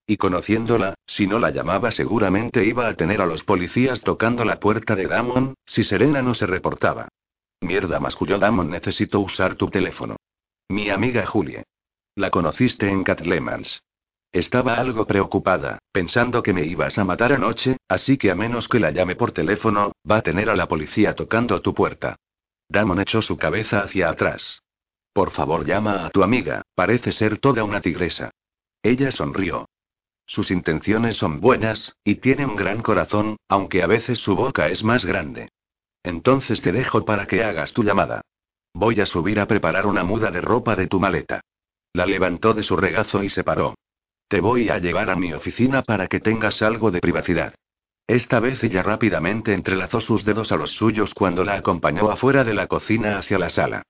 [0.06, 4.60] Y conociéndola, si no la llamaba seguramente iba a tener a los policías tocando la
[4.60, 7.07] puerta de Damon, si Serena no se reportaba.
[7.61, 10.18] Mierda, masculló Damon, necesito usar tu teléfono.
[10.68, 11.64] Mi amiga Julie.
[12.15, 13.81] La conociste en Catlemans.
[14.31, 18.80] Estaba algo preocupada, pensando que me ibas a matar anoche, así que a menos que
[18.80, 22.18] la llame por teléfono, va a tener a la policía tocando tu puerta.
[22.69, 24.61] Damon echó su cabeza hacia atrás.
[25.11, 28.30] Por favor, llama a tu amiga, parece ser toda una tigresa.
[28.84, 29.68] Ella sonrió.
[30.27, 34.84] Sus intenciones son buenas, y tiene un gran corazón, aunque a veces su boca es
[34.84, 35.49] más grande.
[36.03, 38.22] Entonces te dejo para que hagas tu llamada.
[38.72, 41.41] Voy a subir a preparar una muda de ropa de tu maleta.
[41.94, 43.76] La levantó de su regazo y se paró.
[44.28, 47.53] Te voy a llevar a mi oficina para que tengas algo de privacidad.
[48.07, 52.53] Esta vez ella rápidamente entrelazó sus dedos a los suyos cuando la acompañó afuera de
[52.53, 53.84] la cocina hacia la sala.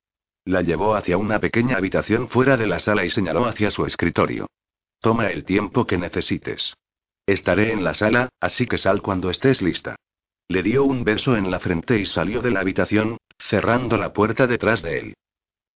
[0.45, 4.47] La llevó hacia una pequeña habitación fuera de la sala y señaló hacia su escritorio.
[4.99, 6.75] Toma el tiempo que necesites.
[7.25, 9.95] Estaré en la sala, así que sal cuando estés lista.
[10.49, 14.45] Le dio un beso en la frente y salió de la habitación, cerrando la puerta
[14.45, 15.13] detrás de él.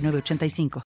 [0.00, 0.70] 906985.